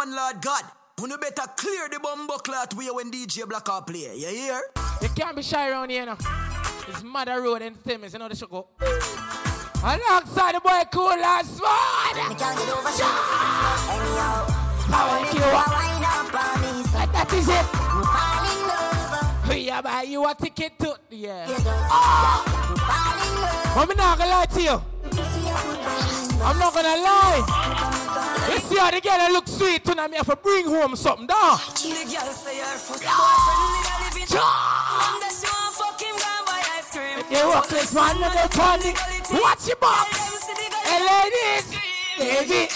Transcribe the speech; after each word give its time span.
one 0.00 0.16
Lord 0.16 0.40
God. 0.40 0.64
When 0.98 1.10
you 1.10 1.18
better 1.18 1.46
clear 1.56 1.86
the 1.90 2.00
bumbo 2.00 2.38
clot 2.38 2.72
way 2.74 2.88
when 2.90 3.10
DJ 3.10 3.46
Blackout 3.46 3.86
play. 3.86 4.16
You 4.16 4.28
hear? 4.28 4.62
You 5.02 5.08
can't 5.10 5.36
be 5.36 5.42
shy 5.42 5.68
around 5.68 5.90
here 5.90 6.06
now. 6.06 6.16
It's 6.88 7.02
Mother 7.02 7.42
Road 7.42 7.60
and 7.60 7.76
Thames, 7.84 8.14
you 8.14 8.18
know 8.18 8.26
the 8.26 8.34
show 8.34 8.46
go. 8.46 8.68
Alongside 9.84 10.54
the 10.54 10.60
boy 10.60 10.80
Cool 10.90 11.20
last 11.20 11.60
one. 11.60 12.28
Me 12.30 12.34
can't 12.34 12.56
get 12.56 12.70
over 12.70 12.92
shit. 12.96 13.12
Anyhow, 13.92 14.46
Power 14.88 15.20
you 15.20 15.36
you 15.36 15.52
wind 15.68 16.04
up 16.08 16.32
on 16.32 16.60
me. 16.64 16.82
So 16.84 17.00
that 17.14 17.32
is 17.34 17.48
it. 17.48 17.66
me 17.92 18.02
fall 18.14 18.46
in 18.48 18.60
love. 18.70 19.48
We 19.50 19.70
are 19.70 19.82
buy 19.82 20.02
you 20.02 20.26
a 20.26 20.34
ticket 20.34 20.78
to 20.78 20.96
yeah. 21.10 21.46
You 21.46 21.54
just 21.56 21.66
me 21.66 21.72
oh! 21.74 22.44
fall 22.88 23.20
in 23.26 23.34
love. 23.42 23.90
I'm 23.90 23.96
not 23.98 24.16
gonna 24.16 24.30
lie 24.30 24.46
to 24.46 24.62
you. 24.62 24.82
See 25.12 25.46
you 25.46 25.54
put 25.60 26.40
on 26.40 26.48
I'm 26.48 26.58
not 26.58 26.72
gonna 26.72 26.88
lie. 26.88 27.89
You 28.50 28.58
see 28.58 28.78
how 28.78 28.90
the 28.90 29.00
girl 29.00 29.14
that 29.14 29.30
look 29.30 29.46
sweet 29.46 29.84
tonight, 29.84 30.10
me 30.10 30.16
have 30.16 30.26
to 30.26 30.34
bring 30.34 30.66
home 30.66 30.96
something, 30.96 31.26
dog. 31.26 31.60
The 31.78 32.02
girl 32.02 32.34
say 32.34 32.58
her 32.58 32.74
first 32.82 33.06
boyfriend 33.06 33.62
with 33.70 33.86
a 33.86 34.02
living. 34.02 34.26
Ja! 34.26 34.42
And 34.42 35.22
that 35.22 35.30
she 35.30 35.46
want 35.46 35.70
fuck 35.78 35.94
him, 36.02 36.18
go 36.18 36.26
buy 36.50 36.58
ice 36.74 36.90
cream. 36.90 37.22
You 37.30 37.46
walk 37.46 37.70
this 37.70 37.94
man 37.94 38.18
with 38.18 38.34
the 38.34 38.50
panic. 38.50 38.98
Watch 39.30 39.70
your 39.70 39.78
box. 39.78 40.10
Hey, 40.82 40.98
ladies. 40.98 41.70
Baby. 42.18 42.66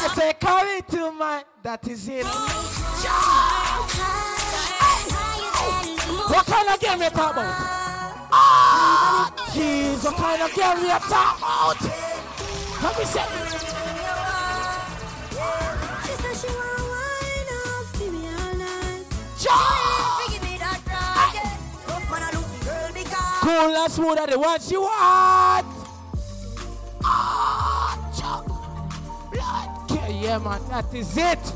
I 0.00 0.08
say, 0.16 0.32
come 0.40 0.64
into 0.68 1.12
my. 1.12 1.44
That 1.62 1.86
is 1.86 2.08
it. 2.08 2.24
What 6.24 6.46
kind 6.46 6.68
of 6.72 6.80
game 6.80 7.02
you 7.02 7.10
talk 7.10 7.32
about? 7.32 7.52
Ah, 8.32 9.30
jeez, 9.52 10.04
what 10.04 10.16
kind 10.16 10.40
of 10.40 10.54
game 10.54 10.80
you 10.82 10.98
talk 11.04 11.36
about? 11.36 12.13
Let 12.84 12.98
me 12.98 13.04
say. 13.06 13.24
She 16.04 16.12
said 16.20 16.36
she 16.36 16.48
want 16.52 16.84
wine 16.92 17.50
up, 17.64 17.96
see 17.96 18.10
me 18.10 18.28
all 18.28 18.54
night. 18.60 19.04
Ja! 19.40 19.56
Give 20.28 20.42
me 20.42 20.58
that 20.58 20.80
rocket. 20.92 21.56
Rough 21.88 22.10
man, 22.10 22.22
I 22.22 22.30
look 22.34 22.44
girl 22.62 22.90
because 22.92 23.40
Cool 23.40 23.74
and 23.74 23.90
smooth 23.90 24.18
are 24.18 24.26
the 24.26 24.38
ones 24.38 24.70
you 24.70 24.82
want. 24.82 25.66
Ah. 27.02 27.96
Blood. 29.32 29.90
Yeah, 29.90 30.08
yeah, 30.08 30.38
man, 30.38 30.60
that 30.68 30.94
is 30.94 31.16
it. 31.16 31.54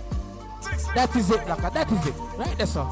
That 0.94 1.14
is 1.14 1.30
it, 1.30 1.40
Laka. 1.40 1.70
That 1.74 1.92
is 1.92 2.06
it. 2.06 2.14
Right 2.38 2.56
there, 2.56 2.66
sir. 2.66 2.86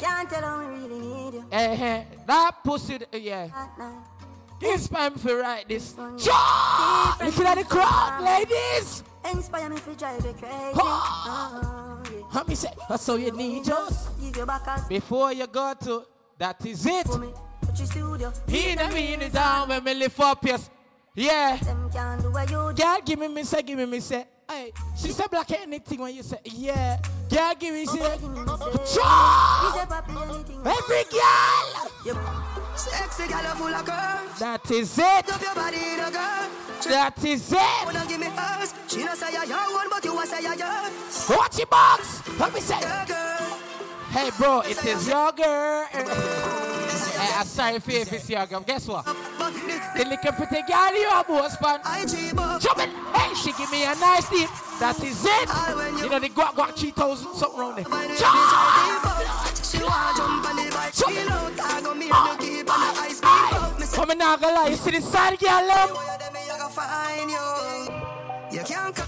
can't 0.00 0.28
tell 0.28 0.58
me 0.58 0.66
really 0.66 1.00
need 1.00 1.32
you. 1.32 1.44
Eh, 1.50 1.76
eh, 1.80 2.04
that 2.26 2.62
pussy, 2.62 2.96
uh, 2.96 3.16
yeah. 3.16 3.48
Inspire 4.60 5.10
me 5.10 5.16
for 5.18 5.36
right 5.38 5.68
this. 5.68 5.94
Ja! 6.18 7.16
Looking 7.24 7.44
at 7.44 7.58
the 7.58 7.64
crowd, 7.64 8.22
ladies. 8.24 9.02
Inspire 9.30 9.70
me 9.70 9.76
to 9.76 9.94
drive 9.94 10.24
you 10.24 10.32
crazy. 10.32 10.72
Ah. 10.74 12.00
Oh, 12.04 12.44
yeah. 12.48 12.54
Say, 12.54 12.70
that's 12.88 13.08
all 13.08 13.18
you 13.18 13.30
need, 13.32 13.64
just 13.64 14.20
Give 14.20 14.36
your 14.36 14.46
back 14.46 14.66
as 14.66 14.84
before 14.88 15.32
you 15.32 15.46
go 15.46 15.74
to. 15.84 16.04
That 16.38 16.64
is 16.66 16.86
it. 16.86 17.06
for 17.06 17.18
me. 17.18 17.28
Put. 17.60 17.78
He 18.48 18.70
and 18.70 18.94
me 18.94 19.14
in 19.14 19.20
the 19.20 19.28
down 19.28 19.68
when 19.68 19.84
me 19.84 19.94
lift 19.94 20.18
up, 20.20 20.44
yes. 20.44 20.70
Yeah. 21.14 21.56
Them 21.56 21.90
can't 21.90 22.22
do 22.22 22.30
what 22.30 22.50
you 22.50 22.72
do. 22.74 22.82
Girl, 22.82 22.98
give 23.04 23.18
me 23.18 23.28
me 23.28 23.44
say, 23.44 23.62
give 23.62 23.78
me 23.78 23.86
me 23.86 24.00
say. 24.00 24.24
Hey, 24.48 24.72
she 24.96 25.08
said 25.08 25.30
black 25.30 25.50
anything 25.52 26.00
when 26.00 26.14
you 26.14 26.22
say, 26.22 26.38
yeah. 26.44 26.98
Girl, 27.28 27.54
give 27.58 27.74
me 27.74 27.86
say. 27.86 27.98
Give 28.18 28.30
me 28.30 28.44
say. 28.46 29.00
Ja! 29.00 29.62
You 29.62 29.70
say 29.74 29.86
papi 29.86 30.14
anything. 30.22 30.60
Every 30.64 31.04
girl. 31.12 31.66
Sexy 32.76 33.28
girl 33.28 33.54
full 33.56 33.74
of 33.74 33.84
curves. 33.84 34.38
That 34.38 34.70
is 34.70 34.98
it. 34.98 35.32
Up 35.32 35.42
your 35.42 35.54
body, 35.54 35.96
the 35.96 36.10
girl. 36.10 36.48
That 36.88 37.24
is 37.24 37.52
it. 37.52 37.84
Wanna 37.84 38.04
give 38.08 38.20
me 38.20 38.26
hers. 38.26 38.72
She 38.86 39.04
not 39.04 39.16
say 39.16 39.32
you're 39.32 39.44
young 39.44 39.72
one, 39.74 39.88
but 39.90 40.04
you 40.04 40.18
a 40.18 40.26
say 40.26 40.42
you're 40.42 40.54
young. 40.54 40.92
Watch 41.28 41.58
your 41.58 41.66
box. 41.66 42.22
Let 42.38 42.54
me 42.54 42.60
say. 42.60 42.78
Hey, 44.10 44.30
bro, 44.38 44.60
it 44.60 44.82
is 44.84 45.06
your 45.06 45.32
girl. 45.32 45.86
Hey, 45.92 47.32
I'm 47.36 47.46
sorry 47.46 47.78
for 47.78 47.90
if 47.90 48.12
it's 48.12 48.30
your 48.30 48.46
girl. 48.46 48.60
Guess 48.60 48.88
what? 48.88 49.04
The 49.04 50.04
little 50.04 50.32
pretty 50.32 50.62
girl 50.62 50.94
you 50.94 51.08
are 51.08 51.24
man. 51.60 51.80
IG. 51.84 52.34
Jump 52.60 52.78
it. 52.78 52.90
Hey, 53.14 53.34
she 53.34 53.52
give 53.52 53.70
me 53.70 53.84
a 53.84 53.94
nice 53.96 54.28
tip. 54.28 54.48
That 54.80 54.96
is 55.04 55.24
it. 55.24 55.48
You 56.02 56.08
know, 56.08 56.18
the 56.20 56.28
guac 56.30 56.54
guac 56.54 56.74
3000 56.76 57.34
something 57.34 57.60
around 57.60 57.76
there. 57.76 57.84
Jump. 57.84 59.58
She 59.62 59.78
want 59.82 60.16
jump 60.16 60.48
on 60.48 60.56
the 60.56 60.70
bike. 60.72 60.94
She 60.94 61.04
low 61.28 61.50
tag 61.54 61.86
on 61.86 61.98
me 61.98 62.10
and 62.10 62.42
you 62.42 62.48
keep 62.58 62.72
on 62.72 62.80
the 62.80 63.00
ice 63.00 63.20
cream. 63.20 63.62
up. 63.62 63.78
Me 63.78 63.84
say, 63.84 63.96
Come 63.96 64.10
on, 64.10 64.18
now, 64.18 64.36
gonna 64.36 64.54
lie. 64.54 64.68
You 64.68 64.76
see 64.76 64.90
the 64.92 65.00
side 65.02 65.38
girl, 65.38 65.66
love? 65.68 65.90
you 65.90 66.18
dem 66.18 66.32
me, 66.32 66.40
I 66.48 66.58
go 66.58 66.68
find 66.68 67.30
you. 67.30 68.58
You 68.58 68.64
can't. 68.64 68.98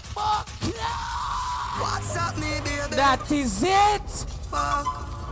What's 1.81 2.17
up, 2.17 2.37
me, 2.37 2.61
baby? 2.65 2.95
That 2.97 3.33
is 3.33 3.63
it. 3.63 4.30
Fuck. 4.51 4.87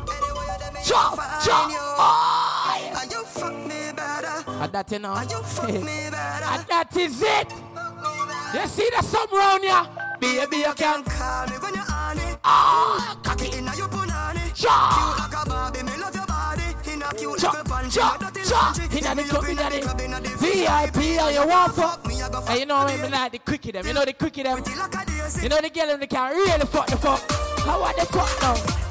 Anyway, 0.08 0.46
you 0.62 0.72
me, 0.72 0.80
I 0.80 0.84
Jump, 0.84 1.10
go 1.10 1.16
find 1.22 1.44
jump. 1.44 1.72
you. 1.72 1.78
Oh, 1.80 2.98
And 3.02 3.10
you 3.12 3.24
fuck 3.24 3.54
me 3.54 3.80
better. 3.94 4.36
And 4.62 4.72
that 4.72 4.92
you 4.92 4.98
know. 4.98 5.14
And 5.14 5.30
you 5.30 5.42
fuck 5.42 5.68
me 5.68 6.10
better. 6.10 6.46
And 6.52 6.64
that 6.68 6.96
is 6.96 7.22
it. 7.22 7.50
Fuck 7.52 7.94
me 7.96 8.12
better. 8.28 8.58
You 8.62 8.66
see 8.68 8.88
the 8.96 9.02
something 9.02 9.38
around 9.38 9.62
here? 9.62 9.84
Baby, 10.20 10.56
you 10.58 10.74
can. 10.74 11.02
Call 11.04 11.46
me 11.46 11.56
when 11.58 11.74
you're 11.74 11.92
on 11.92 12.18
it. 12.18 12.38
Ah, 12.44 13.18
cocky. 13.22 13.56
Inna 13.58 13.72
your 13.76 13.88
punani. 13.88 14.44
Jump. 14.54 14.94
Cute 14.94 15.18
like 15.18 15.46
a 15.46 15.48
Barbie, 15.48 15.82
me 15.82 15.92
love 15.98 16.14
your 16.14 16.26
body. 16.26 16.62
Inna 16.90 17.08
cute 17.14 17.38
panty, 17.38 17.90
jump, 17.92 18.20
me 18.22 18.42
dirty 18.42 18.98
Inna 18.98 19.14
the 19.14 19.22
club, 19.28 19.44
inna 19.48 19.70
the 19.70 19.80
club, 19.80 20.00
inna 20.00 20.20
the 20.20 20.30
VIP, 20.40 20.96
or 21.22 21.30
you 21.30 21.46
want 21.46 21.74
fuck. 21.74 22.06
Me, 22.06 22.20
I 22.22 22.28
go 22.28 22.40
fuck 22.40 22.48
Hey, 22.48 22.60
you 22.60 22.66
know 22.66 22.86
me. 22.86 22.96
me 23.02 23.08
like 23.08 23.32
the 23.32 23.38
quickie 23.38 23.70
them. 23.72 23.86
You 23.86 23.92
know 23.92 24.04
the 24.04 24.12
quickie 24.14 24.42
them. 24.42 24.60
Pretty 24.62 24.78
like 24.78 24.94
a 24.94 25.04
daisy. 25.06 25.42
You 25.42 25.48
know 25.50 25.60
the 25.60 25.70
girl 25.70 25.90
in 25.90 26.00
the 26.00 26.06
car 26.08 26.30
really 26.32 26.66
fuck 26.66 26.86
the 26.86 26.96
fuck. 26.96 27.20
How 27.62 27.82
are 27.84 27.94
the 27.94 28.06
fuck 28.06 28.42
now? 28.42 28.87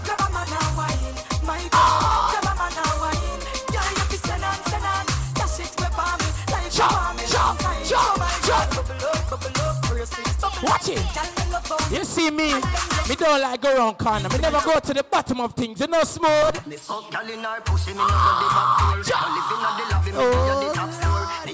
My 1.48 1.58
girl. 1.72 2.36
A 2.36 2.54
man 2.60 2.76
and 2.76 2.96
wine. 3.00 3.42
Girl, 3.72 3.90
you 3.96 4.06
fi 4.12 4.18
send 4.20 4.44
on, 4.44 4.60
send 4.68 4.84
on. 4.84 5.06
Dash 5.34 5.60
it 5.64 5.72
where 5.80 5.94
for 5.96 6.12
me, 6.20 6.28
like 6.52 6.66
you 6.68 6.72
Jump, 6.76 7.16
me 7.16 7.24
jump, 7.32 7.60
jump, 7.88 8.20
jump. 8.44 8.68
Bubble 8.76 9.08
up, 9.08 9.30
bubble 9.32 9.62
up, 9.64 9.76
brace 9.88 10.20
it. 10.20 10.28
Watch 10.62 10.90
it. 10.90 11.00
Girl, 11.16 11.30
me 11.38 11.44
love 11.52 11.66
how 11.66 11.96
You 11.96 12.04
see 12.04 12.30
me, 12.30 12.54
me 13.08 13.16
don't 13.16 13.42
like 13.42 13.62
go 13.62 13.78
round 13.78 13.98
corner. 13.98 14.30
Me 14.30 14.38
never 14.40 14.60
go 14.60 14.80
to 14.80 14.94
the 14.94 15.04
bottom 15.04 15.40
of 15.40 15.54
things. 15.54 15.80
You 15.80 15.88
know 15.88 16.04
smooth. 16.04 16.68
Me 16.68 16.76
fuck 16.76 17.10
gal 17.12 17.30
in 17.30 17.40
her 17.40 17.62
pussy, 17.62 17.92
me 17.92 17.98
no 18.00 18.08
go 18.08 18.32
the 18.44 18.48
back 18.52 18.70
door. 18.78 19.16
I 19.16 19.32
live 19.36 19.52
in 19.56 19.60
the 19.64 19.84
lobby, 19.96 20.12
me 20.12 20.18
oh. 20.20 20.60
be 20.60 20.68
the 20.68 20.74
top 20.76 20.90
floor. 20.90 21.02
Me 21.02 21.07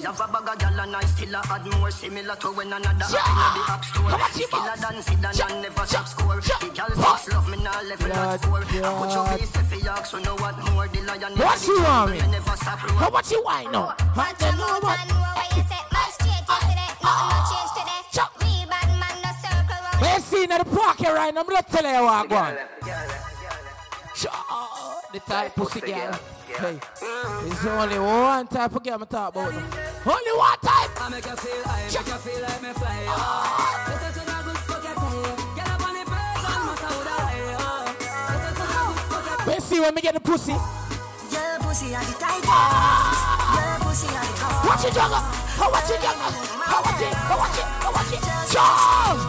have 0.03 0.19
a 0.19 0.27
bag 0.31 0.49
of 0.49 0.59
gal 0.59 0.79
and 0.79 0.95
I 0.95 1.01
still 1.05 1.35
a 1.35 1.41
add 1.49 1.65
more. 1.79 1.91
Similar 1.91 2.35
to 2.35 2.47
when 2.51 2.73
another 2.73 3.05
app 3.05 3.27
in 3.31 3.51
the 3.55 3.71
app 3.71 3.85
store. 3.85 4.09
How 4.09 4.17
much 4.17 4.37
you 4.37 4.47
Still 4.47 4.59
a 4.59 4.63
boss? 4.63 4.81
dance 4.81 5.07
it 5.07 5.13
and 5.13 5.25
I 5.25 5.61
never 5.61 5.85
stop 5.85 6.07
score. 6.07 6.41
The 6.41 6.69
gal 6.73 6.89
six 6.91 7.33
love 7.33 7.49
me 7.49 7.57
now 7.63 7.81
level 7.83 8.07
Blood, 8.07 8.33
at 8.33 8.41
four. 8.45 8.59
I 8.59 8.63
put 8.63 8.75
your 8.75 9.23
blood. 9.23 9.39
face 9.39 9.55
if 9.55 9.83
you 9.83 9.89
ask, 9.89 10.05
so 10.11 10.19
know 10.19 10.35
what 10.35 10.57
more. 10.71 10.87
The 10.87 11.01
lion 11.01 11.21
never 11.21 11.43
What's 11.43 11.65
the 11.65 11.73
wrong 11.73 11.83
jungle, 11.83 12.15
with 12.15 12.21
me 12.21 12.27
me? 12.27 12.31
never 12.31 12.55
stop 12.57 12.79
How 12.79 12.99
roar. 12.99 13.11
much 13.11 13.31
you 13.31 13.41
whine 13.43 13.71
now? 13.71 13.95
I 14.15 14.33
don't 14.39 14.57
know 14.57 14.79
what. 14.81 14.99
Ah, 17.05 17.05
ah, 17.05 17.49
ah, 17.49 17.59
when 19.99 20.13
you 20.15 20.19
see 20.21 20.43
in 20.43 20.49
the 20.49 20.65
park 20.65 20.97
here 20.97 21.13
right 21.13 21.33
now, 21.33 21.41
I'm 21.41 21.47
gonna 21.47 21.63
tell 21.63 21.83
you 21.83 22.03
what 22.03 22.13
I'm 22.13 22.27
going. 22.27 22.57
Sure, 25.13 25.21
The 25.21 25.31
type 25.31 25.55
pussy 25.55 25.79
girl. 25.81 26.19
Hey, 26.47 26.79
it's 27.45 27.65
only 27.65 27.99
one 27.99 28.47
type 28.47 28.75
of 28.75 28.83
girl 28.83 28.93
I'm 28.95 29.05
talk 29.05 29.35
about. 29.35 29.53
now. 29.53 29.59
Only 30.05 30.31
one 30.33 30.59
type. 30.59 30.89
I 31.01 31.09
make 31.09 31.25
you 31.25 31.35
feel 31.35 31.63
high, 31.63 31.85
make 31.85 32.07
you 32.07 32.13
feel 32.13 32.41
like 32.41 32.61
me 32.63 32.69
fly, 32.73 33.05
oh. 33.07 33.13
Let 33.87 34.01
us 34.01 34.17
take 34.17 34.25
a 34.25 34.43
good 34.43 34.57
fuck 34.57 34.83
your 34.83 34.95
tail. 34.95 35.35
Get 35.55 35.69
up 35.69 35.85
on 35.85 35.93
the 35.93 36.03
first 36.09 36.49
and 36.49 36.65
must 36.65 36.83
out 36.83 37.07
high, 37.13 37.41
oh. 37.53 37.93
Let 38.29 38.41
us 38.41 38.57
take 38.57 38.73
a 38.73 38.81
good 38.89 39.05
fuck 39.13 39.25
your 39.25 39.53
When 39.53 39.61
see 39.61 39.79
when 39.79 39.93
me 39.93 40.01
get 40.01 40.13
the 40.13 40.19
pussy. 40.19 40.53
Your 40.53 41.59
pussy 41.61 41.93
are 41.93 42.05
the 42.05 42.13
tightest. 42.17 42.49
Ah. 42.49 43.53
Your 43.53 43.85
pussy 43.85 44.07
are 44.09 44.25
the 44.25 44.33
cold. 44.41 44.65
Watch 44.65 44.85
it, 44.85 44.93
juggle. 44.93 45.21
How 45.21 45.67
oh, 45.67 45.71
watch 45.73 45.89
it, 45.93 46.01
juggle. 46.01 46.33
How 46.57 46.73
oh, 46.73 46.89
watch 46.89 47.01
it, 47.01 47.13
how 47.13 47.35
oh, 47.35 47.41
watch 47.41 47.57
it, 47.61 47.67
how 47.85 47.91
watch 47.93 48.13
it. 48.13 48.21
Sure. 48.49 48.73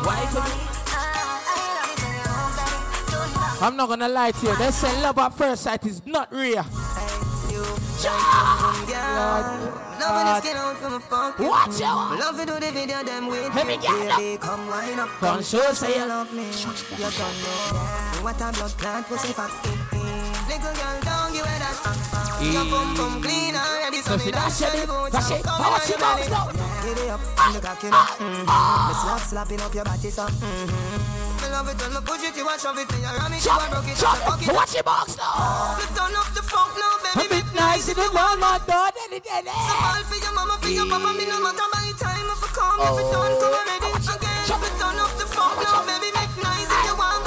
Why 0.00 0.24
to 0.32 0.40
me? 0.48 0.73
I'm 3.64 3.76
not 3.76 3.88
gonna 3.88 4.10
lie 4.10 4.30
to 4.30 4.46
you. 4.46 4.54
They 4.56 4.70
say 4.70 4.92
love 5.00 5.16
at 5.16 5.32
first 5.32 5.62
sight 5.62 5.86
is 5.86 6.04
not 6.04 6.30
real. 6.30 6.66
Loving 9.96 10.26
the 10.26 10.40
skin 10.40 10.56
out 10.58 10.76
from 10.76 10.92
a 10.92 11.00
fuck. 11.00 11.38
Watch 11.38 11.80
out. 11.80 12.18
Love 12.20 12.36
to 12.38 12.44
do 12.44 12.60
the 12.60 12.70
video 12.72 13.02
them 13.02 13.26
with 13.26 13.54
Let 13.54 13.66
me 13.66 13.78
get 13.78 14.10
up. 14.10 14.18
Baby, 14.18 14.36
come 14.36 14.66
wind 14.68 15.00
up. 15.00 15.42
Show 15.42 15.72
say 15.72 15.98
you 15.98 16.04
love 16.06 16.30
me. 16.34 16.44
You 16.44 17.08
don't 17.08 17.18
know 17.18 18.20
what 18.20 18.36
a 18.36 18.52
blood 18.52 18.74
clot 18.76 19.06
pussy. 19.06 19.28
Little 19.32 20.74
girl, 20.74 21.13
Your 22.52 22.64
bum 22.68 22.94
bum 22.94 23.22
clean 23.22 23.56
already, 23.56 24.04
so 24.04 24.18
So 24.18 24.24
me 24.24 24.30
that 24.30 24.52
dash 24.52 24.60
your 24.60 24.84
on, 24.92 25.10
much 25.72 25.88
you 25.88 25.94
you 25.94 26.00
bounce 26.00 26.28
belly. 26.28 26.30
now? 26.30 26.52
Get 26.84 26.98
it 26.98 27.08
the. 27.08 28.04
Mm-hmm. 28.20 28.44
Me 28.44 28.94
slap 29.00 29.20
slapping 29.24 29.60
up 29.60 29.74
your 29.74 29.84
body, 29.84 30.10
so. 30.10 30.26
Me 30.28 31.46
love 31.48 31.68
it 31.72 31.80
when 31.80 31.92
me 31.92 32.00
push 32.04 32.24
it, 32.24 32.36
you 32.36 32.44
a 32.44 32.54
shove 32.60 32.76
it, 32.76 32.90
you 32.92 33.00
ram 33.00 33.32
it, 33.32 33.40
you 33.40 33.48
Chop, 33.48 33.70
broke 33.72 33.88
it, 33.88 33.96
fuck 33.96 34.42
it. 34.42 34.52
Watch 34.52 34.74
your 34.74 34.82
box 34.84 35.16
now. 35.16 35.76
Me 35.80 35.84
turn 35.96 36.12
up 36.16 36.28
the 36.36 36.42
funk 36.44 36.72
now, 36.76 37.00
baby. 37.16 37.40
bit 37.40 37.48
nice 37.56 37.88
in 37.88 37.96
the 37.96 38.08
one, 38.12 38.40
dog. 38.40 38.92
Daddy, 38.92 39.20
daddy. 39.24 39.48
All 39.48 40.04
for 40.04 40.18
your 40.20 40.34
mama, 40.36 40.60
for 40.60 40.68
your 40.68 40.84
papa, 40.84 41.10
me 41.16 41.24
no 41.24 41.40
matter 41.40 41.68
my 41.72 41.92
time 41.96 42.28
if 42.28 42.44
I 42.44 42.48
come, 42.52 42.80
if 42.84 43.00
it 43.00 43.08
don't 43.08 43.34
come 43.40 43.56
already 43.56 43.88
again. 44.04 44.44
Me 44.60 44.68
turn 44.76 45.00
up 45.00 45.12
the 45.16 45.26
funk 45.32 45.64
now, 45.64 45.80
Me 45.84 45.96
and 45.96 46.00
the 46.00 47.23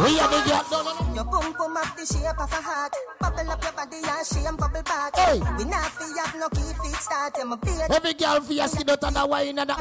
girl. 0.00 0.64
No, 0.70 0.82
no, 0.82 0.92
no. 1.00 1.14
Your 1.14 1.24
pum 1.24 1.52
pum 1.54 1.76
up 1.76 1.96
the 1.96 2.06
shape 2.06 2.40
of 2.40 2.52
a 2.52 2.62
heart. 2.62 2.94
Bubble 3.20 3.50
up 3.50 3.62
your 3.62 3.72
body 3.72 3.96
and 4.02 4.26
shame 4.26 4.56
bubble 4.56 4.82
back. 4.82 5.16
Hey. 5.16 5.40
We 5.58 5.64
not 5.64 5.90
fi 5.92 6.06
have 6.20 6.34
no 6.38 6.48
key 6.48 6.72
feet 6.82 6.96
start. 6.96 7.36
I'm 7.40 7.52
a 7.52 7.56
beard 7.56 7.90
Every 7.90 8.14
girl 8.14 8.40
for 8.40 8.52
your 8.52 8.68
skin 8.68 8.88
and 8.88 9.16
a 9.16 9.26
wine 9.26 9.58
and 9.58 9.70
a. 9.70 9.76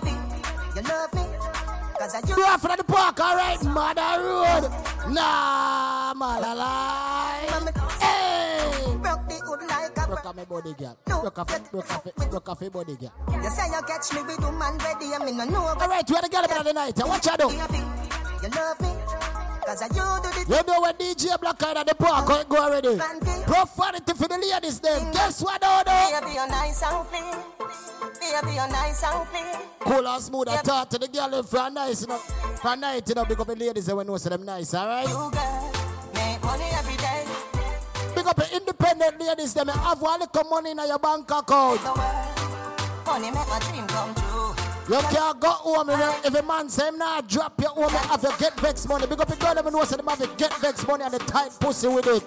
You 0.75 0.81
love 0.83 1.13
me, 1.13 1.25
cause 1.97 2.15
I 2.15 2.21
you. 2.27 2.43
Off 2.45 2.61
from 2.61 2.77
the 2.77 2.83
park, 2.83 3.19
alright, 3.19 3.63
mother 3.63 4.23
road. 4.23 4.71
Nah, 5.09 6.13
mother 6.13 6.55
lie. 6.55 7.47
Hey. 7.99 8.97
Broke 9.01 9.27
the 9.27 9.35
hood 9.43 9.61
like 9.67 9.97
a 9.97 10.07
Broke 10.07 10.25
off 10.25 10.35
my 10.35 10.45
body, 10.45 10.73
girl. 10.73 10.97
Broke 11.05 11.39
off, 11.39 11.71
broke 11.71 11.91
off, 11.91 12.03
broke 12.29 12.49
off 12.49 12.61
your 12.61 12.69
body, 12.71 12.95
girl. 12.97 13.11
You 13.33 13.49
say 13.49 13.65
you 13.67 13.81
catch 13.87 14.13
me 14.13 14.21
with 14.23 14.37
the 14.37 14.51
man 14.51 14.77
ready, 14.77 15.13
I 15.13 15.25
mean 15.25 15.37
no 15.37 15.45
know. 15.45 15.65
Alright, 15.65 16.09
where 16.09 16.21
the 16.21 16.29
girl 16.29 16.45
about 16.45 16.65
the 16.65 16.73
night? 16.73 16.97
Watch 16.97 17.27
out. 17.27 17.41
Happy. 17.41 17.77
You 18.43 18.49
love 18.55 18.79
me, 18.79 18.89
cause 19.69 19.81
I 19.81 19.87
you 19.87 19.93
do 19.93 20.29
the 20.33 20.57
You 20.57 20.63
know 20.65 20.81
when 20.81 20.93
DJ 20.95 21.39
Black 21.39 21.61
Eyed 21.63 21.77
at 21.77 21.87
the 21.87 21.95
park, 21.95 22.29
it 22.41 22.49
go 22.49 22.57
already? 22.57 22.97
Profanity 23.45 24.13
for 24.13 24.27
the 24.27 24.37
ladies, 24.37 24.79
then. 24.79 25.01
Mm. 25.01 25.13
Guess 25.13 25.41
what, 25.43 25.61
though? 25.61 25.83
Baby, 25.85 26.33
you're 26.33 26.47
nice 26.47 26.81
and 26.83 27.07
clean. 27.07 27.37
Baby, 28.19 28.55
you're 28.55 28.67
nice 28.67 29.03
and 29.03 29.27
clean. 29.29 29.45
Cool 29.79 30.07
and 30.07 30.23
smooth. 30.23 30.49
I 30.49 30.57
talk 30.61 30.89
to 30.89 30.97
the 30.97 31.07
girl 31.07 31.33
in 31.35 31.43
front 31.43 31.75
nice, 31.75 32.01
you 32.01 32.07
know. 32.07 32.17
From 32.17 32.79
night, 32.79 33.07
you 33.07 33.15
know, 33.15 33.25
big 33.25 33.39
up 33.39 33.47
the 33.47 33.55
ladies 33.55 33.87
and 33.87 33.97
we 33.97 34.03
know 34.03 34.17
say 34.17 34.29
them 34.29 34.43
nice, 34.43 34.73
alright? 34.73 35.07
You 35.07 35.13
girl, 35.13 35.71
make 36.15 36.43
money 36.43 36.69
every 36.73 36.97
day. 36.97 37.25
Big 38.15 38.25
up 38.25 38.35
the 38.35 38.49
independent 38.55 39.19
ladies, 39.21 39.53
them 39.53 39.67
have 39.67 40.01
one 40.01 40.19
little 40.19 40.43
money 40.49 40.71
in 40.71 40.77
your 40.77 40.99
bank 40.99 41.29
account. 41.29 41.81
The 41.81 41.93
world, 41.93 43.05
money 43.05 43.31
make 43.31 43.47
my 43.47 43.59
dream 43.69 43.87
come 43.87 44.15
true. 44.15 44.28
You 44.89 44.99
can't 45.11 45.39
go 45.39 45.49
home 45.49 45.89
if 45.89 45.99
a- 45.99 46.27
if 46.27 46.33
a 46.35 46.41
man 46.41 46.67
say 46.67 46.87
him 46.87 46.97
nah 46.97 47.21
drop 47.21 47.53
your 47.61 47.69
home 47.69 47.83
and 47.95 48.05
have 48.09 48.23
your 48.23 48.31
get 48.39 48.59
vex 48.59 48.87
money. 48.87 49.05
Big 49.05 49.21
up 49.21 49.27
the 49.27 49.35
girl, 49.35 49.53
them 49.53 49.71
know 49.71 49.83
say 49.83 49.97
them 49.97 50.07
have 50.07 50.19
your 50.19 50.29
get 50.35 50.51
vex 50.55 50.87
money 50.87 51.03
and 51.03 51.13
the 51.13 51.19
tight 51.19 51.51
pussy 51.59 51.87
with 51.87 52.07
it. 52.07 52.23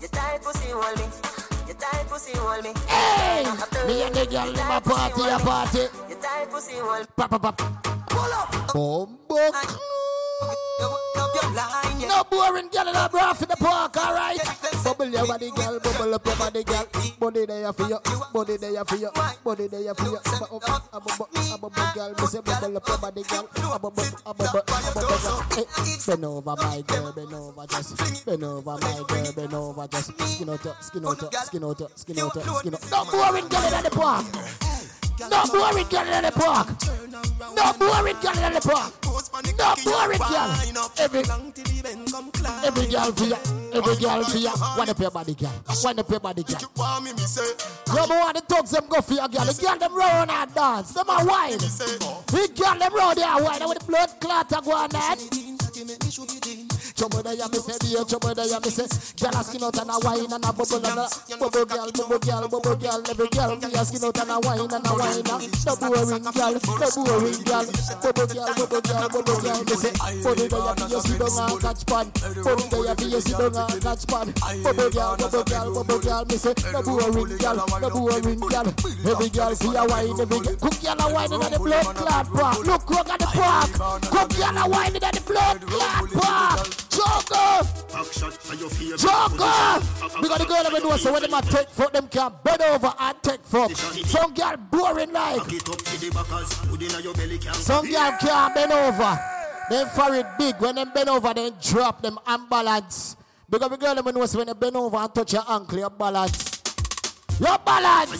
You 0.00 0.08
tight 0.08 0.40
pussy 0.42 0.70
hold 0.70 0.96
me. 0.98 1.04
You 1.68 1.74
tight 1.74 2.08
pussy 2.08 2.32
hold 2.38 2.64
me. 2.64 2.72
Hey! 2.88 3.44
Me 3.86 4.02
and 4.02 4.14
the 4.14 4.26
girl 4.26 4.48
in 4.48 4.56
my 4.66 4.80
party, 4.80 5.22
a 5.28 5.38
party. 5.38 5.78
You 6.08 6.16
tight 6.16 6.50
pussy 6.50 6.74
hold 6.78 7.00
me. 7.00 7.06
Pop, 7.16 7.30
pop, 7.30 7.42
pop. 7.42 8.08
Pull 8.08 8.32
up. 8.32 8.72
Boom, 8.72 9.18
boom. 9.28 9.52
You 10.80 10.86
up 11.20 11.42
your 11.42 11.50
line, 11.52 11.89
yeah. 12.00 12.08
No 12.08 12.24
boring 12.24 12.68
girl 12.68 12.88
in 12.88 12.96
a 12.96 13.08
bra 13.08 13.32
for 13.34 13.46
the 13.46 13.56
park, 13.56 13.96
alright? 13.96 14.40
Bubble 14.84 15.06
your 15.06 15.26
body, 15.26 15.50
girl, 15.50 15.78
bubble 15.80 16.14
up 16.14 16.26
your 16.26 16.36
body, 16.36 16.64
girl. 16.64 16.86
Body 17.18 17.46
there 17.46 17.72
for 17.72 17.88
you, 17.88 17.98
body 18.32 18.56
there 18.56 18.84
for 18.84 18.96
you, 18.96 19.10
body 19.44 19.66
there 19.68 19.94
for 19.94 20.04
you. 20.04 20.18
Bubble 20.24 20.60
up, 20.68 20.90
bubble, 20.90 21.28
bubble, 21.60 21.92
girl, 21.94 22.14
me 22.18 22.26
say 22.26 22.40
bubble 22.40 22.76
up 22.76 22.88
your 22.88 22.98
body, 22.98 23.22
girl. 23.22 23.48
Bubble, 23.54 23.90
bubble, 23.90 24.06
bubble, 24.24 24.62
bubble. 24.94 25.42
Hey, 25.54 25.64
bend 26.06 26.24
over, 26.24 26.54
my 26.56 26.82
girl, 26.86 27.12
bend 27.12 27.34
over, 27.34 27.66
just 27.66 28.26
bend 28.26 28.44
over, 28.44 28.78
my 28.78 29.02
girl, 29.06 29.32
bend 29.36 29.54
over, 29.54 29.86
just 29.88 30.12
skin 30.18 30.48
out, 30.48 30.82
skin 30.82 31.06
out, 31.06 31.34
skin 31.44 31.64
out, 31.64 31.98
skin 31.98 32.18
out, 32.18 32.32
skin 32.32 32.74
out. 32.74 32.90
No 32.90 33.04
boring 33.10 33.48
girl 33.48 33.74
in 33.74 33.82
the 33.84 33.90
park. 33.90 34.99
No 35.28 35.44
boring 35.52 35.86
girl 35.88 36.08
in 36.08 36.24
the 36.24 36.32
park. 36.32 36.68
No 37.56 37.72
boring 37.78 38.16
girl 38.22 38.44
in 38.44 38.54
the 38.54 38.60
park. 38.60 38.92
No 39.58 39.74
boring 39.84 40.18
girl. 40.18 40.50
Every 40.98 41.22
every 42.64 42.86
girl 42.86 43.12
for 43.12 43.24
ya, 43.24 43.36
every 43.74 43.96
girl 43.96 44.24
for. 44.24 44.78
Wind 44.78 44.90
up 44.90 44.98
your 44.98 45.10
body, 45.10 45.34
girl. 45.34 45.52
Up 45.68 46.10
your 46.10 46.20
body, 46.20 46.42
girl. 46.42 46.60
Want 46.76 47.04
me, 47.04 47.12
me 47.12 47.18
say, 47.20 47.52
You 47.88 47.94
know 47.94 48.20
what 48.20 48.36
the 48.36 48.42
thugs 48.42 48.70
them 48.70 48.84
go 48.88 49.00
for 49.00 49.14
your 49.14 49.28
girl. 49.28 49.44
The 49.44 49.60
girl 49.60 49.76
them 49.78 49.94
round 49.94 50.30
and 50.30 50.54
dance. 50.54 50.92
Them 50.92 51.08
a 51.08 51.24
wine. 51.24 51.58
say, 51.58 51.98
oh. 52.02 52.24
The 52.28 52.48
girl 52.56 52.78
them 52.78 52.94
round 52.94 53.18
there 53.18 53.44
wine. 53.44 53.68
With 53.68 53.78
the 53.78 53.84
blood 53.86 54.10
clot 54.20 54.48
go 54.64 54.72
on 54.72 54.90
that. 54.90 55.18
Trouble 57.00 57.22
there, 57.22 57.48
me 57.48 57.56
say, 57.64 57.78
dear, 57.80 58.04
trouble 58.04 58.34
there, 58.36 58.60
me 58.60 58.68
say. 58.68 58.84
Girl 59.16 59.32
a 59.32 59.40
skin 59.40 59.64
out 59.64 59.72
and 59.72 59.88
a 59.88 59.96
wine 60.04 60.20
and 60.20 60.44
a 60.44 60.52
bubble 60.52 60.84
and 60.84 61.00
uh, 61.00 61.08
a 61.08 61.36
bubble 61.40 61.64
girl, 61.64 61.88
bubble 61.96 62.18
girl, 62.20 62.44
bubble 62.44 62.76
girl. 62.76 63.00
Every 63.08 63.28
girl 63.32 63.56
your 63.56 63.84
skin 63.88 64.04
out 64.04 64.20
and 64.20 64.28
a 64.28 64.36
wine 64.44 64.68
and 64.68 64.84
a 64.84 64.92
wine. 64.92 65.24
Uh, 65.24 65.40
no 65.64 65.72
boring 65.80 66.28
girl, 66.28 66.52
no 66.60 66.88
boring 66.92 67.40
girl. 67.40 67.64
Bubble 68.04 68.28
girl, 68.28 68.52
bubble 68.52 68.84
girl, 68.84 69.08
bubble 69.08 69.40
girl. 69.40 69.64
Me 69.64 69.74
say, 69.80 69.96
body 69.96 70.44
there, 70.44 70.76
for 70.76 70.88
your 70.92 71.00
sit 71.00 71.16
down 71.16 71.40
and 71.40 71.60
catch 71.64 71.82
pan. 71.88 72.06
Body 72.44 72.64
there, 72.68 72.92
for 72.92 73.08
your 73.08 73.22
sit 73.24 73.40
down 73.40 73.64
and 73.64 73.80
catch 73.80 74.04
pan. 74.04 74.28
Bubble 74.60 74.90
girl, 74.92 75.16
bubble 75.16 75.44
girl, 75.48 75.68
bubble 75.72 76.00
girl. 76.04 76.24
Me 76.28 76.36
say, 76.36 76.52
no 76.68 76.84
boring 76.84 77.32
girl, 77.40 77.64
no 77.80 77.88
boring 77.96 78.40
girl. 78.44 78.68
Every 79.08 79.28
girl 79.32 79.54
for 79.56 79.72
your 79.72 79.88
wine, 79.88 80.20
every 80.20 80.40
girl. 80.44 80.56
Cook 80.60 80.76
girl 80.84 81.00
a 81.00 81.06
wine 81.16 81.32
in 81.32 81.40
the 81.48 81.58
blood 81.64 81.96
clot 81.96 82.28
park. 82.28 82.60
Look, 82.60 82.90
look 82.92 83.08
at 83.08 83.18
the 83.24 83.30
park. 83.32 83.72
Cook 84.04 84.36
girl 84.36 84.58
a 84.60 84.68
wine 84.68 84.92
in 84.92 85.00
the 85.00 85.22
blood 85.24 85.60
clot 85.64 86.04
park. 86.12 86.89
Joker. 86.90 87.62
Joker! 88.98 89.80
Because 90.20 90.38
the 90.38 90.46
girl 90.46 90.62
never 90.64 90.80
know 90.80 90.96
so 90.96 91.12
when 91.12 91.22
them 91.22 91.34
a 91.34 91.42
take 91.42 91.70
fuck, 91.70 91.92
them 91.92 92.08
can 92.08 92.32
bend 92.42 92.62
over 92.62 92.92
and 92.98 93.22
take 93.22 93.44
fuck. 93.44 93.70
Some 93.72 94.34
girl 94.34 94.56
boring 94.56 95.12
like. 95.12 95.40
Some 97.54 97.90
girl 97.90 98.12
can't 98.20 98.54
bend 98.54 98.72
over. 98.72 99.18
Then 99.70 99.86
for 99.88 100.14
it 100.14 100.26
big. 100.36 100.56
When 100.60 100.74
them 100.74 100.90
bend 100.92 101.08
over, 101.08 101.32
then 101.32 101.52
drop 101.62 102.02
them 102.02 102.18
unbalance. 102.26 103.16
Because 103.48 103.70
the 103.70 103.76
girl 103.76 103.94
never 103.94 104.12
know 104.12 104.26
so 104.26 104.38
when 104.38 104.48
they 104.48 104.52
bend 104.52 104.76
over 104.76 104.96
and 104.96 105.14
touch 105.14 105.32
your 105.32 105.44
ankle, 105.48 105.78
your 105.78 105.90
balance. 105.90 106.49
Your 107.40 107.56
balance. 107.64 108.12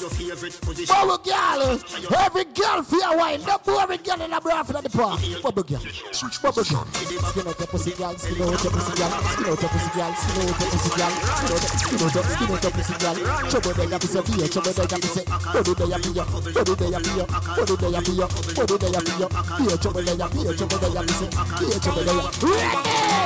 Bubble 0.88 1.19
girl. 1.19 1.78
Every 2.17 2.44
girl 2.56 2.82
feel 2.82 3.19
wine. 3.19 3.40
The 3.40 3.61
boring 3.62 4.00
girl 4.00 4.22
in 4.22 4.31
the 4.31 4.40
bra 4.40 4.62
for 4.62 4.81
the 4.81 4.88
park. 4.88 5.20
Bubble 5.43 5.62
girl. 5.62 5.82
Bubble 6.40 6.64
girl. 6.64 6.87
Skin 6.88 7.46
out 7.46 7.61
your 7.61 7.69
pussy 7.69 7.93
girl. 7.93 8.17
Skin 8.17 8.40
out 8.40 8.64
your 8.64 8.72
pussy 8.72 8.96
girl. 8.96 9.12
Skin 9.20 9.44
out 9.44 9.61
your 9.61 9.69
pussy 9.69 9.90
girl. 9.93 10.14
Skin 10.17 10.40
out 10.40 10.56
your 10.56 10.72
pussy 10.72 10.88
girl. 10.96 11.12
Skin 11.20 12.00
out 12.00 12.17
out 12.17 12.25
skin 12.32 12.49
out 12.49 12.64
your 12.64 12.72
pussy 12.72 12.96
girl. 12.96 13.17
Trouble 13.50 13.75
there 13.76 13.93
you 13.93 14.00
say 14.00 14.22
fear. 14.25 14.49
Trouble 14.49 14.72
there 14.72 14.88
you 14.88 15.11
say. 15.12 15.25
Body 15.28 15.73
there 15.76 15.84
you 15.84 16.00
fear. 16.00 16.25
Body 16.25 16.73
there 16.81 16.88
you 16.88 17.05
fear. 17.05 17.28
Body 17.61 17.76
there 17.76 17.93
you 17.93 18.00
fear. 18.00 18.25
Body 18.56 18.76
there 18.81 18.88
you 18.88 19.05
fear. 19.05 19.28
Fear 19.28 19.76
trouble 19.84 20.00
there 20.00 20.16
you 20.16 20.28
fear. 20.32 20.52
Trouble 20.56 20.81
there 20.81 20.96
you 20.96 21.12
say. 21.12 21.28
Fear 21.61 21.76
trouble 21.84 22.05
there 22.08 22.16
you. 22.16 22.25
Ready. 22.40 23.20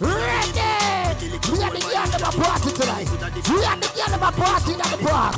Ready. 0.00 0.77
We 1.18 1.26
are 1.26 1.74
the 1.74 1.80
girl 1.82 2.14
of 2.14 2.22
a 2.22 2.30
party 2.38 2.70
tonight. 2.78 3.10
We 3.50 3.58
are 3.64 3.76
the 3.76 3.88
girl 3.90 4.14
of 4.14 4.22
a 4.22 4.30
party 4.30 4.72
in 4.72 4.78
the 4.78 4.98
park. 5.02 5.34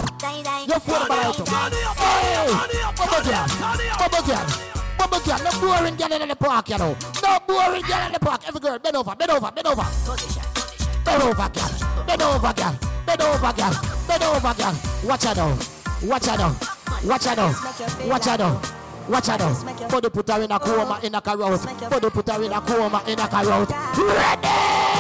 You 0.69 0.79
feel 0.79 1.03
about 1.07 1.41
it. 1.41 1.49
Hey, 1.97 2.53
bubble 2.97 3.23
girl, 3.25 3.49
bubble 3.97 4.23
girl, 4.29 4.47
bubble 4.99 5.21
girl. 5.21 5.39
No 5.41 5.51
boring 5.59 5.97
girl 5.97 6.13
in 6.21 6.29
the 6.29 6.37
park, 6.37 6.69
you 6.69 6.77
know. 6.77 6.97
No 7.23 7.39
boring 7.47 7.83
girl 7.83 8.07
in 8.07 8.13
the 8.13 8.19
park. 8.21 8.43
Every 8.47 8.61
girl, 8.61 8.79
bend 8.79 8.97
over, 8.97 9.15
bend 9.17 9.31
over, 9.31 9.51
bend 9.51 9.67
over. 9.67 9.87
Bend 11.03 11.23
over, 11.23 11.49
girl. 11.49 11.71
Bend 12.07 12.23
over, 12.23 12.53
girl. 12.53 12.79
Bend 13.07 13.23
over, 13.23 13.53
girl. 13.53 13.75
Bend 14.07 14.23
over, 14.23 14.55
girl. 14.55 14.75
Watch 15.05 15.25
her 15.25 15.35
down. 15.35 15.59
Watch 16.03 16.27
her 16.27 16.37
down. 16.37 16.57
Watch 17.05 17.25
her 17.25 17.35
down. 17.37 17.55
Watch 18.07 18.27
her 18.27 18.37
down. 18.37 18.61
Watch 19.09 19.27
her 19.29 19.39
down. 19.39 19.89
Body 19.89 20.11
put 20.11 20.29
her 20.29 20.43
in 20.43 20.53
a 20.53 20.59
coma, 20.59 21.01
in 21.03 21.15
a 21.15 21.21
carouse. 21.23 21.65
Body 21.65 22.11
put 22.11 22.29
her 22.29 22.43
in 22.45 22.53
a 22.53 22.61
coma, 22.61 23.03
in 23.07 23.19
a 23.19 23.27
carouse. 23.27 23.71
Ready! 23.97 25.00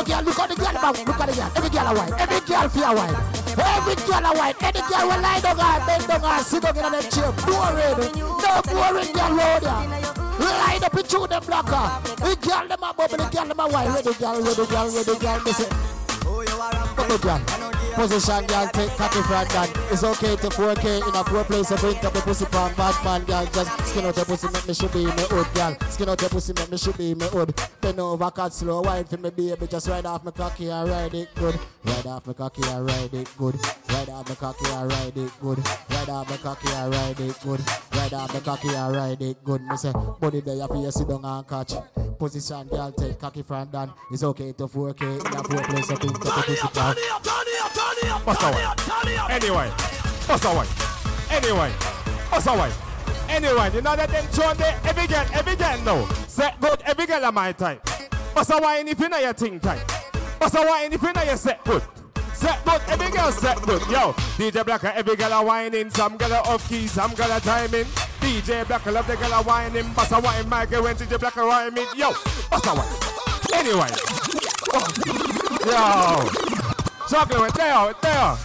Bubble 0.00 0.14
girl, 0.14 0.24
look 0.24 0.38
at 0.38 0.48
the 0.48 0.56
girl 0.56 0.70
about. 0.70 0.98
Look 1.06 1.20
at 1.20 1.28
the 1.28 1.34
girl. 1.34 1.50
Every 1.56 1.70
girl 1.70 1.86
a 1.86 1.94
wine. 1.94 2.12
Every 2.16 2.40
girl 2.40 2.68
feel 2.70 2.84
a 2.84 2.94
wine. 2.96 3.16
Every 3.60 3.94
girl 4.08 4.24
a 4.24 4.38
wine. 4.38 4.54
Any 4.60 4.80
girl 4.80 5.08
will 5.08 5.20
lie 5.20 5.40
down 5.40 5.60
and 5.60 5.86
bend 5.86 6.06
down 6.08 6.24
and 6.24 6.46
sit 6.46 6.62
down 6.62 6.76
in 6.78 6.94
a 6.94 7.02
chair. 7.04 7.32
Boring. 7.44 8.16
No 8.16 8.62
boring 8.64 9.12
girl 9.12 9.32
road 9.36 9.60
here. 9.60 10.00
Line 10.40 10.84
up 10.84 10.96
into 10.96 11.26
the 11.28 11.40
blocker. 11.44 11.84
The 12.16 12.36
girl 12.40 12.68
them 12.68 12.82
a 12.82 12.94
bubble, 12.94 13.16
the 13.18 13.28
girl 13.28 13.44
them 13.44 13.60
a 13.60 13.68
wine. 13.68 13.92
Ready 13.92 14.14
girl, 14.14 14.40
ready 14.40 14.66
girl, 14.66 14.88
ready 14.88 15.18
girl. 15.18 15.40
Me 15.44 15.52
say, 15.52 15.68
bubble 16.96 17.18
girl. 17.18 17.69
Position 17.94 18.46
girl, 18.46 18.66
take 18.68 18.90
copy 18.96 19.20
from 19.22 19.46
that. 19.48 19.70
It's 19.90 20.04
okay 20.04 20.36
to 20.36 20.48
4K 20.48 21.08
in 21.08 21.14
a 21.14 21.24
poor 21.24 21.44
place. 21.44 21.70
I 21.72 21.76
bring 21.76 21.96
up 22.04 22.12
the 22.12 22.20
pussy 22.20 22.44
from 22.46 22.74
bad 22.74 23.04
man, 23.04 23.24
girl. 23.24 23.44
Just 23.46 23.86
skin 23.88 24.04
out 24.06 24.16
your 24.16 24.24
pussy, 24.24 24.48
make 24.52 24.66
me 24.66 24.74
should 24.74 24.92
be 24.92 25.04
me 25.04 25.24
hood, 25.28 25.46
girl. 25.54 25.76
Skin 25.90 26.08
out 26.08 26.20
your 26.20 26.30
pussy, 26.30 26.52
make 26.52 26.70
me 26.70 26.78
should 26.78 26.96
be 26.96 27.14
me 27.14 27.26
hood. 27.26 27.54
Bend 27.80 28.00
over, 28.00 28.30
cut 28.30 28.52
slow, 28.52 28.80
wine 28.80 29.04
for 29.04 29.16
me, 29.18 29.30
baby. 29.30 29.66
Just 29.66 29.88
ride 29.88 30.06
off 30.06 30.24
my 30.24 30.30
cocky 30.30 30.70
and 30.70 30.88
ride 30.88 31.14
it 31.14 31.28
good. 31.34 31.58
Ride 31.84 32.06
off 32.06 32.26
my 32.26 32.32
cocky 32.32 32.62
and 32.68 32.86
ride 32.86 33.14
it 33.14 33.28
good. 33.36 33.58
Ride 33.88 34.08
off 34.08 34.28
my 34.28 34.34
cocky 34.34 34.70
and 34.70 34.90
ride 34.90 35.16
it 35.16 35.38
good. 35.42 35.58
Ride 35.90 36.08
off 36.08 36.30
my 36.30 36.36
cocky 36.36 36.68
and 36.72 36.94
ride 36.94 37.20
it 37.20 37.36
good. 37.44 37.60
Ride 37.94 38.14
off 38.14 38.34
my 38.34 38.40
cocky 38.40 38.68
and 38.68 38.96
ride 38.96 39.22
it 39.22 39.44
good. 39.44 39.62
Me 39.62 39.76
say, 39.76 39.92
body 39.92 40.40
there 40.40 40.56
you 40.56 40.90
sit 40.90 41.08
down 41.08 41.24
and 41.24 41.48
catch. 41.48 41.74
Position, 42.18 42.66
girl, 42.68 42.92
take 42.92 43.18
cocky 43.18 43.42
from 43.42 43.68
Dan. 43.68 43.92
It's 44.10 44.22
okay 44.22 44.52
to 44.52 44.66
4K 44.66 45.02
in 45.02 45.36
a 45.36 45.42
poor 45.42 45.62
place. 45.64 45.90
I 45.90 45.94
think 45.96 46.14
up 46.14 46.22
the 46.22 46.30
pussy 46.30 46.56
from. 46.56 47.89
Bust 48.24 48.42
away. 48.42 48.64
Anyway, 49.28 49.70
bust 50.26 50.44
away. 50.44 50.66
Anyway, 51.30 51.72
bust 52.30 52.46
away. 52.46 52.72
Anyway, 53.28 53.70
you 53.72 53.80
know 53.82 53.96
that 53.96 54.08
them 54.10 54.26
tune 54.32 54.56
there, 54.56 54.78
every 54.84 55.06
girl, 55.06 55.26
every 55.32 55.56
girl 55.56 55.80
know. 55.82 56.08
Say 56.26 56.50
good, 56.60 56.82
every 56.82 57.06
girl 57.06 57.24
of 57.24 57.34
my 57.34 57.52
type. 57.52 57.84
Bust 58.34 58.50
away 58.52 58.82
if 58.86 58.98
you 58.98 59.08
know 59.08 59.18
your 59.18 59.32
thing 59.32 59.60
type. 59.60 59.86
Bust 60.38 60.56
away 60.56 60.88
if 60.90 61.02
you 61.02 61.12
your 61.24 61.36
set 61.36 61.64
good. 61.64 61.82
Set 62.34 62.64
good, 62.64 62.80
every 62.88 63.10
girl 63.10 63.30
set 63.30 63.60
good. 63.62 63.82
Yo, 63.82 64.12
DJ 64.38 64.64
Blacker, 64.64 64.92
every 64.94 65.16
girl 65.16 65.32
a 65.32 65.44
whining, 65.44 65.90
some 65.90 66.16
girl 66.16 66.32
a 66.32 66.38
off 66.38 66.68
key, 66.68 66.86
some 66.86 67.14
girl 67.14 67.30
a 67.30 67.40
timing. 67.40 67.84
DJ 68.20 68.66
Black, 68.66 68.86
I 68.86 68.90
love 68.90 69.06
the 69.06 69.16
girl 69.16 69.42
wine 69.44 69.72
him. 69.72 69.92
Bust 69.94 70.12
a 70.12 70.20
wine, 70.20 70.48
my 70.48 70.66
girl 70.66 70.84
when 70.84 70.96
DJ 70.96 71.18
Black 71.18 71.36
I 71.36 71.44
wine 71.44 71.74
me. 71.74 71.84
Yo, 71.96 72.12
bust 72.50 72.66
a. 72.66 73.56
Anyway. 73.56 73.90
Yo. 75.66 76.69
Chocolate, 77.10 77.52
there, 77.54 77.92
there. 78.02 78.36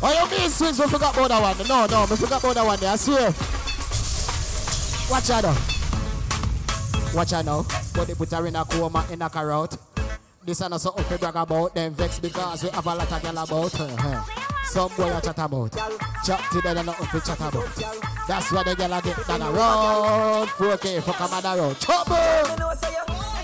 What 0.00 0.32
you 0.32 0.36
mean, 0.36 0.50
swings? 0.50 0.80
We 0.80 0.88
forgot 0.88 1.14
about 1.14 1.28
that 1.28 1.40
one. 1.40 1.68
No, 1.68 1.86
no, 1.86 2.06
we 2.10 2.16
forgot 2.16 2.42
about 2.42 2.54
that 2.56 2.66
one. 2.66 2.84
I 2.84 2.96
swear. 2.96 3.32
Watch 5.08 5.30
out 5.30 5.44
now. 5.44 5.56
Watch 7.14 7.32
out 7.34 7.44
now. 7.44 7.64
But 7.94 8.08
they 8.08 8.14
put 8.14 8.32
her 8.32 8.44
in 8.48 8.56
a 8.56 8.64
coma, 8.64 9.06
in 9.12 9.22
a 9.22 9.30
carrot. 9.30 9.76
This 10.44 10.60
and 10.60 10.74
something 10.80 11.04
to 11.04 11.18
brag 11.18 11.36
about. 11.36 11.72
Them 11.72 11.94
vex 11.94 12.18
because 12.18 12.64
we 12.64 12.70
have 12.70 12.84
a 12.84 12.94
lot 12.96 13.12
of 13.12 13.22
girl 13.22 13.38
about 13.38 13.72
her. 13.74 14.24
Some 14.64 14.90
boy 14.96 15.04
I 15.04 15.20
chat 15.20 15.38
about. 15.38 15.72
Chat 16.26 16.44
to 16.50 16.60
them 16.62 16.78
and 16.78 16.86
nothing 16.86 17.20
to 17.20 17.24
chat 17.24 17.38
about. 17.38 17.76
That's 18.26 18.50
why 18.50 18.64
the 18.64 18.74
girl 18.74 18.92
a 18.92 19.00
get 19.00 19.24
down 19.28 19.42
around. 19.42 20.48
4K 20.48 21.00
for 21.00 21.12
come 21.12 21.44
around. 21.44 21.78
Trouble! 21.78 22.16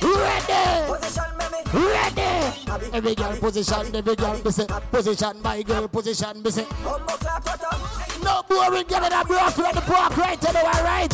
Ready! 0.02 1.28
Ready! 1.73 2.93
Every 2.95 3.15
girl 3.15 3.37
position, 3.37 3.95
every 3.95 4.17
girl 4.17 4.41
be 4.43 4.51
say 4.51 4.67
position, 4.91 5.43
my 5.43 5.63
girl 5.63 5.87
position 5.89 6.43
be 6.43 6.51
say. 6.51 6.67
No 8.23 8.43
boring 8.49 8.87
girl 8.87 9.05
in 9.05 9.13
a 9.13 9.25
bro 9.25 9.51
for 9.51 9.73
the 9.75 9.83
park 9.85 10.17
right 10.17 10.41
to 10.41 10.47
the 10.47 10.61
one 10.61 10.85
right. 10.85 11.13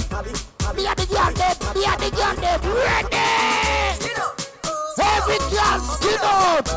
Me 0.77 0.87
and 0.87 0.97
the 0.99 1.07
girl 1.07 1.33
them, 1.33 1.57
me 1.75 1.85
and 1.85 2.01
the 2.01 2.11
girl 2.15 2.35
them 2.37 2.61
ready. 2.73 3.17
Every 4.97 5.39
girl 5.51 5.81
skin 5.81 6.19
out. 6.23 6.69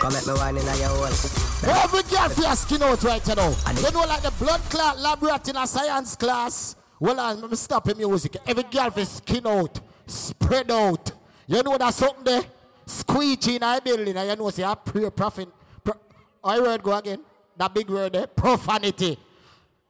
Come 0.00 0.16
at 0.16 0.26
me 0.26 0.32
wine 0.34 0.56
in 0.56 0.64
your 0.64 0.88
hole. 0.88 1.04
Every 1.04 2.02
girl 2.02 2.28
for 2.30 2.42
your 2.42 2.56
skin 2.56 2.82
out 2.82 3.02
right 3.04 3.28
you 3.28 3.34
know. 3.36 3.54
You 3.76 3.90
know 3.92 4.06
like 4.06 4.22
the 4.22 4.32
blood 4.40 4.60
clot 4.70 4.98
laboratory 4.98 5.50
in 5.50 5.56
a 5.56 5.66
science 5.66 6.16
class. 6.16 6.74
Well, 7.00 7.20
I'm 7.20 7.48
me 7.48 7.56
stop 7.56 7.84
the 7.84 7.94
music. 7.94 8.36
Every 8.46 8.64
girl 8.64 8.90
for 8.90 9.04
skin 9.04 9.46
out, 9.46 9.80
spread 10.06 10.70
out. 10.70 11.12
You 11.46 11.62
know 11.62 11.78
that 11.78 11.94
something 11.94 12.24
there? 12.24 12.42
Squeegee 12.86 13.56
in 13.56 13.62
a 13.62 13.80
building 13.82 14.16
and 14.16 14.28
you 14.28 14.36
know 14.36 14.50
say 14.50 14.64
I 14.64 14.74
pray 14.74 15.08
profit. 15.10 15.48
Pro, 15.84 15.94
I 16.42 16.58
word 16.60 16.82
go 16.82 16.96
again. 16.96 17.20
That 17.56 17.74
big 17.74 17.88
word 17.88 18.14
there, 18.14 18.26
profanity. 18.26 19.18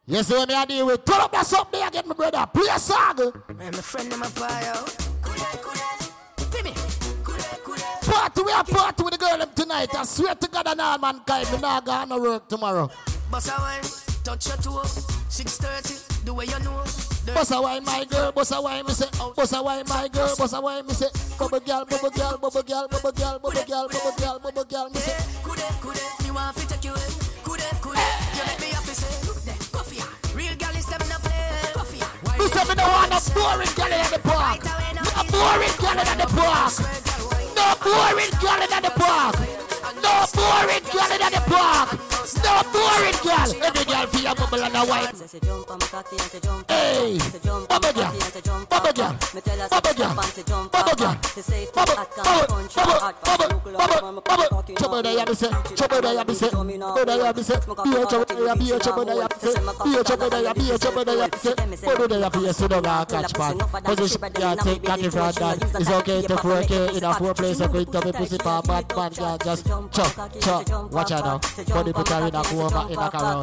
You 0.07 0.23
see 0.23 0.35
what 0.35 0.49
me 0.49 0.55
I 0.55 0.65
deal 0.65 0.87
with? 0.87 1.05
Turn 1.05 1.21
up 1.21 1.33
that 1.33 1.47
something 1.47 1.79
there 1.79 1.89
again, 1.89 2.05
my 2.07 2.15
brother. 2.15 2.47
Play 2.53 2.67
a 2.71 2.79
song. 2.79 3.17
Man, 3.57 3.73
my 3.73 3.81
friend 3.81 4.13
in 4.13 4.19
my 4.19 4.29
bio. 4.31 4.85
Party, 8.09 8.43
we 8.43 8.53
are 8.53 8.65
party 8.65 9.03
with 9.03 9.13
the 9.13 9.19
girl 9.19 9.37
them 9.37 9.51
tonight. 9.55 9.95
I 9.95 10.05
swear 10.05 10.35
to 10.35 10.49
God 10.49 10.67
and 10.67 10.81
all 10.81 10.99
mankind, 10.99 11.53
me 11.53 11.59
not 11.59 11.85
gonna 11.85 12.19
work 12.19 12.49
tomorrow. 12.49 12.91
Boss 13.31 13.49
a 13.49 13.61
wine, 13.61 13.83
touch 14.25 14.47
your 14.49 14.57
toe. 14.57 14.83
6:30, 15.29 16.18
the 16.25 16.35
way 16.35 16.45
you 16.47 16.59
know. 16.61 16.83
The 17.29 17.33
Boss 17.35 17.51
wine, 17.51 17.85
my 17.85 18.05
girl, 18.09 18.33
boss 18.33 18.51
a 18.53 18.63
wine, 18.63 18.87
me 18.87 18.93
say. 18.93 19.07
Boss 19.37 19.53
a 19.53 19.63
wine, 19.63 19.85
my 19.89 20.09
girl, 20.09 20.35
boss 20.37 20.53
a 20.53 20.61
wine, 20.61 20.87
me 20.87 20.95
say. 20.95 21.09
Bubble 21.39 21.61
girl, 21.61 21.85
bubble 21.85 22.11
girl, 22.11 22.39
bubble 22.39 22.63
girl, 22.63 22.89
bubble 22.89 23.13
girl, 23.13 23.39
bubble 23.39 23.65
girl, 23.65 23.89
bubble 23.89 24.17
girl, 24.17 24.39
bubble 24.39 24.65
girl, 24.65 24.89
me 24.89 24.99
say. 24.99 25.17
Coulda, 25.43 25.69
coulda, 25.83 26.01
me 26.25 26.31
want 26.31 26.57
fi 26.57 26.65
take 26.65 26.85
you 26.85 26.95
in. 26.95 27.13
Coulda, 27.45 27.69
coulda, 27.85 28.01
you 28.33 28.43
let 28.49 28.61
me 28.61 28.69
have 28.73 28.87
to 28.87 28.95
say. 28.95 29.53
Coffee, 29.73 30.01
real 30.35 30.57
gal 30.57 30.75
is 30.75 30.89
in 30.89 30.95
a 31.05 31.19
play. 31.21 31.73
Coffee, 31.77 32.01
wine. 32.25 32.39
Me 32.41 32.47
say 32.49 32.65
me 32.65 32.75
don't 32.75 32.89
want 32.97 33.11
no 33.13 33.21
boring 33.37 33.73
girl 33.77 33.93
in 33.93 34.09
the 34.09 34.21
park. 34.25 34.65
No 34.65 35.23
boring 35.29 35.77
girl 35.77 36.01
in 36.01 36.17
the 36.17 36.29
park. 36.33 36.73
No 37.53 37.67
boring 37.85 38.33
girl 38.41 38.61
in 38.65 38.83
the 38.83 38.93
park. 38.97 39.68
No 42.37 42.63
boring 42.73 43.17
girl. 43.23 43.49
Every 43.65 43.85
girl 43.85 44.07
feel 44.07 44.31
a 44.31 44.35
bubble 44.35 44.63
and 44.63 44.77
a 44.77 44.85
wine. 44.85 45.15
Hey, 46.69 47.19
bubble 47.69 47.93
girl, 47.93 48.13
bubble 48.69 48.93
girl, 48.93 49.17
bubble 49.71 49.95
girl, 49.95 50.15
bubble 61.99 62.15
a 62.15 62.29
a 62.29 62.31
a 62.31 62.33
a 62.33 62.59
a 65.25 65.39
that. 65.39 65.81
It's 65.81 65.91
okay 65.91 66.23
to 66.23 66.37
4K 66.37 66.97
in 66.97 67.05
a 67.05 67.15
four 67.15 67.35
place. 67.35 67.59
To 67.59 67.69
be 67.69 67.85
pussy 68.13 68.39
pa 68.39 68.63
bad 68.63 68.97
man, 68.97 69.13
just 69.13 69.67
chop, 69.67 70.33
chop. 70.41 70.93
Watch 70.93 71.13
out 71.13 71.25
now. 71.25 71.39
Body 71.75 71.93
put 71.93 72.09
her 72.09 72.29
in 72.29 72.35
a 72.35 72.43
coma, 72.43 72.89
in 72.91 72.99
a. 72.99 73.43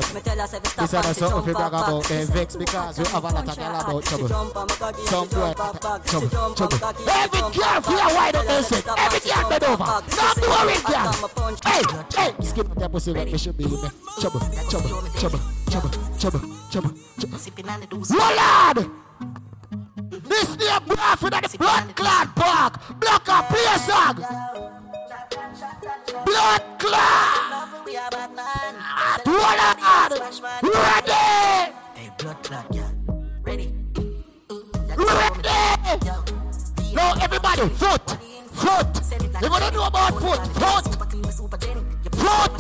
This 0.78 0.94
is 0.94 1.20
brag 1.54 1.74
about. 1.74 2.06
Vex 2.06 2.56
because 2.56 2.98
have 2.98 3.24
a 3.24 3.28
lot 3.28 3.48
of 3.48 3.58
girl 3.58 3.76
about 3.80 4.04
trouble. 4.04 4.28
Some 5.06 5.28
boy, 5.30 5.54
trouble, 6.06 6.56
trouble. 6.56 7.35
Every 7.36 7.52
girl 7.58 7.82
feel 7.82 8.16
wide 8.16 8.36
up 8.36 8.50
and 8.50 8.66
sit. 8.66 8.86
Every 8.98 9.20
girl 9.20 9.50
bend 9.50 9.64
over. 9.66 9.84
Not 9.84 10.36
boring 10.42 10.84
girl. 10.88 11.12
Hey, 11.66 11.82
hey, 12.16 12.32
skip 12.42 12.68
that 12.76 12.92
pussy 12.92 13.12
when 13.14 13.28
you 13.28 13.38
should 13.38 13.58
be 13.58 13.66
in 13.66 13.72
there. 13.72 13.92
Trouble, 14.20 14.40
trouble, 14.70 14.90
trouble, 15.20 15.40
trouble, 15.70 15.92
trouble, 16.20 16.42
trouble, 16.70 16.92
trouble. 17.20 17.40
Rollard! 18.16 18.90
This 20.10 20.58
near 20.58 20.80
Bradford 20.88 21.34
at 21.34 21.44
the 21.44 21.58
blood 21.58 21.96
clot 21.96 22.36
park. 22.36 23.00
Block 23.00 23.30
up, 23.30 23.50
play 23.50 23.66
a 23.68 23.80
song. 23.80 24.16
Blood 26.26 26.64
clot! 26.80 27.70
Rollard! 29.26 30.12
Ready! 30.64 31.72
Hey, 31.96 32.10
blood 32.18 32.44
clot, 32.44 32.72
girl. 32.72 32.92
Ready? 33.44 33.74
Ready! 34.98 36.25
No, 36.96 37.14
everybody, 37.22 37.68
foot, 37.76 38.02
foot. 38.54 38.88
You 39.42 39.50
wanna 39.50 39.70
know 39.72 39.84
about 39.84 40.14
foot, 40.14 40.40
foot, 40.56 40.86
foot, 40.96 41.28
foot, 41.34 41.60
foot. 42.16 42.56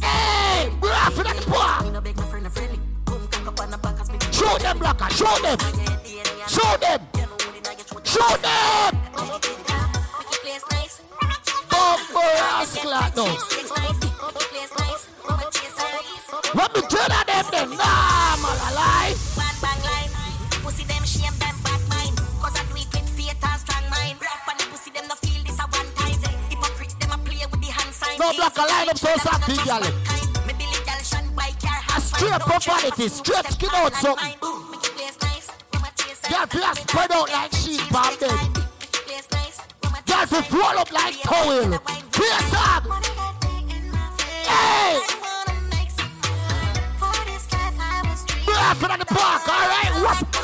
Hey, 0.00 0.70
Bradford 0.80 1.26
at 1.26 1.36
the 1.36 1.50
park. 1.50 1.84
Show 4.32 4.58
them, 4.58 4.78
blocker, 4.78 5.10
show 5.10 5.38
them, 5.42 5.58
show 6.46 6.76
them, 6.76 7.00
show 8.04 8.36
them. 8.36 8.94
Bumble 11.68 12.22
ass 12.22 12.78
clock, 12.80 13.16
no. 13.16 13.24
Let 16.54 16.74
me 16.74 16.80
on 16.82 17.26
them, 17.26 17.46
them. 17.50 17.70
Nah, 17.70 18.36
man, 18.36 18.58
I 18.62 19.33
No 28.36 28.50
black 28.50 28.56
a 28.56 28.60
line 28.62 28.88
up 28.88 28.98
so. 28.98 29.08
A 31.96 32.00
straight 32.00 32.40
profanity, 32.40 33.08
straight 33.08 33.46
skin 33.46 33.70
out 33.74 33.94
something. 33.94 34.34
Girl, 36.28 36.46
feel 36.46 36.74
spread 36.74 37.12
out 37.12 37.30
like 37.30 37.52
sheep, 37.52 37.80
palm 37.90 38.16
dead. 38.18 38.38
Girl, 40.06 40.26
feel 40.26 40.58
roll 40.58 40.78
up 40.78 40.92
like 40.92 41.20
towel. 41.22 41.78
Clear 42.12 42.38
song. 42.50 43.02
Hey! 44.46 45.00
Laughing 48.48 48.90
at 48.90 48.98
the 48.98 49.06
park, 49.06 49.48
alright? 49.48 49.92
What? 50.02 50.34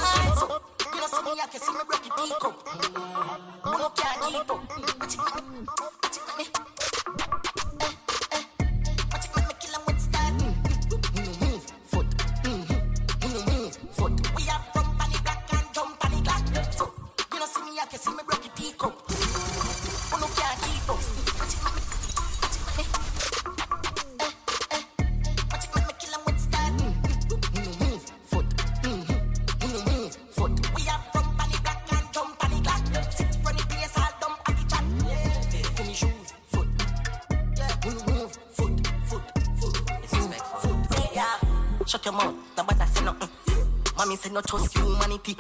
Say 44.21 44.31
no 44.33 44.41
trust 44.43 44.77
humanity. 44.77 45.37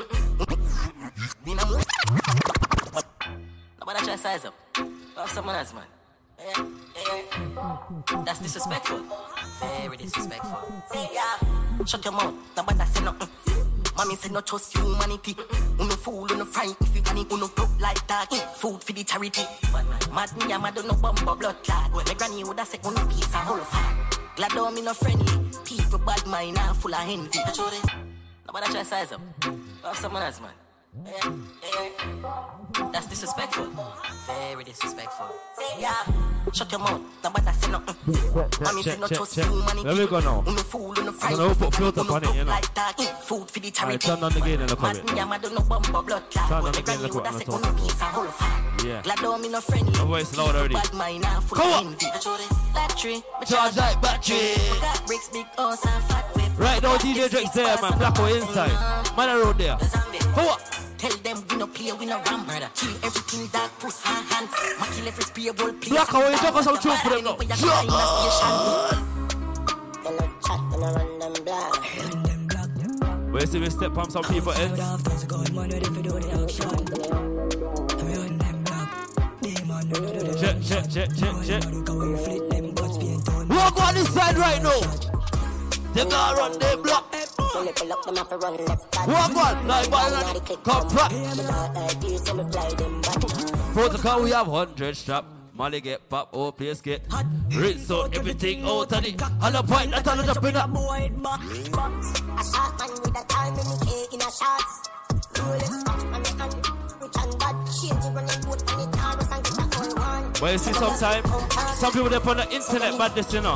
Me 1.44 1.54
no- 1.54 1.80
Nobody 3.80 4.04
try 4.04 4.16
size 4.16 4.44
up. 4.46 4.54
Have 5.16 5.28
someone 5.30 5.56
else, 5.56 5.74
man. 5.74 5.84
Eh, 6.38 6.62
eh. 6.96 8.24
That's 8.24 8.38
disrespectful. 8.40 9.00
Very 9.60 9.96
disrespectful. 9.96 10.58
Yeah. 10.94 11.84
Shut 11.84 12.04
your 12.04 12.12
mouth. 12.14 12.34
Nobody 12.56 12.84
say 12.86 13.04
nothing. 13.04 13.28
Mommy 13.96 14.16
say 14.16 14.30
no 14.30 14.40
trust 14.40 14.76
humanity. 14.76 15.36
Uno 15.78 15.94
fool, 15.96 16.26
uno 16.32 16.44
fright. 16.46 16.74
If 16.80 16.96
you 16.96 17.02
panic, 17.02 17.30
uno 17.32 17.48
broke 17.48 17.78
like 17.80 18.06
that. 18.06 18.32
Food 18.56 18.82
for 18.82 18.92
the 18.92 19.04
charity. 19.04 19.42
Mad 20.14 20.34
me, 20.38 20.52
I'm 20.54 20.62
mad, 20.62 20.76
no 20.86 20.94
bumper 20.94 21.34
blood 21.34 21.56
clot. 21.64 21.90
My 21.92 22.14
granny 22.14 22.44
woulda 22.44 22.64
say 22.64 22.78
uno 22.84 23.04
piece 23.06 23.26
of 23.26 23.40
whole 23.44 23.58
fat. 23.58 24.16
Glad 24.36 24.52
though 24.52 24.70
me 24.70 24.80
no 24.82 24.94
friendly. 24.94 25.26
People 25.64 25.98
bad 25.98 26.26
mind 26.26 26.58
and 26.58 26.76
full 26.76 26.94
of 26.94 27.00
envy. 27.08 27.38
It. 28.50 28.54
Nobody 28.54 28.72
try 28.72 28.82
size 28.82 29.12
up. 29.12 29.20
Have 29.84 29.96
someone 29.96 30.22
else, 30.22 30.40
man. 30.40 30.50
That's 32.92 33.06
disrespectful. 33.06 33.68
Very 34.26 34.64
disrespectful. 34.64 35.26
Yeah. 35.78 35.94
Shut 36.52 36.72
your 36.72 36.80
mouth. 36.80 37.00
Nobody 37.22 37.52
say 37.52 37.70
nothing. 37.70 37.96
Mommy 38.60 38.82
say 38.82 38.90
check, 38.90 39.00
no 39.00 39.06
trust 39.06 39.34
check. 39.36 39.44
humanity. 39.44 39.82
There 39.84 39.94
we 39.94 40.06
go 40.06 40.18
now. 40.20 40.42
Uno 40.46 40.62
fool, 40.62 40.98
uno 40.98 41.12
fright. 41.12 41.36
gonna 41.36 41.54
put 41.54 41.74
filter 41.76 42.00
on 42.00 42.24
it, 42.24 42.34
you 42.34 42.44
know. 42.44 42.50
like 42.50 42.74
that. 42.74 42.94
Eat 42.98 43.08
food 43.22 43.48
for 43.48 43.60
the 43.60 43.70
charity. 43.70 43.98
turn 43.98 44.22
on 44.24 44.32
the 44.32 44.40
gain 44.40 44.60
and 44.60 44.70
look 44.70 44.82
at 44.82 44.96
it. 44.96 45.14
me, 45.14 45.20
I'm 45.20 45.30
a 45.30 45.38
do 45.38 45.50
no 45.50 45.60
bumper 45.60 46.02
blood 46.02 46.30
clot. 46.30 46.48
Turn 46.48 46.64
on 46.64 46.64
the 46.64 46.72
gain, 46.72 46.84
granny 46.84 47.02
look 47.02 47.14
what 47.14 47.24
woulda 47.24 47.28
I'm 47.28 47.38
say 47.38 47.44
talking 47.44 47.68
uno 47.68 47.78
piece 47.78 47.92
of 47.92 48.08
whole 48.08 48.24
fat. 48.26 48.84
Yeah. 48.84 49.02
Glad 49.02 49.40
me 49.40 49.48
no 49.48 49.60
friendly. 49.60 49.92
My 49.92 50.04
voice 50.04 50.36
loud 50.36 50.56
already. 50.56 50.74
Bad 50.74 50.94
mind 50.94 51.24
full 51.26 51.58
Come 51.58 51.68
of 51.70 51.86
on. 51.86 51.86
envy. 51.92 52.06
That's 52.06 52.26
what 52.26 52.40
it. 52.40 52.74
Battery. 52.74 53.22
Charge 53.46 53.76
like 53.76 54.02
battery. 54.02 54.54
Got 54.80 55.06
bricks, 55.06 55.28
big 55.28 55.46
house 55.56 55.86
and 55.86 56.04
fat. 56.04 56.29
Right 56.60 56.82
now, 56.82 56.96
DJ 56.98 57.14
this 57.14 57.30
Drake's 57.30 57.50
there, 57.50 57.80
man. 57.80 57.96
Black 57.98 58.20
on 58.20 58.20
or 58.20 58.28
inside. 58.28 58.70
Man, 59.16 59.28
I 59.30 59.40
road 59.42 59.56
there. 59.56 59.78
Zombie. 59.80 60.18
Come 60.18 60.48
on. 60.48 60.58
Tell 60.98 61.16
them 61.16 61.42
we 61.48 61.56
no 61.56 61.66
play, 61.66 61.92
we 61.92 62.04
no 62.04 62.20
ram 62.20 62.46
murder. 62.46 62.68
Kill 62.74 62.94
everything 63.02 63.48
that 63.52 63.70
puts 63.78 64.06
our 64.06 64.22
hands. 64.28 64.50
Ma 64.78 64.84
kill 64.92 65.08
every 65.08 65.24
spear 65.24 65.54
ball 65.54 65.72
place. 65.72 65.88
Black, 65.88 66.08
how 66.08 66.28
you 66.28 66.36
talk 66.36 66.56
us 66.56 66.64
some 66.64 66.76
tune 66.76 66.96
for 66.98 67.08
them 67.08 67.24
now? 67.24 67.36
Where 73.32 73.46
see 73.46 73.58
we 73.58 73.70
step 73.70 73.96
on 73.96 74.10
some 74.10 74.24
people 74.24 74.52
heads? 74.52 74.78
Check, 80.38 80.60
check, 80.62 80.90
check, 80.90 81.08
check, 81.16 81.34
check. 81.42 81.64
Walk 83.48 83.80
on 83.80 83.94
this 83.94 84.12
side 84.12 84.36
right 84.36 84.62
now. 84.62 85.09
They 85.94 86.04
gonna 86.04 86.36
run 86.36 86.58
their 86.58 86.76
block. 86.76 87.12
Walk 89.06 89.36
on, 89.36 89.66
like 89.66 89.90
ball 89.90 90.10
come 90.62 90.88
back. 90.94 91.12
Protocol, 93.72 94.22
we 94.22 94.30
have 94.30 94.48
100 94.48 94.96
strap. 94.96 95.24
Molly 95.52 95.80
get 95.80 96.08
pop, 96.08 96.30
oh 96.32 96.52
place 96.52 96.80
get 96.80 97.02
rich, 97.50 97.78
so 97.78 98.04
everything 98.12 98.64
out 98.64 98.92
of 98.92 99.04
it. 99.04 99.22
On 99.22 99.52
the 99.52 99.62
point, 99.62 99.90
that's 99.90 100.08
all 100.08 100.20
up 100.20 100.44
in 100.44 100.56
up. 100.56 100.70
A 100.70 100.78
shot 102.44 102.78
man 102.78 102.90
with 102.90 103.20
a 103.20 103.24
time 103.28 103.52
in 103.52 103.64
the 103.66 103.76
K 103.84 104.14
in 104.14 104.20
a. 104.22 104.30
Rolex 105.34 105.89
But 110.40 110.52
you 110.52 110.58
see, 110.58 110.72
sometimes 110.72 111.28
some 111.76 111.92
people 111.92 112.08
they're 112.08 112.26
on 112.26 112.38
the 112.38 112.48
internet 112.50 112.96
bad 112.96 113.14
this, 113.14 113.32
you 113.32 113.42
know. 113.42 113.54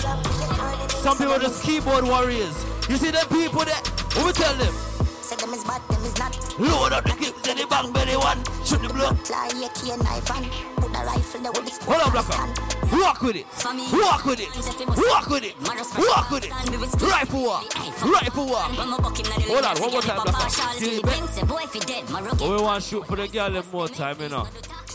Some 1.00 1.17
people 1.17 1.38
just 1.38 1.64
keyboard 1.64 2.05
warriors. 2.05 2.55
You 2.91 2.97
see 2.97 3.11
them 3.11 3.26
people 3.29 3.64
that 3.64 3.81
what 4.12 4.26
we 4.26 4.33
tell 4.33 4.53
them? 4.55 4.75
Say 5.25 5.37
them 5.37 5.55
is 5.55 5.64
bad, 5.64 5.81
them 5.88 6.05
is 6.05 6.19
not. 6.19 6.37
Load 6.61 6.93
up 6.93 7.05
the 7.05 7.17
clips 7.17 7.49
in 7.49 7.57
the 7.57 7.67
bang 7.67 7.91
belly 7.91 8.17
one. 8.17 8.37
Shoot 8.64 8.83
the 8.83 8.93
block. 8.93 9.17
Fly 9.25 9.49
a 9.49 9.69
key 9.73 9.97
knife 9.97 10.31
and 10.37 10.45
put 10.76 10.93
a 10.93 11.00
rifle 11.09 11.41
there 11.41 11.53
with 11.53 11.64
the 11.64 11.85
Hold 11.88 12.03
on, 12.05 12.12
Blacker. 12.12 12.75
Walk 13.01 13.23
with 13.23 13.37
it. 13.37 13.47
Walk 13.90 14.25
with 14.27 14.40
it. 14.40 14.49
Walk 15.09 15.29
with 15.31 15.44
it. 15.44 15.57
Walk 15.97 16.31
with 16.31 16.44
it. 16.44 16.53
Rifle 17.01 17.42
walk. 17.42 17.64
Rifle 18.05 18.47
walk. 18.47 18.70
Hold 18.77 19.64
on, 19.64 19.81
one 19.81 19.90
more 19.90 20.03
time. 20.03 20.20
See 20.77 21.01
the 21.01 21.07
bit? 21.09 22.40
We 22.40 22.62
want 22.62 22.85
to 22.85 22.88
shoot 22.90 23.07
for 23.07 23.16
the 23.16 23.27
girl 23.27 23.53
one 23.55 23.64
more 23.73 23.88
time, 23.88 24.20
you 24.20 24.29
know. 24.29 24.47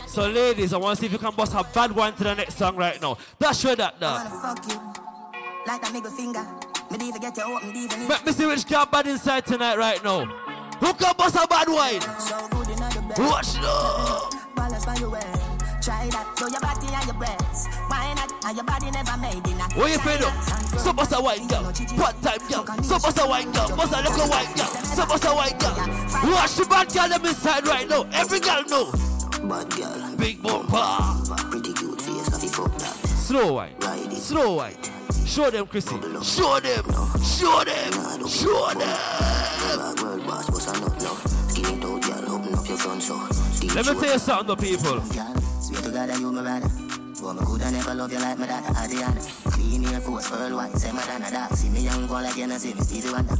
So, 0.09 0.27
ladies, 0.27 0.73
I 0.73 0.77
want 0.77 0.97
to 0.97 1.01
see 1.01 1.05
if 1.05 1.11
you 1.11 1.19
can 1.19 1.35
bust 1.35 1.53
a 1.53 1.63
bad 1.63 1.91
one 1.91 2.15
to 2.15 2.23
the 2.23 2.33
next 2.33 2.57
song 2.57 2.75
right 2.75 2.99
now. 2.99 3.15
That's 3.37 3.59
sure 3.59 3.75
that, 3.75 3.93
I 3.97 3.99
that. 3.99 4.31
wanna 4.31 4.55
fuck 4.55 4.67
you. 4.67 4.79
Like 5.67 5.81
that 5.83 5.93
middle 5.93 6.09
finger. 6.09 6.43
Me 6.89 7.07
even 7.07 7.21
get 7.21 7.37
you 7.37 7.43
open, 7.43 7.75
even 7.75 8.07
Let 8.07 8.25
me 8.25 8.31
see 8.31 8.47
which 8.47 8.67
girl 8.67 8.87
bad 8.87 9.05
inside 9.05 9.45
tonight 9.45 9.77
right 9.77 10.03
now. 10.03 10.25
Who 10.25 10.93
can 10.95 11.13
bust 11.15 11.35
a 11.35 11.45
bad 11.47 11.69
wine? 11.69 12.01
So 12.17 12.47
good 12.49 12.69
in 12.69 12.75
the 12.77 13.05
bed. 13.07 13.19
Watch 13.19 13.53
now. 13.61 14.29
Balance 14.55 14.85
by 14.85 14.95
your 14.95 15.11
way. 15.11 15.19
Try 15.79 16.09
that. 16.09 16.25
Show 16.39 16.47
your 16.47 16.59
body 16.59 16.87
and 16.89 17.05
your 17.05 17.13
breasts. 17.13 17.67
Why 17.87 18.11
not? 18.15 18.33
And 18.45 18.57
your 18.57 18.65
body 18.65 18.89
never 18.89 19.15
made 19.21 19.45
in 19.45 19.61
a 19.61 19.69
What 19.77 19.93
you 19.93 20.25
up? 20.25 20.33
So 20.79 20.91
bust 20.91 21.13
a 21.15 21.21
wine, 21.21 21.47
girl. 21.47 21.63
What 22.01 22.19
time, 22.23 22.41
girl? 22.49 22.65
So 22.81 22.97
bust 22.97 23.19
a 23.21 23.27
wine, 23.27 23.51
girl. 23.51 23.77
Bust 23.77 23.93
a 23.93 24.01
little 24.01 24.27
wine, 24.27 24.53
girl. 24.57 24.73
So 24.89 25.05
bust 25.05 25.25
a 25.25 25.35
wine, 25.35 25.57
girl. 25.59 25.77
Watch 26.33 26.55
the 26.55 26.65
bad 26.67 26.91
girl 26.91 27.09
them 27.09 27.25
inside 27.25 27.67
right 27.67 27.87
now. 27.87 28.09
Every 28.11 28.39
girl 28.39 28.63
know. 28.65 29.18
Bad 29.47 29.69
girl. 29.71 30.15
Big 30.17 30.41
bumper. 30.41 30.75
Pretty 31.49 31.73
cute 31.73 32.01
face. 32.01 32.29
Coffee 32.29 32.47
fuck 32.47 32.77
that. 32.77 32.95
Slow 33.07 33.53
wine. 33.53 33.75
Ride 33.81 34.11
it. 34.11 34.17
Slow 34.17 34.55
wine. 34.55 34.75
Show 35.25 35.49
them, 35.49 35.67
Chrissy. 35.67 35.95
Show 36.23 36.59
them. 36.59 36.83
Show 37.23 37.63
them. 37.63 38.27
Show 38.27 38.73
them. 38.73 40.03
World 40.03 40.25
boss. 40.25 40.49
What's 40.49 40.67
a 40.67 40.79
nut 40.79 41.01
now? 41.01 41.15
Skin 41.47 41.77
it 41.77 41.85
out, 41.85 42.01
girl. 42.01 42.35
Open 42.35 42.53
up 42.55 42.67
your 42.67 42.77
front 42.77 43.01
so. 43.01 43.15
Let 43.75 43.85
me 43.85 43.93
tell 44.01 44.13
you 44.13 44.19
something, 44.19 44.47
though, 44.47 44.55
people. 44.55 44.99
Girl, 44.99 45.35
swear 45.61 45.81
to 45.81 45.91
God 45.91 46.19
you 46.19 46.31
my 46.31 46.41
brother. 46.41 46.69
But 47.21 47.33
me 47.33 47.45
coulda 47.45 47.71
never 47.71 47.93
love 47.95 48.13
you 48.13 48.19
like 48.19 48.39
my 48.39 48.47
daughter 48.47 48.73
Adriana. 48.81 49.21
Clean 49.51 49.85
Air 49.87 49.99
Force, 49.99 50.29
Pearl 50.29 50.55
White, 50.55 50.71
say 50.77 50.91
my 50.91 51.01
than. 51.01 51.49
See 51.51 51.69
me 51.69 51.81
young 51.81 52.07
boy 52.07 52.21
like 52.21 52.37
you, 52.37 52.47
no 52.47 52.57
see 52.57 52.73
me 52.73 52.79
Stevie 52.79 53.11
Wonder. 53.11 53.35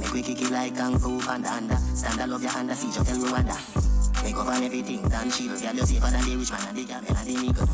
Make 0.00 0.12
we 0.12 0.22
kick 0.22 0.40
it 0.40 0.50
like 0.50 0.76
Kung 0.76 0.98
Fu 0.98 1.20
Panda 1.20 1.52
under. 1.52 1.76
Stand 1.94 2.20
I 2.22 2.24
love 2.24 2.42
your 2.42 2.52
under, 2.52 2.74
see 2.74 2.88
you 2.88 3.04
tell 3.04 3.18
Rwanda. 3.18 3.97
Make 4.28 4.36
up 4.36 4.46
on 4.48 4.62
everything, 4.62 5.00
done 5.08 5.30
shield. 5.30 5.58
Girl, 5.58 5.72
you 5.72 5.86
safer 5.86 6.10
than 6.12 6.20
the 6.20 6.36
rich 6.36 6.52
man 6.52 6.60
and 6.68 6.76
the 6.76 6.84
camel 6.84 7.16
and 7.16 7.26
the 7.26 7.32
nigga. 7.32 7.64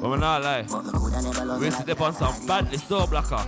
But 0.00 0.10
we 0.10 0.16
not 0.16 0.42
lie. 0.42 0.66
But 0.68 0.84
me 0.84 0.90
coulda 0.90 1.22
never 1.22 1.44
love 1.44 1.60
We 1.60 1.66
you 1.66 1.70
sit 1.70 1.88
up 1.88 2.00
on 2.00 2.14
some 2.14 2.46
badness, 2.48 2.82
though, 2.90 3.06
blacker. 3.06 3.38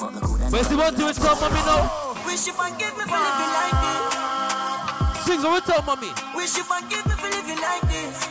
But 0.00 0.14
me 0.14 0.20
you 0.56 0.64
see 0.64 0.72
never 0.72 0.80
one 0.80 0.94
thing 0.94 1.04
we 1.04 1.12
mommy 1.36 1.60
now? 1.68 2.16
Wish 2.24 2.46
you 2.46 2.54
forgive 2.56 2.96
me 2.96 3.04
for 3.04 3.20
living 3.20 3.52
like 3.60 3.76
this. 3.76 5.20
Sing 5.28 5.42
what 5.44 5.52
we 5.52 5.60
tell 5.68 5.82
mommy. 5.84 6.08
Wish 6.34 6.56
you 6.56 6.64
forgive 6.64 7.04
me 7.04 7.12
for 7.12 7.28
living 7.28 7.60
like 7.60 7.84
this. 7.92 8.28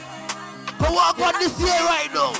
But 0.79 0.89
walk 0.89 1.19
on 1.21 1.33
this 1.37 1.53
year 1.61 1.69
right 1.85 2.09
now. 2.15 2.33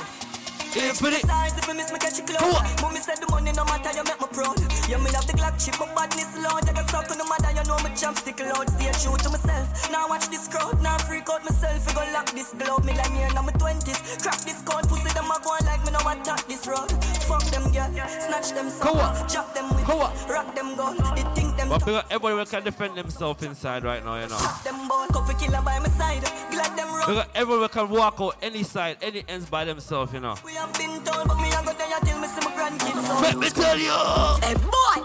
Infinite. 0.76 1.24
Stars 1.24 1.56
if 1.56 1.68
I 1.68 1.72
miss 1.72 1.92
me 1.92 1.98
catch 1.98 2.18
you 2.18 2.24
on. 2.24 2.36
close. 2.36 2.82
Mommy 2.82 3.00
said 3.00 3.18
the 3.18 3.26
money 3.30 3.52
no 3.52 3.64
matter, 3.64 3.90
you 3.96 4.04
make 4.04 4.20
me 4.20 4.28
proud. 4.32 4.58
You 4.88 4.98
me 4.98 5.10
love 5.12 5.26
the 5.26 5.34
Glock 5.34 5.56
chip, 5.62 5.74
but 5.78 5.90
badness 5.94 6.32
loud. 6.38 6.68
I 6.68 6.72
got 6.72 6.88
stuck 6.88 7.08
no 7.16 7.24
matter, 7.24 7.50
you 7.52 7.64
know 7.68 7.78
me 7.84 7.90
chopstick 7.96 8.38
loud. 8.40 8.68
Stay 8.76 8.92
true 9.00 9.16
to 9.16 9.28
myself. 9.30 9.66
Now 9.90 10.08
watch 10.08 10.28
this 10.28 10.48
crowd, 10.48 10.80
now 10.82 10.98
freak 10.98 11.28
out 11.30 11.42
myself. 11.44 11.80
I 11.88 11.92
go 11.94 12.02
lock 12.12 12.30
this 12.32 12.52
glove, 12.54 12.84
me 12.84 12.92
like 12.94 13.12
me 13.12 13.22
and 13.22 13.36
I'm 13.38 13.46
20s. 13.48 14.22
Crack 14.22 14.40
this 14.44 14.60
code, 14.62 14.88
pussy 14.88 15.10
them 15.14 15.30
a 15.30 15.36
go 15.42 15.50
on 15.56 15.64
like 15.66 15.82
me 15.84 15.90
no 15.92 16.00
attack 16.04 16.46
this 16.48 16.66
road. 16.66 16.90
Fuck 17.28 17.44
them 17.52 17.70
girl, 17.72 17.90
snatch 18.08 18.50
them 18.52 18.66
on. 18.66 18.72
some, 18.72 19.28
chop 19.28 19.54
them 19.54 19.68
with, 19.74 19.84
Come 19.84 20.00
on. 20.00 20.12
rock 20.28 20.54
them 20.54 20.76
gun. 20.76 20.96
They 21.16 21.22
think 21.34 21.56
them 21.56 21.68
But 21.68 21.78
because 21.80 22.04
everybody 22.10 22.48
can 22.50 22.64
defend 22.64 22.96
themselves 22.96 23.42
inside 23.42 23.84
right 23.84 24.04
now, 24.04 24.16
you 24.20 24.28
know. 24.28 24.38
them 24.64 24.88
ball. 24.88 25.06
Couple 25.08 25.34
killer 25.34 25.62
by 25.62 25.78
my 25.78 25.88
side, 25.88 26.22
glad 26.50 26.76
them 26.76 26.88
run. 26.88 27.08
Because 27.08 27.26
everyone 27.34 27.68
can 27.68 27.88
walk 27.88 28.16
out 28.20 28.36
any 28.42 28.62
side, 28.62 28.98
any 29.02 29.24
ends 29.28 29.46
by 29.48 29.64
themselves, 29.64 30.12
you 30.12 30.20
know. 30.20 30.34
We 30.44 30.56
have 30.58 30.72
been 30.74 31.02
told, 31.04 31.28
but 31.28 31.36
me 31.36 31.48
a 31.48 31.62
go 31.62 31.72
there 31.72 32.00
till 32.04 32.18
me 32.18 32.28
see 32.28 32.42
my 32.44 32.52
grandkids. 32.56 33.22
Let 33.22 33.36
me 33.38 33.48
tell 33.50 33.78
you. 33.78 33.98
Hey 34.42 34.54
boy, 34.54 34.96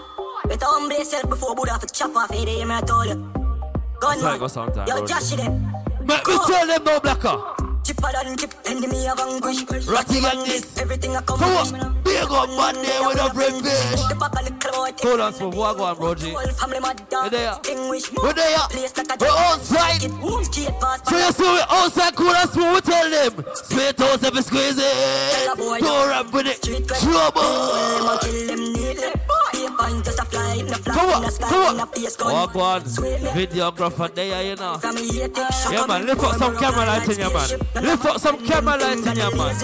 better 0.48 0.66
humble 0.66 0.96
yourself 0.96 1.28
before 1.28 1.54
Buddha 1.54 1.72
have 1.72 1.86
to 1.86 1.94
chop 1.94 2.16
off 2.16 2.30
head. 2.30 2.48
You 2.48 2.66
me 2.66 2.74
I 2.74 2.80
told 2.80 3.06
you. 3.06 3.14
Gun 4.00 4.18
That's 4.18 4.22
how 4.22 4.34
it 4.34 4.38
goes 4.40 4.52
sometimes, 4.52 4.88
Yo. 4.88 5.06
Josh 5.06 5.32
it. 5.32 5.38
Let 5.38 6.26
me 6.26 6.38
tell 6.46 6.66
them 6.66 6.84
no 6.84 7.00
blacker. 7.00 7.73
Chipper 8.04 8.24
than 8.24 8.36
chip, 8.36 8.54
enemy 8.66 9.08
of 9.08 9.16
vanquish. 9.16 9.88
Ratty 9.88 10.20
like 10.20 10.44
this. 10.44 10.76
Everything 10.78 11.16
I 11.16 11.22
come 11.22 11.42
on. 11.42 12.02
Big 12.04 12.22
up 12.30 12.48
man 12.50 12.74
there 12.74 13.06
with 13.06 13.20
a 13.20 13.32
bread 13.32 13.52
fish. 13.64 14.02
The 14.08 14.16
papa 14.18 14.42
little 14.42 14.72
boy. 14.72 14.90
Hold 15.02 15.20
on, 15.20 15.32
so 15.32 15.48
what 15.48 15.76
go 15.76 15.84
on? 15.84 15.96
Whole 15.96 16.52
family 16.52 16.80
mad 16.80 17.08
dog. 17.08 17.30
there? 17.30 17.52
Distinguish. 17.62 18.10
We 18.12 18.32
there? 18.32 18.58
Place 18.68 18.96
like 18.96 19.22
outside. 19.22 20.00
So 20.02 21.16
you 21.16 21.32
see 21.32 21.42
we 21.44 21.60
outside 21.70 22.14
cool 22.14 22.28
and 22.28 22.50
smooth, 22.50 22.74
we 22.74 22.80
tell 22.82 23.10
them. 23.10 23.44
Spit 23.54 24.00
out 24.00 24.24
every 24.24 24.42
squeeze 24.42 24.78
it. 24.78 25.56
Don't 25.56 26.08
rap 26.08 26.32
with 26.32 26.46
it. 26.46 26.62
Trouble. 26.62 28.18
kill 28.20 28.46
them 28.48 28.72
neatly. 28.72 29.43
Be 29.74 29.82
a 29.82 29.88
point 29.88 30.04
just 30.04 30.18
a 30.18 30.24
fly 30.24 30.54
in 30.54 30.66
fly 30.66 30.94
Come 30.94 31.08
in 31.08 31.14
on, 31.14 31.22
the 31.22 31.30
sky 31.30 31.48
come 31.48 31.74
in 31.74 31.80
a 31.80 31.82
on. 31.82 31.88
face 31.88 32.16
gun. 32.16 32.32
Walk 32.32 32.56
on. 32.56 32.80
Videographer 32.82 34.14
there, 34.14 34.42
you 34.42 34.56
know. 34.56 34.78
From 34.78 34.94
me 34.94 35.08
hate 35.12 35.36
it. 35.36 35.72
Yeah, 35.72 35.86
man, 35.86 36.06
lift 36.06 36.22
up 36.22 36.34
some 36.36 36.56
camera 36.56 36.86
lights 36.86 37.08
in 37.08 37.18
your 37.18 37.32
man. 37.32 37.48
Lift 37.82 38.06
up 38.06 38.18
some 38.20 38.46
camera 38.46 38.76
lights 38.76 39.06
in 39.06 39.16
your 39.16 39.36
man. 39.36 39.56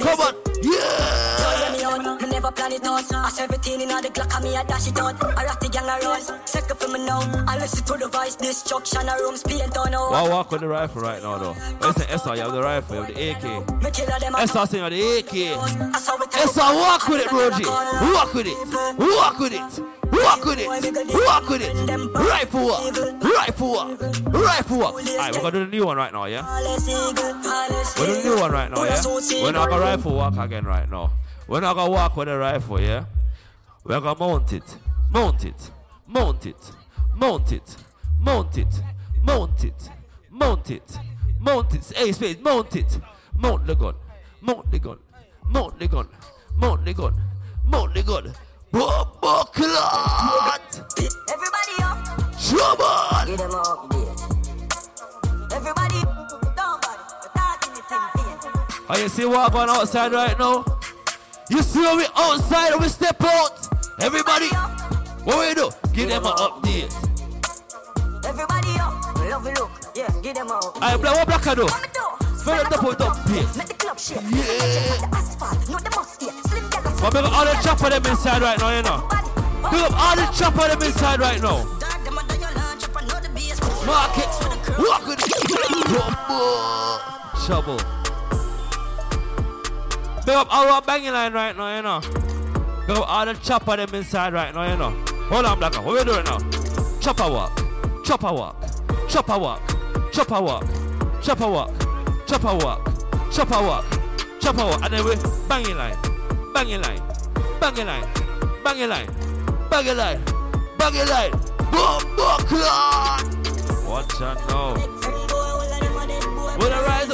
Come 0.00 0.20
on. 0.20 0.34
Yeah. 0.62 2.27
Never 2.40 2.52
plan 2.52 2.72
it 2.72 2.86
out. 2.86 3.12
I 3.12 3.28
17 3.30 3.80
in 3.80 3.88
the 3.88 4.10
Glock, 4.14 4.42
me 4.42 4.56
I 4.56 4.62
dash 4.64 4.86
it 4.86 4.98
out. 4.98 5.22
I 5.36 5.44
rock 5.44 5.60
the 5.60 5.68
gang 5.68 5.86
around. 5.86 6.22
Second 6.46 6.78
for 6.78 6.88
me 6.88 7.04
now. 7.04 7.20
I 7.48 7.58
listen 7.58 7.84
to 7.84 7.94
the 7.98 8.08
voice, 8.08 8.36
destruction, 8.36 9.08
a 9.08 9.14
rooms, 9.18 9.42
paint 9.42 9.76
on 9.76 9.90
now. 9.90 10.10
Why 10.10 10.28
walk 10.28 10.52
with 10.52 10.60
the 10.60 10.68
rifle 10.68 11.02
right 11.02 11.20
now, 11.22 11.38
though? 11.38 11.54
You 11.82 11.92
SR, 12.18 12.36
you 12.36 12.42
have 12.42 12.52
the 12.52 12.62
rifle, 12.62 12.96
you 12.96 13.02
have 13.02 13.14
the 13.14 13.30
AK. 13.30 14.48
SR 14.48 14.66
saying 14.66 14.78
you 14.78 14.86
have 14.86 14.92
the 14.92 15.18
AK. 15.18 15.34
I 15.94 16.46
SR, 16.46 16.74
walk 16.74 17.08
with 17.08 17.22
it, 17.22 17.28
bro 17.28 17.50
G. 17.58 17.64
Walk 18.14 18.34
with 18.34 18.46
it. 18.46 18.58
Walk 18.98 19.38
with 19.40 19.52
it. 19.52 19.82
Walk 20.10 20.44
with 20.44 20.58
it. 20.58 20.68
Walk 21.26 21.48
with 21.48 21.62
it. 21.62 21.74
Rifle 22.14 22.66
walk. 22.66 22.94
Rifle 23.22 23.68
walk. 23.68 24.00
Rifle 24.30 24.78
walk. 24.78 24.94
Alright, 24.94 25.34
we're 25.34 25.40
gonna 25.40 25.50
do 25.50 25.64
the 25.64 25.70
new 25.76 25.86
one 25.86 25.96
right 25.96 26.12
now, 26.12 26.24
yeah? 26.26 26.42
Palace 26.42 26.88
eagle, 26.88 27.34
palace 27.42 27.98
We're 27.98 28.06
doing 28.06 28.22
the 28.22 28.28
new 28.30 28.40
one 28.40 28.52
right 28.52 28.70
now, 28.70 28.84
yeah? 28.84 29.02
We're 29.42 29.52
not 29.52 29.68
gonna 29.68 29.82
rifle 29.82 30.14
walk 30.14 30.36
again 30.38 30.64
right 30.64 30.88
now. 30.88 31.10
We're 31.48 31.60
not 31.60 31.76
gonna 31.76 31.90
walk 31.90 32.14
with 32.14 32.28
a 32.28 32.36
rifle, 32.36 32.78
yeah? 32.78 33.06
We're 33.82 34.00
gonna 34.00 34.18
mount 34.18 34.52
it. 34.52 34.76
Mount 35.10 35.44
it. 35.46 35.70
Mount 36.06 36.44
it. 36.44 36.72
Mount 37.16 37.52
it. 37.52 37.76
Mount 38.20 38.58
it. 38.58 38.82
Mount 39.22 39.64
it. 39.64 39.90
Mount 40.30 40.70
it. 40.70 40.98
Mount 41.40 41.74
it. 41.74 41.92
Hey, 41.96 42.12
space, 42.12 42.36
mount 42.42 42.76
it. 42.76 43.00
Mount 43.34 43.66
the 43.66 43.74
gun. 43.74 43.94
Mount 44.42 44.70
the 44.70 44.78
gun. 44.78 44.98
Mount 45.48 45.78
the 45.78 45.88
gun. 45.88 46.08
Mount 46.54 46.84
the 46.84 46.92
gun. 46.92 47.14
Mount 47.64 47.94
the 47.94 48.02
gun. 48.02 48.34
Bumbo 48.70 49.44
clot! 49.54 50.82
Everybody 51.32 51.74
up, 51.80 52.04
Trouble! 52.38 53.24
get 53.24 53.38
them 53.38 53.54
up, 53.54 53.90
yeah. 53.94 55.56
Everybody, 55.56 56.00
don't 56.54 56.82
bother. 56.82 56.98
We're 57.34 57.72
the 57.74 57.80
thing, 58.12 58.38
thing. 58.40 58.84
Oh, 58.90 58.98
you 58.98 59.08
see 59.08 59.24
what 59.24 59.50
going 59.52 59.70
outside 59.70 60.12
right 60.12 60.38
now? 60.38 60.77
You 61.50 61.62
see 61.62 61.80
when 61.80 61.96
we 61.96 62.06
outside 62.14 62.72
and 62.72 62.80
we 62.82 62.88
step 62.88 63.16
out? 63.24 63.68
Everybody, 64.00 64.48
what 65.24 65.48
we 65.48 65.54
do? 65.54 65.70
Give 65.94 66.10
them 66.10 66.26
an 66.26 66.32
update. 66.36 66.92
Everybody 68.26 68.68
up, 68.78 69.16
love 69.16 69.46
you 69.46 69.54
look, 69.54 69.70
yeah, 69.96 70.12
get 70.22 70.36
them 70.36 70.50
up. 70.50 70.76
Alright, 70.76 71.00
black, 71.00 71.16
what 71.16 71.26
black 71.26 71.46
I 71.46 71.54
do? 71.54 71.64
What 71.64 71.80
me 71.80 71.88
do? 71.94 72.26
Fill 72.44 72.52
up 72.52 72.68
the 72.68 72.76
put 72.76 73.00
up. 73.00 73.16
Make 73.30 73.66
the 73.66 73.74
club 73.78 73.98
shake. 73.98 74.20
Yeah. 74.20 74.28
The 74.28 75.08
asphalt, 75.16 75.70
not 75.70 75.84
the 75.84 75.90
must 75.96 76.20
here. 76.20 76.32
Slim 76.48 76.68
girl, 76.68 76.82
But 77.00 77.16
up 77.16 77.32
all 77.32 77.44
the 77.46 77.54
chopper 77.62 77.88
them 77.88 78.04
inside 78.04 78.42
right 78.42 78.58
now, 78.58 78.76
you 78.76 78.82
know. 78.82 79.08
Big 79.70 79.80
up 79.80 79.96
all 79.96 80.16
the 80.16 80.26
chopper 80.36 80.68
them 80.68 80.82
inside 80.82 81.18
right 81.18 81.40
now. 81.40 81.64
Dog, 81.64 82.04
them 82.04 82.18
under 82.18 82.36
your 82.36 82.52
lunch, 82.52 82.84
up 82.84 82.96
another 83.00 83.30
bass. 83.30 83.58
Market, 83.86 84.28
walk 84.78 85.06
with. 85.06 85.18
Trouble. 87.46 87.97
Big 90.28 90.36
up 90.36 90.54
our 90.54 90.82
banging 90.82 91.12
line 91.12 91.32
right 91.32 91.56
now, 91.56 91.74
you 91.74 91.80
know. 91.80 92.00
Big 92.86 92.98
up 92.98 93.08
all 93.08 93.24
the 93.24 93.32
chopper 93.32 93.78
them 93.78 93.94
inside 93.94 94.34
right 94.34 94.54
now, 94.54 94.70
you 94.70 94.76
know. 94.76 94.90
Hold 95.30 95.46
on, 95.46 95.58
Blacker, 95.58 95.80
what 95.80 95.96
we 95.96 96.04
doing 96.04 96.22
now? 96.26 96.36
Chopper 97.00 97.30
walk, 97.32 97.56
chopper 98.04 98.34
walk, 98.34 98.62
chopper 99.08 99.38
walk, 99.38 99.62
chopper 100.12 100.38
walk, 100.38 100.64
chopper 101.22 101.48
walk, 101.48 101.72
chopper 102.26 102.54
walk, 102.56 102.92
chopper 103.32 103.62
walk, 103.62 103.86
chopper 104.38 104.64
walk, 104.66 104.82
and 104.84 104.92
then 104.92 105.02
we 105.02 105.16
banging 105.48 105.78
line, 105.78 105.96
banging 106.52 106.82
line, 106.82 107.00
banging 107.58 107.86
line, 107.86 108.06
banging 108.62 108.90
line, 108.90 109.08
banging 109.70 109.96
line, 109.96 110.22
banging 110.76 111.08
line, 111.08 111.30
boom, 111.72 112.16
boom, 112.16 112.38
clock. 112.44 113.24
Watch 113.88 114.20
out 114.20 114.46
now. 114.50 114.74
With 116.58 116.72
a 116.72 116.82
rise 116.86 117.08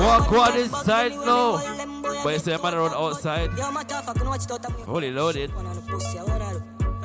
Walk 0.00 0.32
on 0.32 0.52
this 0.54 0.70
side 0.82 1.12
now. 1.12 1.58
But 2.22 2.32
you 2.32 2.38
say 2.38 2.56
man 2.56 2.74
around 2.74 2.94
outside. 2.94 3.50
Holy 4.86 5.10
loaded. 5.10 5.50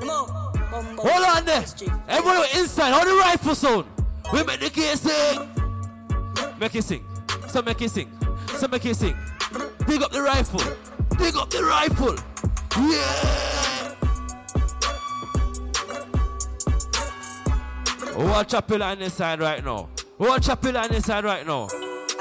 Hold 0.06 1.26
on 1.26 1.46
there. 1.46 1.66
Everyone 2.08 2.46
inside. 2.56 2.92
Hold 2.94 3.08
the 3.08 3.14
rifle 3.20 3.56
sound. 3.56 3.86
We 4.32 4.44
make 4.44 4.60
the 4.60 4.70
case 4.70 5.02
sing. 5.02 5.50
Make 6.60 6.76
it 6.76 6.84
sing. 6.84 7.06
So 7.48 7.62
make 7.62 7.82
it 7.82 7.90
sing. 7.90 8.10
So 8.58 8.68
make 8.68 8.86
it 8.86 8.96
sing. 8.96 9.16
Dig 9.88 10.02
up 10.02 10.12
the 10.12 10.22
rifle. 10.22 10.62
Dig 11.18 11.36
up 11.36 11.50
the 11.50 11.64
rifle. 11.64 12.16
Yeah. 12.80 13.44
Watch 18.16 18.54
up 18.54 18.72
on 18.72 19.00
this 19.00 19.14
side 19.16 19.40
right 19.40 19.64
now. 19.64 19.90
Watch 20.18 20.50
up 20.50 20.66
on 20.66 20.90
this 20.90 21.06
side 21.06 21.24
right 21.24 21.46
now. 21.46 21.68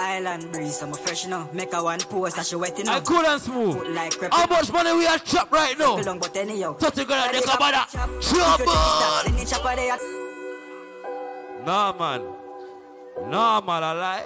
Island 0.02 0.50
breeze, 0.50 0.82
I'm 0.82 0.92
a 0.92 0.94
fresh 0.96 1.26
now. 1.26 1.48
Make 1.52 1.72
a 1.72 1.82
one 1.82 2.00
post, 2.00 2.36
that 2.36 2.46
she 2.46 2.56
wet 2.56 2.76
I 2.88 3.00
cool 3.00 3.24
and 3.24 3.40
smooth. 3.40 3.94
Like 3.94 4.18
crepe. 4.18 4.34
How 4.34 4.46
much 4.46 4.72
money 4.72 4.92
we 4.94 5.06
are 5.06 5.18
chop 5.18 5.52
right 5.52 5.78
now? 5.78 6.00
Long, 6.00 6.18
but 6.18 6.36
anyhow. 6.36 6.74
Thirty 6.74 7.04
grand, 7.04 7.34
they 7.34 7.40
come 7.40 7.58
back. 7.58 7.88
Trouble. 7.90 8.20
Trouble. 8.20 9.98
Nah, 11.64 11.92
man. 11.92 12.22
Nah, 13.30 13.60
man, 13.60 13.84
I 13.84 13.92
lie. 13.92 14.24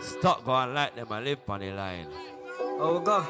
Stop 0.00 0.44
going 0.44 0.74
like 0.74 0.96
them 0.96 1.06
and 1.10 1.24
live 1.24 1.38
on 1.48 1.60
the 1.60 1.70
line. 1.70 2.06
Oh, 2.60 2.98
go. 2.98 3.24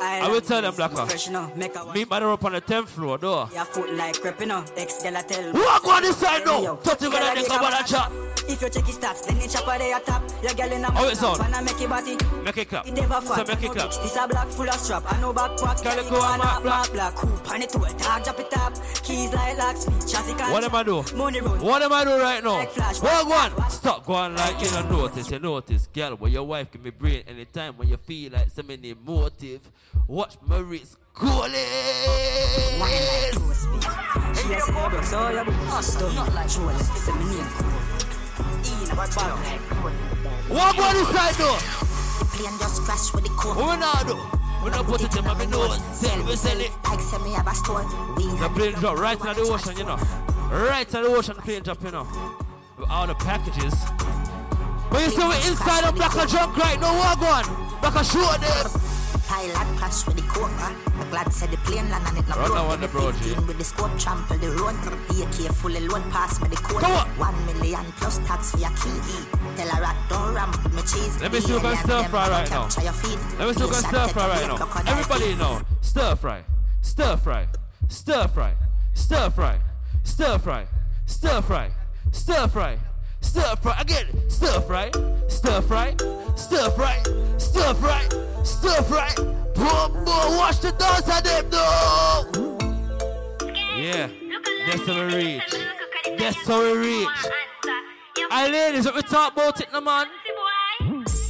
I 0.00 0.28
will 0.30 0.40
tell 0.42 0.60
them, 0.60 0.74
Blacker. 0.74 1.06
Fresh 1.06 1.30
now. 1.30 1.50
Make. 1.56 1.74
Meet 1.94 2.10
man 2.10 2.22
up 2.24 2.44
on 2.44 2.52
the 2.52 2.60
10th 2.60 2.88
floor, 2.88 3.18
though. 3.18 3.48
Your 3.54 3.64
foot 3.64 3.92
like 3.94 4.20
crepe, 4.20 4.40
you. 4.40 4.64
Ex 4.76 5.02
girl 5.02 5.16
a 5.16 5.22
tell. 5.22 5.52
Walk 5.54 5.88
on 5.88 6.02
this 6.02 6.16
side. 6.18 6.46
Anyhow. 6.46 6.76
Thirty 6.76 7.08
grand, 7.08 7.38
they 7.38 7.44
come 7.44 7.60
back 7.60 7.80
and 7.80 7.86
chop. 7.88 8.12
If 8.48 8.62
you 8.62 8.70
check 8.70 8.86
his 8.86 8.98
stats, 8.98 9.26
then 9.26 9.40
you 9.40 9.48
chop 9.48 9.68
a 9.68 9.78
day 9.78 9.94
top. 10.06 10.22
Your 10.42 10.54
girl 10.54 10.72
in 10.72 10.84
a 10.84 10.88
oh, 10.88 10.92
How 10.92 11.08
it 11.08 11.16
sound? 11.16 11.40
and 11.40 11.54
I 11.54 11.60
make 11.60 11.78
your 11.80 11.88
body. 11.88 12.16
Make 12.42 12.56
it 12.58 12.68
clap. 12.68 12.86
It 12.86 12.94
never 12.94 13.20
So 13.20 13.44
make 13.44 13.62
it 13.62 13.72
clap. 13.72 13.90
This 13.90 14.16
a 14.16 14.26
black 14.26 14.48
full 14.48 14.68
of 14.68 14.74
strap. 14.74 15.02
I 15.06 15.20
know 15.20 15.32
backpack. 15.32 15.84
Girl, 15.84 15.94
Girl, 15.94 16.10
go 16.10 16.20
on 16.20 16.40
black, 16.40 16.62
black, 16.62 16.92
black. 16.92 17.14
Coupe 17.14 17.50
on 17.50 17.62
it 17.62 17.70
to 17.70 17.78
a 17.82 17.92
dog, 17.94 18.24
drop 18.24 18.40
it 18.40 18.56
up. 18.56 18.74
Keys 19.02 19.32
like 19.32 19.58
locks. 19.58 19.84
Chassis 20.10 20.34
can 20.34 20.52
What 20.52 20.64
am 20.64 20.74
I 20.74 20.82
do? 20.82 21.04
Money 21.14 21.40
road. 21.40 21.60
What 21.60 21.82
am 21.82 21.92
I 21.92 22.04
do 22.04 22.20
right 22.20 22.42
now? 22.42 22.54
Like 22.54 22.70
flash. 22.70 23.00
What 23.02 23.26
one? 23.26 23.70
Stop 23.70 24.06
going 24.06 24.34
like 24.34 24.60
you 24.62 24.70
don't 24.70 24.90
notice. 24.90 25.30
You 25.30 25.38
notice, 25.38 25.86
girl, 25.88 26.16
when 26.16 26.32
your 26.32 26.44
wife 26.44 26.70
give 26.70 26.82
me 26.82 26.90
brain 26.90 27.24
anytime 27.28 27.76
when 27.76 27.88
you 27.88 27.96
feel 27.98 28.32
like 28.32 28.50
so 28.50 28.62
many 28.62 28.94
motive. 28.94 29.60
Watch 30.06 30.36
my 30.46 30.58
wrist 30.58 30.96
cool 31.18 31.44
it. 31.44 31.58
She 34.36 34.54
a 34.54 34.60
say, 34.60 34.72
bro, 34.72 35.02
so 35.02 35.28
you 35.28 35.44
don't 35.98 36.14
not 36.14 36.34
like 36.34 36.48
show 36.48 36.68
it. 36.68 36.78
Say 36.78 37.12
me 37.12 38.07
name 38.74 39.60
cool. 39.70 39.90
Ian, 39.90 40.22
bang. 40.22 40.54
What 40.54 40.78
on 40.78 40.94
this 40.94 41.08
side 41.08 41.34
though? 41.34 41.58
The 42.18 42.24
plane 42.24 42.58
just 42.58 42.82
crashed 42.82 43.14
with 43.14 43.24
the 43.24 43.30
coat. 43.30 43.56
What 43.56 43.78
now 43.78 44.02
do? 44.02 44.16
We 44.64 44.70
not 44.70 44.86
put 44.86 45.02
it 45.02 45.16
in 45.16 45.24
my 45.24 45.44
nose. 45.46 45.78
Sell 45.92 46.24
we 46.26 46.36
sell 46.36 46.60
it. 46.60 46.72
Like 46.84 47.00
say 47.00 47.18
me 47.22 47.32
have 47.32 47.46
a 47.46 47.54
store. 47.54 47.82
The 48.16 48.50
plane 48.54 48.74
drop 48.74 48.98
right 48.98 49.18
into 49.18 49.34
the 49.34 49.42
ocean, 49.42 49.76
you 49.76 49.84
know. 49.84 49.96
Right 50.50 50.86
into 50.86 51.02
the 51.02 51.14
ocean, 51.14 51.36
the 51.36 51.42
plane 51.42 51.62
drop, 51.62 51.82
you 51.82 51.90
know. 51.90 52.06
With 52.76 52.90
all 52.90 53.06
the 53.06 53.14
packages. 53.14 53.74
But 54.90 55.02
you 55.04 55.10
see 55.10 55.24
we 55.24 55.36
inside 55.48 55.84
of 55.84 55.94
Black 55.94 56.16
and 56.16 56.28
Junk 56.28 56.56
right 56.56 56.80
now, 56.80 56.96
what 56.96 57.18
going? 57.20 57.80
Black 57.80 57.96
and 57.96 58.06
show 58.06 58.32
them. 58.38 58.97
Pilot 59.28 59.68
crash 59.76 60.06
with 60.06 60.16
the 60.16 60.24
huh? 60.24 60.72
The 60.98 61.04
glad 61.10 61.32
said 61.32 61.50
the 61.50 61.58
plane 61.58 61.88
land 61.90 62.04
and 62.08 62.18
it 62.18 62.28
not 62.28 62.38
on 62.38 62.80
the 62.80 62.88
broad, 62.88 63.14
15 63.14 63.32
yeah. 63.32 63.46
with 63.46 63.58
the 63.58 63.64
scope 63.64 63.92
trample 63.98 64.38
the 64.38 64.50
road. 64.56 64.74
AK 65.20 65.52
fully 65.52 65.80
load 65.86 66.02
pass 66.10 66.40
me 66.40 66.48
the 66.48 66.56
code. 66.56 66.82
On. 66.82 67.06
One 67.20 67.36
million 67.46 67.84
plus 68.00 68.18
tax 68.24 68.52
for 68.52 68.58
your 68.58 68.72
key. 68.80 68.96
Tell 69.56 69.68
a 69.68 69.80
rat 69.80 69.96
don't 70.08 70.34
ramp 70.34 70.56
with 70.64 70.74
me 70.74 70.82
cheese. 70.82 71.20
Let 71.20 71.32
me 71.32 71.40
see 71.40 71.52
who 71.52 71.60
can 71.60 71.76
stir 71.76 72.02
fry 72.04 72.28
right 72.30 72.50
now. 72.50 72.62
Let 73.38 73.48
me 73.48 73.52
see 73.52 73.60
who 73.60 73.68
can 73.68 73.84
stir 73.84 74.08
fry 74.08 74.28
right 74.28 74.48
now. 74.48 74.82
Everybody 74.86 75.34
know. 75.34 75.60
Stir 75.82 76.16
fry. 76.16 76.42
Stir 76.80 77.16
fry. 77.18 77.46
Stir 77.88 78.28
fry. 78.28 78.52
Stir 78.94 79.30
fry. 79.30 79.58
Stir 80.04 80.38
fry. 80.38 80.66
Stir 81.06 81.42
fry. 81.42 81.70
Stir 82.12 82.48
fry. 82.48 82.78
Stir 83.20 83.56
fry. 83.56 83.80
Again. 83.80 84.06
Stir 84.30 84.60
fry. 84.62 84.90
Stir 85.28 85.60
fry. 85.60 85.94
Stir 86.36 86.70
fry. 86.70 87.02
Stir 87.38 87.74
fry. 87.74 87.74
Stir 87.74 87.74
fry. 87.74 88.27
Boom, 89.54 89.92
boom. 90.04 90.36
Watch 90.36 90.60
the 90.60 90.72
dance 90.78 91.08
of 91.08 91.22
them, 91.24 91.50
though. 91.50 92.26
Yeah. 93.76 94.08
That's 94.66 94.86
how 94.86 95.06
we 95.06 95.14
reach. 95.14 95.54
That's 96.18 96.46
how 96.46 96.62
we 96.62 96.76
reach. 96.76 97.08
Aye, 98.30 98.48
ladies, 98.48 98.84
what 98.84 98.94
we 98.94 99.02
talk 99.02 99.32
about 99.32 99.60
it, 99.60 99.68
no 99.72 99.80
man? 99.80 100.06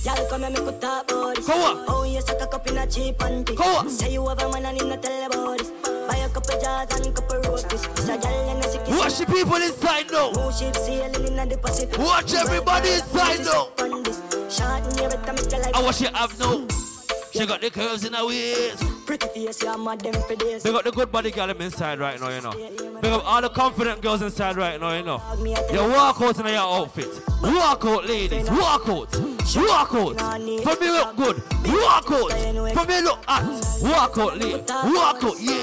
Y'all 0.04 0.28
come 0.28 0.44
and 0.44 0.54
make 0.54 0.62
a 0.62 0.78
talk 0.78 1.10
about 1.10 1.36
this. 1.36 1.46
Go 1.46 1.54
on. 1.54 1.84
Oh, 1.88 2.04
you 2.04 2.20
suck 2.20 2.40
a 2.40 2.46
cup 2.46 2.66
in 2.66 2.78
a 2.78 2.86
cheap 2.86 3.18
panty. 3.18 3.56
Go 3.56 3.64
on. 3.64 3.88
Say 3.90 4.12
you 4.12 4.26
have 4.26 4.40
a 4.40 4.50
man 4.50 4.66
and 4.66 4.80
him 4.80 4.88
not 4.88 5.02
tell 5.02 5.26
about 5.26 5.58
this. 5.58 5.70
Buy 5.70 6.16
a 6.16 6.28
couple 6.28 6.60
jars 6.60 6.90
and 6.92 7.14
couple 7.14 7.36
rotis. 7.42 7.84
A 8.08 8.18
gal 8.18 8.48
and 8.50 8.64
a 8.64 8.68
sick 8.68 8.88
Watch 8.88 9.18
the 9.18 9.26
people 9.26 9.56
inside 9.56 10.10
now. 10.10 10.32
Two 10.32 10.52
ships 10.52 10.86
sailing 10.86 11.36
in 11.38 11.48
the 11.48 11.58
Pacific. 11.58 11.98
Watch 11.98 12.34
everybody 12.34 12.90
inside 12.90 13.44
now. 13.44 13.68
Shot 14.48 14.90
in 14.90 14.98
your 14.98 15.10
head, 15.10 15.26
make 15.26 15.52
you 15.52 15.58
like 15.58 15.76
I 15.76 15.82
watch 15.82 16.00
you 16.00 16.08
have 16.14 16.38
now. 16.38 16.87
She 17.38 17.46
got 17.46 17.60
the 17.60 17.70
curves 17.70 18.04
in 18.04 18.14
her 18.14 18.26
waist. 18.26 18.82
Pretty 19.06 19.28
face, 19.28 19.62
yeah, 19.62 19.76
mad 19.76 20.00
them 20.00 20.14
for 20.22 20.34
days. 20.34 20.64
Big 20.64 20.74
up 20.74 20.82
the 20.82 20.90
good 20.90 21.12
body 21.12 21.30
girl 21.30 21.46
them 21.46 21.60
inside 21.60 22.00
right 22.00 22.20
now, 22.20 22.30
you 22.30 22.40
know. 22.40 22.50
Big 23.00 23.12
up 23.12 23.24
all 23.24 23.40
the 23.40 23.48
confident 23.48 24.02
girls 24.02 24.22
inside 24.22 24.56
right 24.56 24.80
now, 24.80 24.92
you 24.96 25.04
know. 25.04 25.22
You 25.72 25.88
walk 25.88 26.20
out 26.20 26.36
in 26.40 26.46
your 26.46 26.56
outfit. 26.56 27.06
Walk 27.40 27.84
out, 27.84 28.08
ladies. 28.08 28.50
Walk 28.50 28.88
out. 28.88 29.16
Walk 29.54 29.94
out. 29.94 30.18
For 30.18 30.76
me 30.80 30.90
look 30.90 31.14
good. 31.14 31.40
Walk 31.64 32.10
out. 32.10 32.32
For 32.74 32.84
me 32.86 33.02
look 33.02 33.24
hot. 33.24 33.44
Walk 33.82 34.18
out, 34.18 34.36
lady. 34.36 34.64
Walk 34.68 35.22
out. 35.22 35.38
Yeah. 35.38 35.54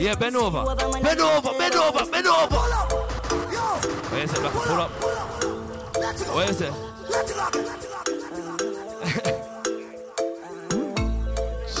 Yeah, 0.00 0.14
bend 0.14 0.36
over. 0.36 0.64
Bend 1.02 1.20
over. 1.20 1.52
Bend 1.58 1.74
over. 1.74 2.06
Bend 2.10 2.26
over. 2.26 2.56
What 4.08 4.20
you 4.22 4.26
say, 4.26 4.40
Black? 4.40 4.54
Pull 4.54 4.80
up. 4.80 4.90
What 6.32 6.48
you 6.48 6.54
say? 6.54 6.72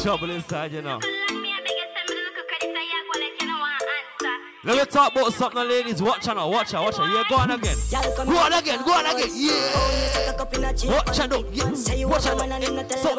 Trouble 0.02 0.30
inside, 0.30 0.72
you 0.72 0.82
know. 0.82 0.98
Let 4.64 4.76
me 4.76 4.84
talk 4.86 5.12
about 5.12 5.32
something, 5.32 5.68
ladies. 5.68 6.02
Watch 6.02 6.26
out 6.26 6.36
now, 6.36 6.48
watch 6.50 6.74
out, 6.74 6.86
watch 6.86 6.98
out. 6.98 7.08
Yeah, 7.08 7.22
go 7.28 7.36
on 7.36 7.52
again. 7.52 7.76
Go 7.90 8.36
on 8.36 8.52
again, 8.52 8.82
go 8.84 8.92
on 8.94 9.06
again. 9.06 9.30
Yeah. 9.32 10.32
Watch 10.90 11.20
out 11.20 11.30
now. 11.30 11.44
Yeah. 11.52 12.04
Watch 12.04 12.26
out 12.26 12.48
now. 12.48 12.58
Yeah. 12.58 12.88
So, 12.88 13.14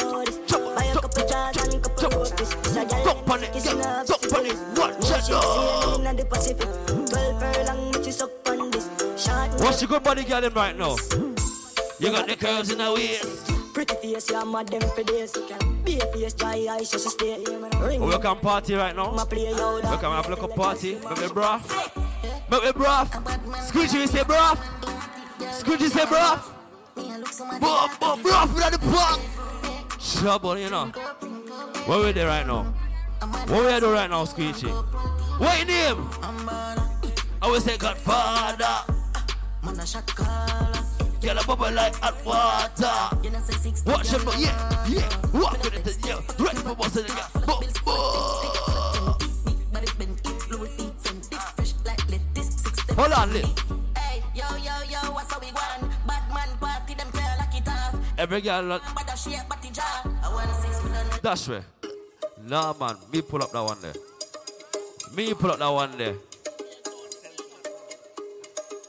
chop, 0.46 0.62
chop, 0.86 1.54
chop, 1.54 1.70
chop, 1.98 2.12
chop. 3.04 3.30
On 3.30 3.44
it, 3.44 3.50
yeah. 3.56 4.04
Duck 4.06 4.34
on 4.34 4.46
it. 4.46 4.58
Watch 4.76 5.12
out 5.12 5.30
now. 5.30 5.54
What's 9.64 9.82
your 9.82 9.88
good 9.88 10.04
body 10.04 10.24
girl 10.26 10.42
them 10.42 10.54
right 10.54 10.78
now? 10.78 10.98
You 12.00 12.12
got 12.12 12.28
the 12.28 12.36
curves 12.38 12.72
in 12.72 12.80
the 12.80 12.94
waist. 12.94 13.53
Pretty 13.74 13.96
face, 13.96 14.30
yeah, 14.32 14.44
mad 14.44 14.68
them 14.68 14.82
for 14.82 15.04
days. 15.04 15.34
Be 15.84 16.00
a 16.00 16.06
face, 16.14 16.34
dry 16.34 16.68
eyes, 16.70 16.92
just 16.92 17.10
stay. 17.10 17.44
Ring. 17.82 18.02
Oh, 18.02 18.08
we 18.08 18.18
can 18.20 18.36
party 18.38 18.76
right 18.76 18.96
now. 18.96 19.12
My 19.12 19.26
play 19.26 19.52
out. 19.54 19.76
We 19.76 19.98
can 19.98 20.12
have 20.12 20.30
like 20.30 20.42
a 20.42 20.48
party. 20.48 21.00
Make 21.10 21.22
me 21.22 21.28
bra. 21.28 21.60
Make 22.52 22.64
me 22.64 22.72
bra. 22.72 23.06
Scoochie, 23.06 24.02
you 24.02 24.08
say 24.08 24.24
bra. 24.24 24.56
Scoochie, 25.40 25.90
say 25.90 26.06
bra. 26.06 26.40
Bra, 27.60 27.88
bra, 28.00 28.16
bra, 28.18 28.46
for 28.46 28.72
the 28.72 28.78
park. 28.92 29.20
Trouble, 30.00 30.58
you 30.58 30.70
know. 30.70 30.86
Where 31.86 32.00
we 32.00 32.12
there 32.12 32.28
right 32.28 32.46
now? 32.46 32.64
What 33.48 33.66
we 33.66 33.80
do 33.80 33.92
right 33.92 34.10
now, 34.10 34.26
Screechy? 34.26 34.68
What 34.68 35.58
your 35.58 35.68
name? 35.68 36.10
I 37.42 37.50
will 37.50 37.60
say 37.60 37.78
Godfather. 37.78 38.94
Get 41.24 41.42
a 41.42 41.48
bubble 41.48 41.72
like 41.72 41.96
hot 41.96 42.16
water. 42.26 42.92
Watch 43.86 44.10
them, 44.10 44.28
yeah, 44.38 44.86
yeah. 44.90 45.10
Walk 45.34 45.64
with 45.64 45.88
it, 45.88 45.98
yeah. 46.06 46.20
Ready 46.38 46.58
for 46.58 46.76
boss 46.76 46.96
of 46.98 47.08
the 47.08 47.14
yeah. 47.16 47.28
Boom, 47.48 47.64
boom. 47.86 49.24
Hold 52.98 53.14
on, 53.14 53.34
Lil. 53.34 53.48
Hey, 53.98 54.22
yo, 54.36 54.44
yo, 54.58 54.74
yo, 54.92 55.00
what's 55.14 55.32
up, 55.34 55.42
we 55.42 55.52
want? 55.52 55.92
Bad 56.06 56.24
man 56.34 56.50
party, 56.60 56.94
them 56.94 57.10
girl 57.12 57.36
like 57.40 57.56
it 57.56 57.68
off. 57.70 57.96
Every 58.18 58.42
girl, 58.42 58.64
lot- 58.64 58.82
Dash 61.24 61.48
way. 61.48 61.62
Nah, 62.46 62.74
man. 62.78 62.98
Me 63.14 63.22
pull 63.22 63.42
up 63.42 63.52
that 63.52 63.64
one 63.64 63.82
there. 63.82 63.94
Me 65.16 65.34
pull 65.34 65.52
up 65.52 65.60
that 65.60 65.70
one 65.70 65.98
there. 65.98 66.16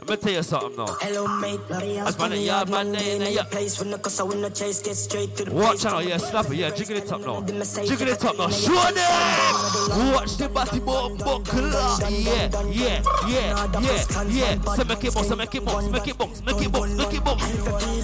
Let 0.07 0.11
me 0.11 0.17
tell 0.17 0.33
you 0.35 0.43
something 0.43 0.77
now. 0.77 0.97
Hello, 1.01 1.27
mate. 1.41 1.61
As 2.07 2.19
man, 2.19 2.33
yeah, 2.33 2.65
man, 2.65 2.93
yeah, 2.93 3.01
yeah, 3.01 3.29
yeah. 3.29 3.43
Place 3.45 3.81
when 3.81 3.91
the 3.91 3.99
cause 3.99 4.21
I 4.21 4.25
wanna 4.25 4.51
chase, 4.51 4.83
get 4.83 4.97
straight 4.97 5.35
to 5.37 5.47
the 5.47 5.55
Watch 5.55 5.87
out, 5.87 6.05
yeah, 6.05 6.19
slap 6.19 6.51
it, 6.51 6.57
yeah, 6.57 6.71
jiggle 6.71 6.99
it 6.99 7.11
up 7.11 7.23
now. 7.23 7.41
Jiggle 7.41 8.09
it 8.09 8.23
up 8.23 8.37
now. 8.37 8.49
Show 8.51 8.75
them! 8.75 10.13
Watch 10.13 10.37
the 10.37 10.51
body 10.53 10.81
bump 10.81 11.21
buckle. 11.21 11.71
Yeah, 11.71 12.51
yeah, 12.71 13.03
yeah, 13.27 13.67
yeah, 13.81 14.29
yeah. 14.29 14.75
So 14.75 14.85
make 14.85 15.05
it 15.05 15.13
so 15.13 15.37
make 15.37 15.55
it 15.55 15.65
bounce, 15.65 15.89
make 15.89 16.09
it 16.09 16.19
bounce, 16.19 16.43
make 16.45 16.61
it 16.61 16.71
bounce, 16.71 16.95
make 16.97 17.15
it 17.15 17.25
bounce, 17.25 17.43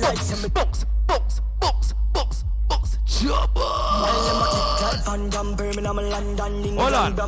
bounce, 0.01 0.45
bounce, 0.49 0.85
bounce, 1.07 1.43
bounce. 1.61 1.91
Trouble! 2.21 2.50
Hold 6.79 6.95
on. 6.95 7.17
Let 7.17 7.27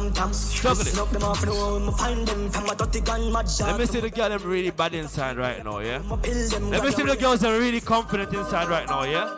me 3.78 3.86
see 3.86 4.00
the 4.00 4.10
girl 4.14 4.28
them 4.28 4.42
really 4.44 4.70
bad 4.70 4.94
inside 4.94 5.36
right 5.36 5.64
now, 5.64 5.80
yeah? 5.80 6.00
Let 6.08 6.84
me 6.84 6.90
see 6.92 7.02
the 7.02 7.16
girls 7.20 7.40
that 7.40 7.50
are 7.50 7.58
really 7.58 7.80
confident 7.80 8.32
inside 8.32 8.68
right 8.68 8.86
now, 8.88 9.02
yeah? 9.02 9.28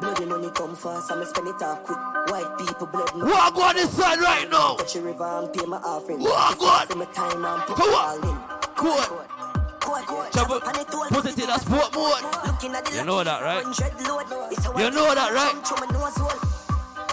Bloody 0.00 0.26
money 0.26 0.50
come 0.54 0.76
fast, 0.76 1.10
I 1.10 1.16
me 1.18 1.24
spend 1.24 1.48
it 1.48 1.62
off 1.62 1.82
quick. 1.84 1.98
White 2.28 2.58
people 2.58 2.86
blood. 2.86 3.10
Walk 3.14 3.56
on 3.56 3.76
this 3.76 3.98
right 3.98 4.46
now! 4.50 4.74
Touch 4.76 4.96
a 4.96 5.00
river 5.00 5.24
and 5.24 5.50
pay 5.52 5.64
my 5.66 5.78
offering. 5.78 6.20
Walk 6.20 6.60
on! 6.60 6.86
Time 7.14 7.44
and 7.44 7.62
put 7.62 7.80
all! 7.80 8.18
Code, 9.84 10.32
Trouble, 10.32 10.60
and 10.64 10.76
it 10.78 10.94
all 10.94 11.06
put 11.08 11.26
it 11.26 11.38
in 11.38 11.50
a 11.50 11.58
sport 11.58 11.94
mode! 11.94 12.24
Looking 12.46 12.74
at 12.74 12.84
the 12.84 12.96
You 12.96 13.04
know 13.04 13.22
that, 13.22 13.42
right? 13.42 13.64
100 13.64 14.08
load. 14.08 14.24
It's 14.50 14.64
a 14.66 14.70
You 14.80 14.90
know 14.90 15.14
that, 15.14 15.30
right? 15.32 15.54
Through 15.60 15.84
my 15.84 15.92
nose 15.92 16.16
hole. 16.16 16.40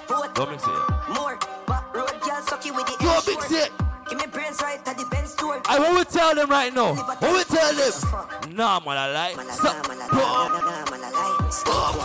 Boat, 0.08 0.34
Go 0.36 0.46
mix 0.48 0.64
it. 0.64 0.70
More, 1.14 1.38
but 1.68 1.84
road 1.94 2.16
girl 2.22 2.42
suck 2.42 2.66
you 2.66 2.74
with 2.74 2.88
Go 3.00 3.12
air 3.12 3.22
mix 3.28 3.52
it! 3.52 3.72
Give 4.10 4.20
me 4.20 4.26
brains 4.28 4.62
right 4.62 4.80
at 4.88 4.98
the 4.98 5.26
store. 5.26 5.62
I 5.66 6.04
tell 6.04 6.36
them 6.36 6.50
right 6.50 6.74
now? 6.74 6.94
What 6.96 7.22
we 7.22 7.44
tell 7.44 7.74
them? 7.74 8.56
Nah, 8.56 8.80
man, 8.82 8.98
I 8.98 9.12
lie. 9.12 9.36
Stop. 11.50 11.96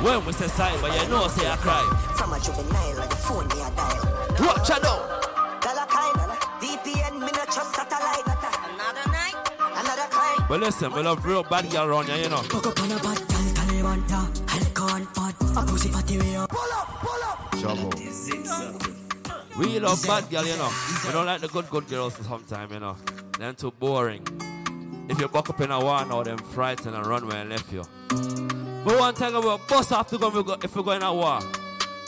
When 0.00 0.24
we 0.24 0.32
say 0.32 0.48
sorry, 0.48 0.78
but 0.80 1.02
you 1.02 1.08
know 1.08 1.24
I 1.24 1.28
say 1.28 1.46
I 1.46 1.56
cry. 1.56 1.84
From 2.16 2.32
a 2.32 2.40
juvenile, 2.40 3.06
the 3.08 3.16
phone 3.16 3.48
me 3.48 3.60
a 3.60 3.70
dial. 3.76 4.46
Watch 4.46 4.70
out 4.70 4.82
now. 4.82 5.29
But 10.50 10.58
listen, 10.58 10.92
we 10.92 11.00
love 11.02 11.24
real 11.24 11.44
bad 11.44 11.70
girl 11.70 11.84
around 11.84 12.08
here, 12.08 12.16
you 12.16 12.28
know. 12.28 12.42
Cock 12.42 12.66
up 12.66 12.80
on 12.82 12.90
a 12.90 12.96
bad 12.96 13.18
gal, 13.28 13.46
Taliban, 13.54 14.10
yeah. 14.10 14.26
Alcohol, 14.52 15.06
bad, 15.14 15.34
a 15.56 15.62
pussy 15.70 15.88
fatty 15.90 16.18
way 16.18 16.34
up. 16.34 16.50
Trouble. 17.60 17.92
We 19.56 19.78
love 19.78 20.04
bad 20.04 20.28
girl, 20.28 20.44
you 20.44 20.56
know. 20.56 20.72
We 21.06 21.12
don't 21.12 21.26
like 21.26 21.40
the 21.40 21.46
good, 21.46 21.70
good 21.70 21.86
girls 21.86 22.16
sometimes, 22.26 22.72
you 22.72 22.80
know. 22.80 22.96
They're 23.38 23.52
too 23.52 23.70
boring. 23.70 24.26
If 25.08 25.20
you 25.20 25.28
buck 25.28 25.50
up 25.50 25.60
in 25.60 25.70
a 25.70 25.78
war 25.78 26.04
now, 26.04 26.24
them 26.24 26.38
frightened 26.38 26.96
and 26.96 27.06
run 27.06 27.28
where 27.28 27.36
I 27.38 27.44
left 27.44 27.72
you. 27.72 27.84
But 28.84 28.98
one 28.98 29.14
thing 29.14 29.32
about 29.32 29.68
bust 29.68 29.92
off 29.92 30.08
to 30.08 30.18
go, 30.18 30.30
we 30.30 30.42
go 30.42 30.56
if 30.64 30.74
we 30.74 30.82
go 30.82 30.90
in 30.90 31.02
a 31.04 31.14
war. 31.14 31.38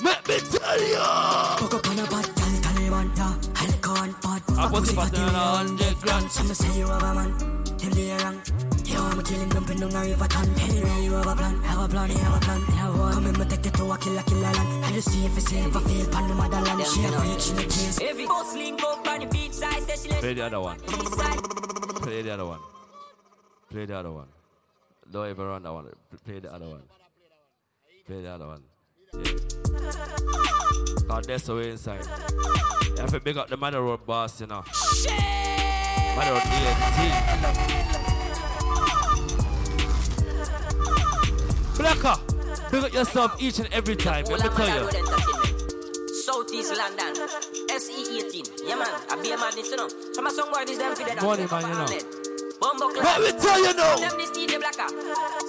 Let 0.02 0.26
me 0.26 0.38
tell 0.40 0.80
you! 0.80 0.96
Cock 0.96 1.74
up 1.74 1.86
on 1.88 1.96
a 1.96 2.02
bad 2.10 2.26
gal, 2.34 2.54
Taliban, 2.58 3.16
yeah. 3.16 3.62
Alcohol, 3.62 4.08
bad, 4.20 4.42
I 4.58 4.66
a 4.66 4.72
was 4.72 4.80
pussy 4.80 4.94
about 4.94 5.10
fatty 5.10 5.16
to 5.18 5.22
way 5.22 5.28
earn 5.28 5.34
a 5.36 5.38
up. 5.38 5.56
hundred 5.58 6.00
grand. 6.00 6.30
Some 6.32 6.46
say 6.48 6.78
you 6.80 6.86
have 6.88 7.02
a 7.04 7.14
man, 7.14 7.51
tell 7.82 7.94
me 7.96 8.12
wrong. 8.12 8.38
Yo, 8.84 9.02
I'ma 9.02 9.22
kill 9.22 9.40
him, 9.40 9.96
a 9.96 10.00
river 10.02 10.28
ton. 10.28 10.48
Anyway, 10.60 11.04
you 11.04 11.12
have 11.12 11.26
a 11.26 11.34
plan, 11.34 11.62
have 11.62 11.82
a 11.82 11.88
plan, 11.88 12.10
you 12.10 12.18
have 12.18 12.36
a 12.36 12.40
plan. 12.40 12.60
Have 12.60 12.98
one. 12.98 13.12
Come 13.12 13.26
in, 13.26 13.38
me 13.38 13.44
take 13.46 13.66
it 13.66 13.74
to 13.74 13.90
a 13.90 13.98
killer, 13.98 14.22
killer 14.22 14.40
land. 14.40 14.84
And 14.84 14.94
you 14.94 15.00
see 15.00 15.26
if 15.26 15.36
it's 15.36 15.48
safe, 15.50 15.76
I 15.76 15.80
feel 15.80 16.06
pan 16.06 16.28
the 16.28 16.34
motherland. 16.34 16.86
She 16.86 17.04
a 17.04 17.08
preach 17.20 17.50
in 17.50 17.56
the 17.56 17.62
case. 17.64 18.00
Every 18.00 18.26
boss 18.26 18.54
link 18.54 18.82
up 18.82 19.08
on 19.08 19.20
the 19.20 19.26
beach 19.26 19.52
side, 19.52 19.82
say 19.82 19.96
she 20.02 20.08
left 20.08 20.22
Play 20.22 20.34
the 20.34 20.44
other 20.44 20.60
one. 20.60 20.78
Play 20.78 22.22
the 22.22 22.30
other 22.30 22.46
one. 22.46 22.60
Play 23.70 23.86
the 23.86 23.96
other 23.96 24.12
one. 24.12 24.28
Don't 25.10 25.28
ever 25.28 25.48
run 25.48 25.62
that 25.62 25.72
one. 25.72 25.86
Play 26.24 26.40
the 26.40 26.52
other 26.52 26.68
one. 26.68 26.82
Play 28.06 28.22
the 28.22 28.30
other 28.30 28.46
one. 28.46 28.62
Yeah. 29.14 29.22
Cause 31.08 31.26
that's 31.26 31.44
the 31.44 31.54
way 31.54 31.70
inside. 31.70 32.06
You 32.86 32.96
have 32.98 33.10
to 33.10 33.20
big 33.20 33.36
up 33.36 33.48
the 33.48 33.56
Mother 33.56 33.82
Road 33.82 34.06
boss, 34.06 34.40
you 34.40 34.46
know. 34.46 34.64
Mother 34.64 35.61
Road 36.28 36.42
DNT. 36.42 36.98
Blacker, 41.78 42.16
big 42.70 42.84
up 42.84 42.92
yourself 42.92 43.42
each 43.42 43.58
and 43.58 43.68
every 43.72 43.96
time. 43.96 44.24
Let 44.26 44.42
me 44.44 44.48
tell 44.50 44.68
you. 44.68 44.90
Southeast 46.22 46.76
London, 46.76 47.14
SE18. 47.68 48.62
Yeah, 48.64 48.76
man, 48.76 48.88
I 49.10 49.20
be 49.20 49.32
a 49.32 49.36
man, 49.36 49.52
this, 49.56 49.70
you 49.70 49.76
know. 49.76 49.88
Some 50.12 50.26
of 50.26 50.32
some 50.32 50.50
boy, 50.52 50.64
this 50.64 50.78
them 50.78 50.94
for 50.94 51.04
the 51.04 51.14
Money, 51.20 51.46
man, 51.50 51.62
you 51.68 51.74
know. 51.74 51.86
Bumbo 52.60 52.86
Let 53.02 53.20
me 53.20 53.32
tell 53.40 53.58
you 53.58 53.74
now. 53.74 53.96
Them 53.96 54.16
this 54.18 54.30
DJ 54.30 54.58
Blacker. 54.60 54.88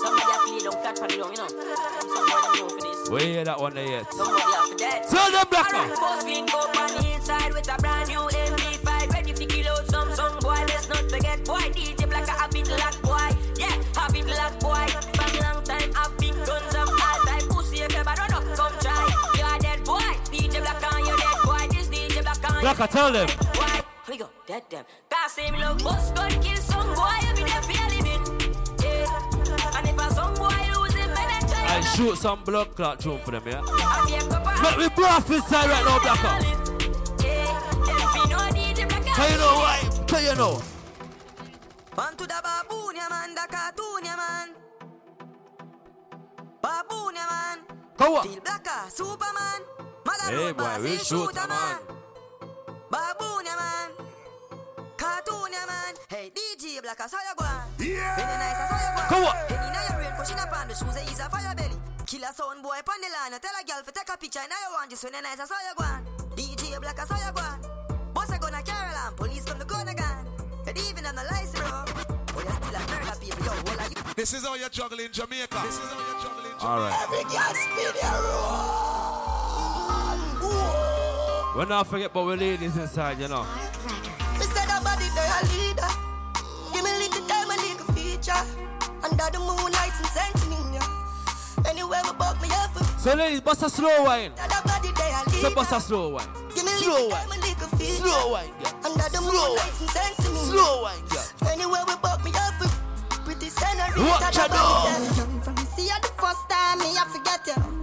Somebody 0.01 0.31
have 0.31 0.45
to 0.45 0.51
lay 0.53 0.59
down 0.59 0.73
flat 0.81 0.97
for 0.97 1.07
the 1.07 1.17
down, 1.17 1.31
you 1.31 1.37
know. 1.37 1.47
Some 1.47 2.25
boy 2.25 2.41
them 2.41 2.53
know 2.57 2.69
for 2.69 2.81
this. 2.81 3.09
We 3.11 3.19
hear 3.33 3.43
that 3.45 3.59
one 3.59 3.73
there 3.75 3.85
yet. 3.85 4.11
Somebody 4.11 4.41
have 4.41 4.69
to 4.69 4.75
dead. 4.75 5.03
Tell 5.07 5.31
them 5.31 5.45
Blacker. 5.51 5.93
Blacker, 22.75 22.91
tell 22.91 23.11
them. 23.11 23.27
We 24.09 24.17
go 24.17 24.29
dead 24.47 24.63
them. 24.69 24.83
Cause 25.07 25.33
same 25.33 25.53
love 25.59 25.83
bus 25.83 26.11
gun 26.11 26.31
kill 26.41 26.57
some 26.57 26.93
boy 26.95 27.19
every 27.21 27.43
day 27.43 27.61
for 27.61 27.71
a 27.71 27.87
living. 27.93 28.23
Yeah. 28.81 29.77
And 29.77 29.89
if 29.89 29.97
a 29.97 30.13
some 30.13 30.33
boy 30.33 30.47
lose 30.73 30.93
him, 30.93 31.07
then 31.13 31.29
I 31.29 31.39
try 31.47 31.77
I 31.77 31.81
shoot 31.81 32.17
some 32.17 32.43
blood 32.43 32.75
clot 32.75 32.99
tune 32.99 33.19
for 33.19 33.29
them, 33.29 33.43
yeah? 33.45 33.61
But 33.61 34.77
we 34.77 34.89
broth 34.89 35.29
inside 35.29 35.69
right 35.69 35.85
now, 35.85 35.99
Blacker. 35.99 36.63
How 39.13 39.27
you 39.27 39.37
know 39.37 39.53
why? 39.53 39.89
How 40.09 40.17
you 40.17 40.35
know? 40.35 40.61
On 41.95 42.17
to 42.17 42.23
the 42.25 42.41
baboon, 42.43 42.95
yeah 42.95 43.07
man, 43.07 43.35
the 43.35 43.47
cartoon, 43.51 44.03
yeah 44.03 44.15
man. 44.15 44.49
Baboon, 46.59 47.13
yeah 47.13 47.27
man. 47.29 47.59
Go 47.97 48.15
up. 48.15 48.25
Feel 48.25 48.41
blacker, 48.41 48.89
Superman. 48.89 49.61
Hey, 50.25 50.51
boy, 50.53 50.77
we 50.81 50.97
shoot 50.97 51.37
a 51.37 51.43
a 51.43 51.47
man. 51.47 52.02
Baboon, 52.93 53.41
yeah 53.41 53.57
man. 53.57 53.89
Cartoon, 55.01 55.49
yeah 55.49 55.65
man. 55.65 55.97
Hey, 56.13 56.29
DJ 56.29 56.77
Blacker, 56.77 57.09
saw 57.09 57.17
you 57.25 57.33
go 57.33 57.41
on. 57.41 57.65
Yeah. 57.81 58.21
Any 58.21 58.37
nice, 58.37 58.61
I 58.61 58.65
saw 58.69 58.77
you 58.77 58.91
go 58.93 59.01
on. 59.01 59.09
Go 59.09 59.19
up. 59.33 59.49
Any 59.49 59.73
now 59.73 59.81
your 59.81 59.97
brain 59.97 60.13
pushing 60.13 60.37
up 60.37 60.53
on 60.53 60.69
the 60.69 60.77
shoes, 60.77 60.93
is 61.09 61.17
a 61.17 61.25
fire 61.25 61.57
belly. 61.57 61.73
Killer 62.05 62.29
sound 62.37 62.61
boy 62.61 62.77
pon 62.85 63.01
the 63.01 63.09
line, 63.09 63.33
tell 63.41 63.57
a 63.57 63.65
girl 63.65 63.81
to 63.81 63.89
take 63.89 64.13
a 64.13 64.15
picture, 64.21 64.45
now 64.45 64.61
you 64.61 64.77
want 64.77 64.93
this 64.93 65.01
when 65.01 65.17
the 65.17 65.25
nice, 65.25 65.41
I 65.41 65.49
saw 65.49 65.57
you 65.57 65.73
go 65.73 65.89
on. 65.89 66.05
DJ 66.37 66.77
Blacker, 66.77 67.09
saw 67.09 67.17
you 67.17 67.33
go 67.33 67.41
on. 67.41 67.57
Boss, 68.13 68.29
I 68.29 68.37
gonna 68.37 68.61
carry 68.61 68.93
on, 68.93 69.17
police 69.17 69.41
come 69.41 69.57
to 69.57 69.65
corner 69.65 69.97
gun. 69.97 70.29
And 70.69 70.77
even 70.85 71.01
on 71.09 71.17
the 71.17 71.25
license, 71.33 71.65
bro. 71.65 71.89
You 72.45 72.53
still 72.61 72.77
a 72.77 73.17
people, 73.17 73.57
what 73.65 73.81
are 73.81 73.89
you? 73.89 73.97
This 74.13 74.37
is 74.37 74.45
how 74.45 74.53
you 74.53 74.69
juggle 74.69 75.01
in 75.01 75.09
Jamaica. 75.09 75.65
This 75.65 75.81
is 75.81 75.89
how 75.89 75.97
you 75.97 76.13
juggle 76.21 76.45
in 76.45 76.61
Jamaica. 76.61 76.69
All 76.69 76.77
right. 76.77 76.93
Every 77.09 77.25
girl 77.25 77.57
spin 77.57 77.89
your 78.05 78.93
We're 81.55 81.65
not 81.65 81.85
forget 81.87 82.09
about 82.11 82.25
we 82.25 82.35
ladies 82.35 82.75
inside, 82.77 83.19
you 83.19 83.27
know. 83.27 83.43
Me 83.43 84.45
said 84.45 84.65
they 85.13 85.29
a 85.29 85.41
leader. 85.53 85.89
Give 86.73 86.83
me 86.83 86.91
little 86.97 87.27
time, 87.27 87.49
a 87.51 87.55
little 87.61 87.93
feature. 87.93 88.41
Under 89.03 89.29
the 89.31 89.37
moonlight 89.39 89.93
and 89.93 90.07
sentiment, 90.09 90.73
yeah. 90.73 91.69
Anywhere 91.69 92.01
we 92.05 92.13
buck 92.17 92.41
me 92.41 92.49
up. 92.51 92.73
So 92.99 93.13
ladies, 93.13 93.41
bust 93.41 93.61
a 93.61 93.69
slow 93.69 94.03
wine. 94.03 94.31
Nobody 94.49 94.89
they 94.97 95.11
a 95.13 95.21
leader. 95.29 95.49
So 95.49 95.53
bust 95.55 95.71
a 95.73 95.79
slow 95.79 96.09
wine. 96.09 96.27
Give 96.55 96.65
me 96.65 96.71
Slow 96.71 97.07
wine. 97.09 97.09
time, 97.11 97.29
a 97.29 97.41
little 97.45 97.67
feature. 97.77 97.95
Slow 98.01 98.31
wine, 98.31 98.49
girl. 98.63 98.73
Under 98.89 99.09
the 99.13 99.21
moonlight 99.21 99.79
and 99.79 99.89
sentiment. 99.93 100.45
Slow 100.49 100.81
wine, 100.81 101.05
girl. 101.05 101.51
Anywhere 101.53 101.83
we 101.87 101.95
buck 102.01 102.23
me 102.25 102.31
up. 102.33 102.57
Pretty 103.25 103.49
senorita. 103.49 104.01
Watch 104.01 104.37
out, 104.39 104.49
nobody 104.49 105.05
they- 105.05 105.41
From 105.45 105.53
me 105.55 105.65
see 105.77 105.85
you 105.85 105.97
the 106.01 106.09
first 106.17 106.49
time, 106.49 106.79
me 106.79 106.97
I 106.97 107.05
forget 107.13 107.45
you. 107.45 107.82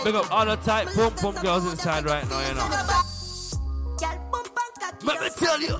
I'ma 0.00 0.02
slide. 0.02 0.04
But 0.04 0.04
big 0.04 0.14
up 0.14 0.32
all 0.32 0.46
the 0.46 0.56
tight 0.56 0.88
boom 0.94 1.12
boom 1.22 1.42
girls 1.42 1.70
inside 1.70 2.04
right 2.04 2.28
now, 2.28 2.48
you 2.48 2.54
know. 2.54 2.68
Girl, 3.98 4.30
bump 4.30 4.46
and 4.46 4.74
cocky, 4.80 5.06
Let 5.06 5.20
me 5.22 5.28
tell 5.36 5.60
you. 5.60 5.76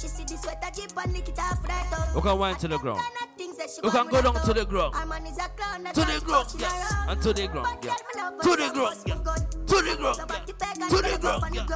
She 0.00 0.08
see 0.08 0.24
the 0.24 0.36
sweater 0.36 0.70
jeep 0.74 0.90
and 0.96 1.12
lick 1.12 1.28
it 1.28 1.38
off 1.38 1.62
right 1.68 1.92
up. 1.92 2.14
We 2.14 2.22
can 2.22 2.38
wind 2.38 2.58
to 2.60 2.68
the 2.68 2.78
ground. 2.78 3.00
Things 3.36 3.56
that 3.56 3.70
she 3.70 3.80
We 3.82 3.90
can 3.90 4.08
go 4.08 4.20
down 4.22 4.34
to 4.34 4.40
to 4.40 4.52
the 4.54 4.64
ground. 4.66 4.94
Our 4.94 5.06
man 5.06 5.26
is 5.26 5.38
a 5.38 5.48
clown, 5.50 5.84
To 5.84 6.00
the 6.00 6.20
ground, 6.24 6.54
yeah. 6.58 7.10
And 7.10 7.22
to 7.22 7.32
the 7.32 7.48
ground, 7.48 7.78
yeah. 7.82 7.94
To 8.42 8.56
the 8.56 8.70
ground, 8.74 8.98
yeah. 9.06 9.14
To 9.14 9.76
the 9.82 9.96
ground, 9.96 10.18
yeah. 10.28 10.88
To 10.88 11.02
the 11.02 11.18
ground, 11.20 11.54
yeah. 11.54 11.66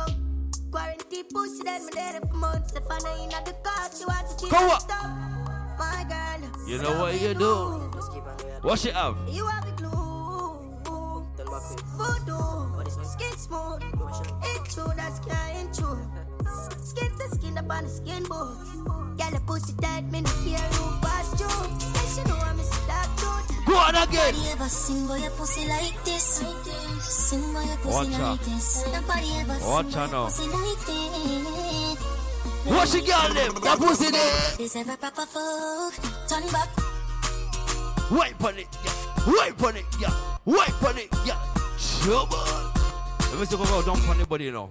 Quarantine 0.73 1.25
pussy, 1.33 1.63
then 1.63 1.87
me 1.87 1.91
there 1.95 2.21
for 2.21 2.35
months. 2.35 2.73
If 2.75 2.83
I 2.91 2.99
know 2.99 3.23
you 3.23 3.31
the 3.31 3.55
car, 3.63 3.89
she 3.97 4.05
want 4.05 4.29
to 4.29 4.37
keep 4.37 4.51
Go 4.51 4.59
up. 4.69 4.83
up. 4.91 5.27
My 5.79 6.05
girl, 6.09 6.51
You 6.67 6.79
know 6.83 6.99
what 7.01 7.21
you 7.21 7.35
do? 7.35 7.93
What 8.63 8.79
she 8.81 8.91
have? 8.91 9.17
you 9.29 9.47
have 9.47 9.76
the 11.61 11.83
glue. 11.97 12.83
Voodoo, 12.85 13.05
skin 13.05 13.37
smooth. 13.37 13.83
It's 14.43 14.75
true, 14.75 14.93
that's 14.97 15.19
can't. 15.21 15.75
Skin 16.85 17.11
to 17.19 17.29
skin 17.37 17.59
up 17.59 17.71
on 17.71 17.85
the 17.85 17.91
skin 17.91 18.23
bones. 18.25 18.71
Girl, 19.19 19.31
the 19.31 19.41
pussy 19.47 19.75
tight, 19.81 20.05
me 20.11 20.21
no 20.21 20.31
care 20.45 20.59
who 20.77 21.01
pass 21.01 21.29
through. 21.35 21.81
Say 21.81 22.23
she 22.23 22.29
know 22.29 22.37
I'm 22.37 22.59
a 22.61 22.65
dark 22.87 23.09
truth. 23.17 23.67
Go 23.67 23.75
on 23.77 23.95
again. 23.97 24.35
Nobody 24.35 24.51
ever 24.53 24.69
sing 24.69 25.07
boy 25.07 25.17
your 25.17 25.31
pussy 25.31 25.67
like 25.69 26.05
this. 26.05 26.45
Sing 27.01 27.53
boy 27.53 27.63
your 27.65 27.77
pussy 27.79 28.11
Watch 28.11 28.19
like 28.19 28.41
this. 28.45 28.85
Nobody 28.93 29.31
ever 29.41 29.59
Watch 29.67 29.93
sing 29.93 29.95
boy 29.95 30.07
now. 30.07 30.23
your 30.23 30.27
pussy 30.27 30.47
like 30.49 30.81
this. 30.87 31.99
What 32.67 32.89
she 32.89 33.01
got 33.07 33.35
them? 33.35 33.55
That 33.63 33.79
pussy 33.79 34.11
there. 34.11 34.57
This 34.59 34.77
ever 34.77 34.97
proper 34.97 35.27
fuck. 35.27 35.95
Turn 36.29 36.47
back. 36.53 36.69
Wipe 38.11 38.45
on 38.45 38.59
it, 38.59 38.69
yeah. 38.85 39.16
Wipe 39.27 39.63
on 39.63 39.77
it, 39.77 39.85
yeah. 40.01 40.15
Wipe 40.45 40.83
on 40.83 40.99
it, 40.99 41.09
yeah. 41.25 41.39
Trouble. 42.03 42.39
Let 43.31 43.41
me 43.41 43.47
see 43.47 43.57
go 43.57 43.83
down 43.83 43.99
on 44.09 44.19
the 44.19 44.27
body 44.27 44.51
now. 44.51 44.71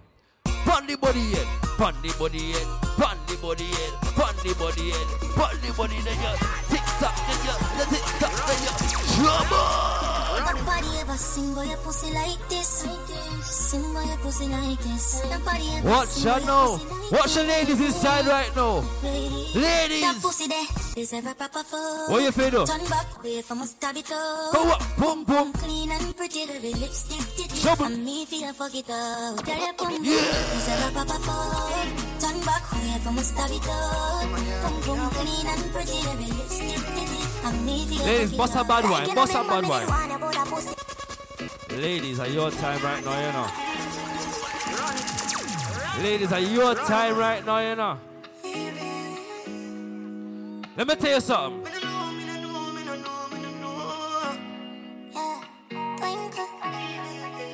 Pon 0.64 0.88
the 0.88 0.96
body 0.96 1.20
head, 1.34 1.48
pon 1.78 1.94
the 2.02 2.16
body 2.18 2.54
head, 2.54 2.68
pon 2.98 3.18
the 3.28 3.36
body 3.42 3.66
head, 3.66 3.94
pon 4.16 4.36
the 4.44 4.56
body 4.56 4.90
head, 4.90 5.08
pon 5.36 5.56
the 5.62 5.74
body 5.78 6.02
then 6.02 6.18
yeah. 6.22 6.36
Tick 6.70 6.82
tock 7.00 7.16
then 7.28 7.40
yeah, 7.46 7.58
the 7.78 7.86
tick 7.86 8.06
tock 8.20 8.34
then 8.48 8.64
yeah. 8.64 9.48
Trouble. 9.50 10.15
Nobody 10.46 10.88
ever 11.00 11.18
sing 11.18 11.54
boy 11.54 11.64
your 11.64 11.78
pussy 11.78 12.14
like 12.14 12.38
this. 12.50 12.86
Sing 13.44 13.82
boy 13.94 14.04
your 14.04 14.18
pussy 14.18 14.48
like 14.48 14.80
this. 14.80 15.22
Watch 15.84 16.24
boy 16.24 16.46
now. 16.46 16.78
your 16.78 17.12
Watch 17.12 17.34
the 17.34 17.44
ladies 17.44 17.82
inside 17.82 18.26
right 18.28 18.56
now. 18.56 18.84
Ladies. 19.04 20.02
That 20.02 20.20
pussy 20.22 20.48
there. 20.48 20.66
This 20.96 21.14
ever 21.14 21.34
proper 21.34 21.64
fuck. 21.64 22.10
What 22.10 22.22
you 22.22 22.32
feel 22.32 22.50
do? 22.52 22.66
Turn 22.66 22.86
back 22.90 23.24
way 23.24 23.42
from 23.42 23.62
a 23.62 23.66
stab 23.66 23.98
it 23.98 24.12
up. 24.12 24.54
Go 24.54 24.70
up, 24.70 24.84
boom 24.98 25.24
boom. 25.24 25.54
Clean 25.54 25.92
and 25.92 26.16
pretty, 26.16 26.46
the 26.46 26.74
lipstick 26.80 27.26
titty. 27.36 27.62
Trouble. 27.62 27.86
And 27.86 28.06
me 28.06 28.26
feel 28.26 28.54
fuck 28.54 28.76
it 28.76 28.90
up. 28.90 29.44
Girl, 29.46 29.58
you 29.58 29.74
boom. 29.78 30.04
Yeah. 30.04 30.14
This 30.16 30.70
ever 30.70 30.92
proper 30.94 31.20
fuck. 31.26 32.22
Turn 32.22 32.40
back 32.46 32.72
way 32.72 32.98
from 33.04 33.18
a 33.18 33.24
stab 33.24 33.52
it 33.52 33.68
up. 33.68 34.30
Boom 34.62 34.82
boom, 34.86 35.10
clean 35.10 35.48
and 35.48 35.72
pretty, 35.74 36.00
the 36.06 36.14
lipstick 36.38 36.96
me 36.96 37.06
feel 37.06 37.35
Ladies, 37.46 38.34
bust 38.34 38.56
a 38.56 38.64
bad 38.64 39.08
you 39.08 39.14
bust 39.14 39.34
a 39.36 39.44
bad 39.44 39.68
one. 39.68 39.86
Ladies, 41.80 42.20
are 42.20 42.28
your 42.28 42.50
time 42.50 42.82
right 42.82 43.06
now, 43.06 43.20
you 43.20 43.32
know. 43.34 43.48
Ladies, 46.04 46.32
are 46.32 46.40
your 46.40 46.74
time 46.74 47.16
right 47.16 47.46
now, 47.46 47.60
you 47.60 47.76
know. 47.76 48.00
Let 50.76 50.88
me 50.88 50.96
tell 50.96 51.12
you 51.12 51.22
something. 51.22 51.72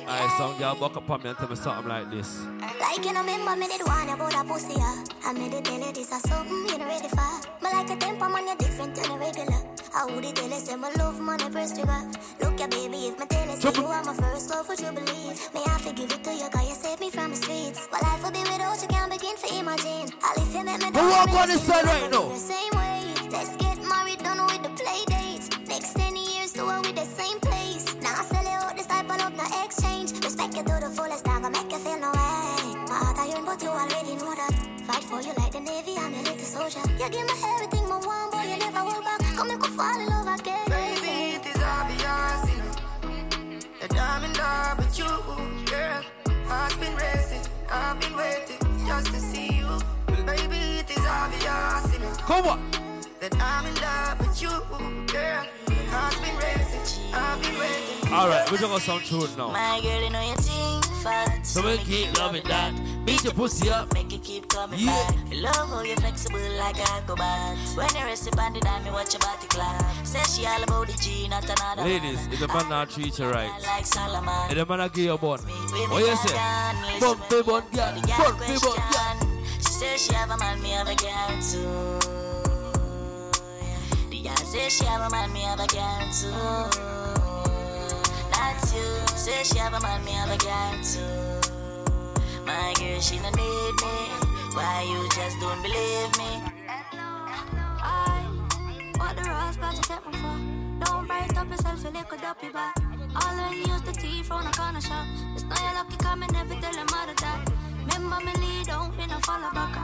Alright, 0.08 0.30
some 0.38 0.58
girl 0.58 0.74
buck 0.74 0.96
up 0.96 1.10
on 1.10 1.22
me 1.22 1.28
and 1.28 1.38
tell 1.38 1.48
me 1.48 1.56
something 1.56 1.88
like 1.88 2.10
this. 2.10 2.40
Like 2.80 3.04
you 3.04 3.12
know, 3.12 3.20
remember 3.20 3.56
me 3.56 3.68
did 3.68 3.86
one 3.86 4.08
about 4.08 4.34
a 4.34 4.44
pussy, 4.44 4.74
yeah. 4.74 5.04
I 5.24 5.32
made 5.34 5.52
it 5.52 5.64
tell 5.64 5.78
you 5.78 5.92
this 5.92 6.10
is 6.10 6.22
something 6.22 6.66
you 6.68 6.78
know 6.78 6.86
ready 6.86 7.08
for. 7.08 7.40
But 7.60 7.72
like 7.74 7.90
a 7.90 7.96
temper 7.96 8.28
man, 8.28 8.46
you're 8.46 8.56
different 8.56 8.94
than 8.94 9.10
a 9.10 9.18
regular. 9.18 9.71
I 9.94 10.06
would 10.06 10.24
it 10.24 10.34
tell 10.34 10.48
you 10.48 10.58
say 10.58 10.76
my 10.76 10.90
love 10.94 11.20
money 11.20 11.48
press 11.50 11.72
trigger. 11.72 12.02
Look 12.40 12.58
ya 12.58 12.66
baby, 12.66 13.08
if 13.08 13.18
my 13.18 13.26
tell 13.26 13.46
you 13.46 13.56
say 13.56 13.72
you 13.76 13.86
are 13.86 14.02
my 14.04 14.14
first 14.14 14.50
love, 14.50 14.66
would 14.68 14.80
you 14.80 14.90
believe? 14.90 15.36
May 15.52 15.64
I 15.64 15.78
forgive 15.78 16.10
it 16.12 16.24
to 16.24 16.32
you, 16.34 16.48
cause 16.48 16.68
you 16.68 16.74
saved 16.74 17.00
me 17.00 17.10
from 17.10 17.30
the 17.30 17.36
streets. 17.36 17.88
Well, 17.92 18.00
life 18.02 18.24
would 18.24 18.32
be 18.32 18.40
without 18.40 18.80
you, 18.80 18.88
can't 18.88 19.10
begin 19.12 19.36
to 19.36 19.58
imagine. 19.58 20.14
I'll 20.22 20.42
if 20.42 20.54
you 20.54 20.64
make 20.64 20.80
me 20.80 20.98
Who 20.98 21.08
walk 21.10 21.28
on 21.32 21.48
this 21.48 21.62
side 21.62 21.84
right 21.84 22.10
now? 22.10 22.28
The 22.28 22.36
same 22.36 22.72
way. 22.72 23.14
Let's 23.30 23.56
get 23.56 23.78
married, 23.86 24.18
done 24.20 24.40
with 24.46 24.62
the 24.62 24.72
play 24.80 25.04
dates. 25.12 25.50
Next 25.68 25.92
10 25.94 26.16
years, 26.16 26.52
do 26.52 26.68
it 26.70 26.80
with 26.86 26.96
the 26.96 27.04
same 27.04 27.38
place. 27.40 27.94
Now 28.00 28.16
I 28.16 28.24
sell 28.24 28.44
you 28.44 28.58
out 28.64 28.76
this 28.76 28.86
type 28.86 29.10
of 29.10 29.18
love, 29.18 29.36
no 29.36 29.44
exchange. 29.62 30.12
Respect 30.24 30.56
you 30.56 30.62
to 30.64 30.74
the 30.80 30.90
fullest, 30.96 31.24
My 33.44 33.54
but 33.54 33.62
you 33.62 33.68
already 33.70 34.14
know 34.14 34.34
that. 34.34 34.54
Fight 34.86 35.02
for 35.02 35.20
you 35.20 35.32
like 35.34 35.50
the 35.50 35.60
Navy, 35.60 35.96
I'm 35.98 36.12
your 36.14 36.22
little 36.22 36.38
soldier. 36.38 36.78
You 36.92 37.10
give 37.10 37.26
me 37.26 37.34
everything, 37.44 37.88
my 37.88 37.98
one 37.98 38.30
boy, 38.30 38.42
you 38.42 38.56
never 38.56 38.78
hold 38.78 39.02
back. 39.02 39.20
Come, 39.34 39.50
you 39.50 39.58
could 39.58 39.70
fall 39.72 40.00
in 40.00 40.06
love 40.06 40.38
again. 40.38 40.64
Baby, 40.68 41.36
it 41.36 41.46
is 41.46 41.62
obvious, 41.62 42.50
you 42.50 42.56
know 42.62 43.58
That 43.80 43.98
I'm 43.98 44.24
in 44.24 44.32
love 44.34 44.78
with 44.78 44.96
you, 44.96 45.10
girl 45.66 46.04
Heart's 46.46 46.76
been 46.76 46.94
racing, 46.94 47.42
I've 47.70 47.98
been 48.00 48.16
waiting 48.16 48.86
just 48.86 49.06
to 49.08 49.18
see 49.18 49.52
you 49.58 49.78
Baby, 50.24 50.78
it 50.80 50.90
is 50.90 51.04
obvious, 51.04 51.92
you 51.92 51.98
know 51.98 52.12
Come 52.22 52.46
on. 52.46 52.70
That 53.20 53.34
I'm 53.40 53.66
in 53.66 53.74
love 53.74 54.20
with 54.20 54.40
you, 54.42 54.50
girl 55.12 55.46
Heart's 55.90 56.20
been 56.20 56.36
racing, 56.36 57.12
I've 57.12 57.42
been 57.42 57.58
waiting 57.58 58.12
Alright, 58.12 58.50
we 58.52 58.58
just 58.58 58.70
got 58.70 58.82
some 58.82 59.00
truth 59.00 59.36
now. 59.36 59.48
My 59.50 59.80
girl, 59.82 60.02
you 60.02 60.10
know 60.10 60.22
your 60.26 60.36
thing 60.36 60.91
fat. 61.02 61.44
So 61.46 61.62
we 61.66 61.76
keep 61.78 62.16
loving 62.18 62.44
that. 62.48 62.72
Beat 63.04 63.24
your 63.24 63.32
pussy 63.34 63.68
up. 63.70 63.92
Make 63.94 64.12
it 64.12 64.22
keep 64.22 64.48
coming 64.48 64.78
Yeah. 64.80 64.92
back. 65.08 65.16
Love 65.34 65.68
how 65.70 65.82
you're 65.82 65.96
flexible 65.96 66.40
like 66.58 66.78
a 66.78 66.88
acrobat. 66.92 67.56
When 67.74 67.88
you 67.96 68.04
rest 68.04 68.28
upon 68.28 68.52
the 68.54 68.60
dime, 68.60 68.86
you 68.86 68.92
watch 68.92 69.12
your 69.14 69.20
body 69.20 69.46
clap. 69.48 69.82
Say 70.06 70.22
she 70.24 70.46
all 70.46 70.62
about 70.62 70.86
the 70.86 70.92
G, 70.94 71.28
not 71.28 71.44
another 71.44 71.82
Ladies, 71.82 72.16
man. 72.26 72.32
if 72.32 72.40
the 72.40 72.48
man 72.48 72.68
not 72.68 72.90
treat 72.90 73.18
you 73.18 73.28
right, 73.28 73.50
Like 73.62 73.86
Solomon. 73.86 74.50
if 74.50 74.56
the 74.56 74.66
man 74.66 74.78
not 74.78 74.92
give 74.94 75.04
you 75.04 75.12
a 75.12 75.18
bun, 75.18 75.38
what 75.40 76.00
you 76.06 76.16
say? 76.16 76.34
done, 76.34 76.76
listen 76.86 77.00
Bun 77.00 77.42
bun, 77.46 77.62
yeah. 77.72 77.92
The 77.92 78.00
Bun 78.06 78.38
fi 78.38 78.58
bun, 78.66 78.76
yeah. 78.76 78.90
question. 78.92 79.16
She 79.58 79.72
says 79.72 80.02
she 80.06 80.14
have 80.14 80.30
a 80.30 80.36
man, 80.36 80.62
me 80.62 80.70
have 80.70 80.88
a 80.88 80.94
girl 80.94 81.28
too. 81.42 81.98
The 84.10 84.22
girl 84.22 84.36
says 84.36 84.72
she 84.72 84.84
have 84.84 85.00
a 85.00 85.10
man, 85.10 85.32
me 85.32 85.40
have 85.40 85.60
a 85.60 85.66
girl 85.66 86.08
too. 86.12 87.01
Not. 88.74 89.08
Say 89.18 89.44
she 89.44 89.58
have 89.58 89.74
a 89.74 89.80
man, 89.80 90.04
me 90.04 90.12
have 90.12 90.30
a 90.30 90.38
girl 90.38 90.74
too. 90.82 91.40
My 92.46 92.74
girl, 92.78 93.00
she 93.00 93.18
no 93.18 93.30
need 93.30 93.74
me. 93.82 93.96
Why 94.54 94.84
you 94.88 95.08
just 95.14 95.38
don't 95.40 95.62
believe 95.62 96.12
me? 96.18 96.42
I 97.80 98.26
what 98.98 99.16
the 99.16 99.22
rose 99.28 99.56
got 99.56 99.74
you 99.76 99.82
take 99.82 100.04
me 100.06 100.12
for? 100.18 100.36
Don't 100.84 101.06
bright 101.06 101.36
up 101.36 101.48
yourself, 101.50 101.84
you 101.84 101.90
little 101.90 102.18
dopey 102.18 102.50
back. 102.52 102.76
All 103.14 103.36
I 103.36 103.54
use 103.54 103.82
the 103.82 103.92
tea 103.92 104.22
from 104.22 104.44
the 104.44 104.50
corner 104.50 104.80
shop. 104.80 105.06
It's 105.34 105.44
not 105.44 105.60
your 105.60 105.74
lucky 105.74 105.96
come 105.96 106.22
and 106.22 106.32
never 106.32 106.54
tell 106.60 106.74
your 106.74 106.84
mother 106.86 107.14
that. 107.20 107.52
Remember 107.92 108.18
me 108.24 108.32
lead 108.40 108.70
out, 108.70 108.96
me 108.96 109.06
no 109.06 109.18
follow 109.20 109.50
back. 109.52 109.76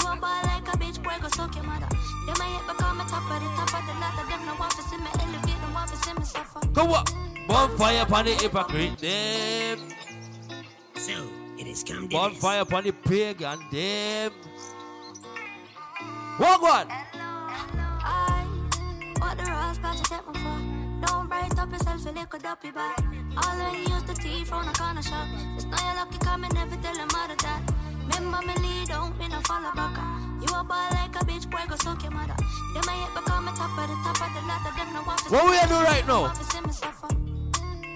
You 0.00 0.06
a 0.06 0.16
ball 0.16 0.42
like 0.44 0.66
a 0.68 0.76
bitch, 0.78 1.02
boy, 1.02 1.16
go 1.20 1.28
suck 1.28 1.54
your 1.54 1.64
mother. 1.64 1.88
Them 2.26 2.36
I 2.40 2.46
hit 2.54 2.66
become 2.66 3.00
a 3.00 3.04
top 3.04 3.26
of 3.30 3.38
the 3.42 3.48
top 3.58 3.74
of 3.74 3.82
the 3.86 3.94
ladder. 4.00 4.26
Them 4.30 4.46
no 4.46 4.54
want 4.58 4.72
to 4.74 4.82
see 4.82 4.98
me 4.98 5.10
elevate, 5.18 5.60
them 5.60 5.74
want 5.74 5.90
to 6.26 6.32
see 6.32 6.38
me 6.38 6.44
suffer. 6.44 6.66
Go 6.68 6.94
up. 6.94 7.08
Bonfire 7.46 8.02
upon 8.02 8.24
the 8.24 8.32
hypocrite, 8.32 8.98
them. 8.98 9.78
So, 10.94 11.12
it 11.58 11.66
is 11.66 11.84
come 11.84 12.08
to 12.08 12.16
Bonfire 12.16 12.60
upon 12.60 12.84
the 12.84 12.92
pagan, 12.92 13.58
them. 13.70 14.32
Walk 16.40 16.62
one. 16.62 16.88
I 16.90 18.44
what 19.20 19.38
the 19.38 19.44
rose 19.44 19.78
got 19.78 19.96
you 19.96 20.04
take 20.04 20.26
me 20.26 20.40
for? 20.40 21.06
Don't 21.06 21.28
bright 21.28 21.58
up 21.58 21.70
yourself, 21.70 22.04
you 22.04 22.12
little 22.12 22.38
dopey 22.38 22.70
back. 22.72 22.98
All 23.36 23.60
I 23.60 23.76
use 23.88 24.02
the 24.02 24.14
tea 24.14 24.44
from 24.44 24.66
the 24.66 24.72
corner 24.72 25.02
shop. 25.02 25.28
It's 25.54 25.64
not 25.66 25.80
your 25.80 25.94
lucky 25.94 26.18
come 26.18 26.44
and 26.44 26.54
never 26.54 26.76
tell 26.76 26.96
your 26.96 27.06
mother 27.06 27.36
that. 27.42 27.62
Remember 28.14 28.40
me 28.46 28.54
lead 28.62 28.90
out, 28.90 29.18
me 29.18 29.28
no 29.28 29.40
follow 29.42 29.72
back. 29.74 29.96
You 30.40 30.48
a 30.54 30.62
ball 30.64 30.88
like 30.92 31.14
a 31.16 31.24
bitch, 31.24 31.50
boy, 31.50 31.64
go 31.68 31.76
suck 31.76 32.02
your 32.02 32.12
mother. 32.12 32.36
Them 32.74 32.84
I 32.88 32.94
hit 33.02 33.14
become 33.14 33.48
a 33.48 33.52
top 33.52 33.76
of 33.78 33.88
the 33.88 33.96
top 34.04 34.20
of 34.20 34.30
the 34.34 34.40
ladder. 34.46 34.72
Them 34.76 34.92
no 34.94 35.02
want 35.02 35.18
to 35.24 35.30
What 35.32 35.44
we 35.46 35.52
me 35.52 35.58
a 35.58 35.66
do 35.66 35.74
right 35.74 36.06
now? 36.06 36.20
want 36.22 36.34
to 36.36 36.44
see 36.44 36.60
me 36.60 36.72
suffer. 36.72 37.08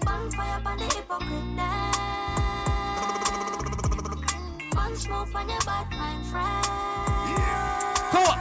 Bonfire 0.05 0.59
upon 0.59 0.77
the 0.79 0.85
hypocrite 0.85 1.57
them. 1.57 1.93
One 4.75 4.97
smoke 4.97 5.35
on 5.35 5.49
your 5.49 5.61
bad 5.61 5.91
mind 5.91 6.27
friend. 6.27 6.67
Go 8.13 8.21
up. 8.25 8.39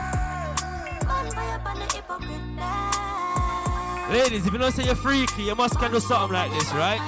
Bonfire 1.08 1.56
upon 1.58 1.76
the 1.80 1.86
hypocrite 1.94 2.56
them. 2.58 4.12
Ladies, 4.12 4.46
if 4.48 4.52
you 4.54 4.58
don't 4.60 4.72
say 4.72 4.86
you're 4.86 4.96
freaky, 4.96 5.44
you 5.44 5.56
must 5.56 5.78
can 5.78 5.92
do 5.92 6.00
something 6.00 6.34
like 6.34 6.52
this, 6.52 6.72
right? 6.74 7.00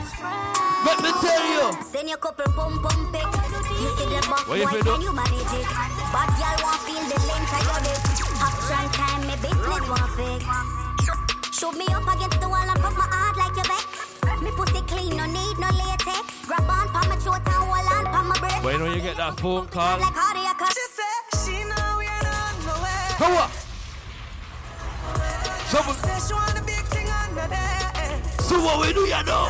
Let 0.85 1.01
me 1.01 1.11
tell 1.21 1.45
you. 1.53 1.83
Send 1.83 2.09
your 2.09 2.17
couple 2.17 2.45
pum 2.53 2.79
pum 2.83 3.11
pick. 3.11 3.50
You 3.81 3.89
see 3.97 4.05
the 4.05 4.21
buff 4.29 4.47
What 4.47 4.59
you 4.59 4.65
boy, 4.65 4.71
fi 4.71 4.81
do? 4.81 4.91
can 4.93 5.01
you 5.01 5.13
manage 5.13 5.53
it? 5.57 5.65
But 6.13 6.29
y'all 6.37 6.59
want 6.61 6.81
feel 6.85 7.03
the 7.11 7.17
length 7.29 7.53
of 7.57 7.63
your 7.65 7.79
dick. 7.81 8.01
Action 8.45 8.85
time, 8.93 9.21
me 9.27 9.35
business 9.41 9.85
want 9.89 10.11
fix. 10.17 10.45
Shoot 11.57 11.73
me 11.77 11.85
up 11.89 12.05
against 12.13 12.39
the 12.41 12.47
wall 12.49 12.61
and 12.61 12.79
put 12.81 12.93
my 12.97 13.07
heart 13.09 13.35
like 13.41 13.55
your 13.57 13.65
vex. 13.65 13.85
Me 14.41 14.49
pussy 14.57 14.81
clean, 14.85 15.17
no 15.17 15.25
need 15.25 15.57
no 15.57 15.69
latex. 15.73 16.25
Grab 16.45 16.69
on 16.69 16.87
pa 16.93 17.01
my 17.09 17.15
throat 17.17 17.41
and 17.41 17.61
hold 17.65 17.89
on 17.89 18.05
pa 18.13 18.21
my 18.21 18.37
breath. 18.39 18.63
When 18.63 18.81
when 18.81 18.91
you 18.93 19.01
get 19.01 19.17
that 19.17 19.39
phone 19.39 19.67
call, 19.67 19.97
Like 19.99 20.13
cardiac 20.13 20.61
arrest. 20.61 20.77
She 20.77 20.85
said 20.97 21.21
she 21.41 21.55
know 21.65 21.97
we 21.97 22.05
ain't 22.05 22.29
on 22.29 22.53
the 22.69 22.75
way. 22.85 23.17
go 23.17 23.29
up. 23.41 23.51
Trouble. 25.69 25.93
Say 25.93 26.17
she 26.27 26.33
want 26.33 26.53
the 26.53 26.61
big 26.65 26.85
thing 26.93 27.09
under 27.09 27.47
there. 27.49 28.21
So 28.45 28.61
what 28.61 28.77
we 28.81 28.93
do, 28.93 29.01
you 29.09 29.23
know? 29.25 29.49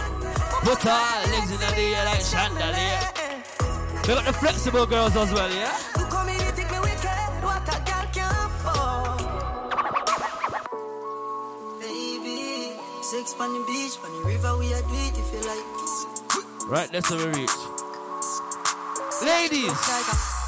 Put 0.64 0.86
our 0.86 1.28
legs 1.28 1.52
in 1.52 1.60
the 1.60 1.76
air 2.00 2.06
like 2.06 2.22
chandelier. 2.22 3.11
We 4.02 4.08
got 4.16 4.26
the 4.26 4.34
flexible 4.34 4.86
girls 4.88 5.16
as 5.16 5.32
well, 5.32 5.50
yeah? 5.54 5.78
You 5.98 6.06
come 6.06 6.28
in, 6.28 6.36
you 6.36 6.52
think 6.58 6.72
me 6.72 6.80
wicked. 6.80 7.30
What 7.46 7.62
a 7.70 7.78
girl 7.86 8.06
can 8.12 8.50
for. 8.66 9.14
Baby, 11.80 12.82
sex 13.04 13.36
on 13.40 13.54
the 13.54 13.62
beach, 13.70 14.02
on 14.04 14.12
the 14.12 14.22
river, 14.26 14.58
we 14.58 14.74
are 14.74 14.82
do 14.82 14.98
it 15.06 15.18
if 15.18 15.32
you 15.32 15.42
like. 15.48 15.66
Right, 16.68 16.92
that's 16.92 17.12
where 17.12 17.30
we 17.30 17.42
reach. 17.42 17.58
Ladies, 19.22 19.78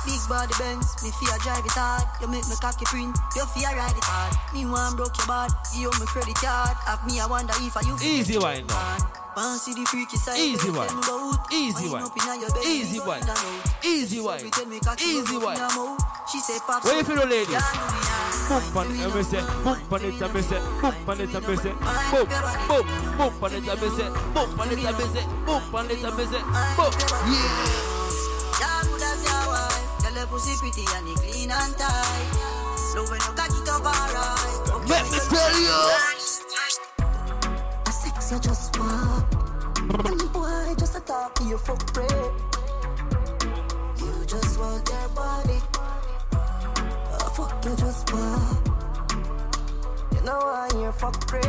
big 0.04 0.22
body 0.28 0.54
Benz, 0.58 0.98
me 1.04 1.12
fear 1.22 1.38
drive 1.46 1.64
it 1.64 1.78
hard. 1.78 2.10
You 2.22 2.28
make 2.28 2.48
me 2.50 2.56
cocky 2.60 2.86
print, 2.86 3.16
you 3.36 3.46
fear 3.54 3.70
ride 3.78 3.96
it 3.96 4.04
hard. 4.04 4.34
Me 4.56 4.66
want 4.66 4.98
broke 4.98 5.16
your 5.16 5.28
bad, 5.28 5.52
you 5.78 5.92
owe 5.94 6.00
me 6.00 6.08
credit 6.08 6.36
card. 6.36 6.76
Have 6.88 7.06
me, 7.06 7.20
I 7.20 7.28
wonder 7.28 7.54
if 7.58 7.78
I 7.78 7.82
you 7.82 7.96
easy 8.02 8.40
wine 8.40 8.66
now. 8.66 9.23
Want 9.36 9.60
see 9.60 9.74
the 9.74 9.82
freaky 9.90 10.18
side? 10.18 10.38
Easy 10.38 10.70
where 10.70 10.86
one. 10.86 10.88
them 10.94 11.02
go 11.02 11.34
out. 11.34 11.52
Easy 11.52 11.90
one. 11.90 12.04
up 12.04 12.14
inna 12.14 12.38
your 12.40 12.50
belly, 12.54 12.70
Easy 12.70 13.00
one. 13.00 13.18
in 13.18 13.30
and 13.30 13.30
out. 13.34 13.86
Easy 13.86 14.20
wine. 14.22 14.40
Pretend 14.40 14.70
me 14.70 14.80
cocky 14.80 15.06
Easy 15.06 15.34
go 15.34 15.46
wine. 15.46 15.58
in 15.58 15.64
her 15.64 15.74
mouth. 15.74 16.02
She 16.30 16.38
Pops, 16.62 16.86
What 16.86 16.96
you 16.98 17.04
feel, 17.04 17.26
ladies? 17.26 17.50
me, 17.50 17.58
yeah. 17.58 18.50
Boom 18.50 18.78
on 18.78 18.92
it 18.94 19.00
and 19.02 19.14
me 19.16 19.24
say, 19.24 19.42
boom 19.66 19.78
on 19.90 20.04
it 20.06 20.22
and 20.22 20.34
me 20.34 20.42
say, 20.42 20.60
boom 20.82 21.10
on 21.10 21.22
it 21.22 21.34
and 21.34 21.48
me 21.48 21.56
say, 21.58 21.74
boom, 21.74 22.28
boom, 22.70 22.86
boom 23.18 23.44
on 23.44 23.54
it 23.54 23.68
and 23.68 23.82
me 23.82 23.88
say, 23.90 24.10
boom 24.38 24.60
on 24.60 24.70
it 24.70 24.86
and 24.86 24.98
me 24.98 25.06
say, 25.10 25.26
boom 25.50 25.76
on 25.76 25.90
it 25.90 26.04
and 26.04 26.14
me 26.18 26.24
say, 26.30 26.42
boom. 26.78 26.94
Yeah. 27.26 27.74
Yeah, 28.62 28.82
good 28.86 29.02
as 29.02 29.22
your 29.26 29.44
wife. 29.50 29.98
Tell 30.00 30.14
her 30.14 30.28
pussy 30.30 30.54
pretty 30.62 30.86
and 30.94 31.10
it 31.10 31.18
clean 31.26 31.50
and 31.52 31.74
tight. 31.74 32.30
Love 32.96 33.10
when 33.10 33.18
you 33.20 33.34
cock 33.34 33.50
it 33.50 33.70
up 33.70 33.82
alright. 33.82 34.88
Let 34.88 35.04
me 35.10 35.18
tell 35.26 35.58
you. 35.60 36.23
You 38.34 38.40
just 38.40 38.80
want. 38.80 39.34
And 40.10 40.34
boy, 40.34 40.74
just 40.80 40.98
a 40.98 41.02
talk 41.02 41.36
to 41.36 41.44
you 41.44 41.56
for 41.56 41.76
free. 41.94 42.08
You 44.00 44.26
just 44.26 44.58
want 44.58 44.84
their 44.88 45.08
body. 45.10 45.60
Oh, 46.34 47.34
fuck 47.36 47.64
you 47.64 47.76
just 47.76 48.12
want. 48.12 48.68
You 50.16 50.22
know 50.22 50.40
why 50.40 50.68
you're 50.74 50.92
fuck 50.94 51.30
free. 51.30 51.42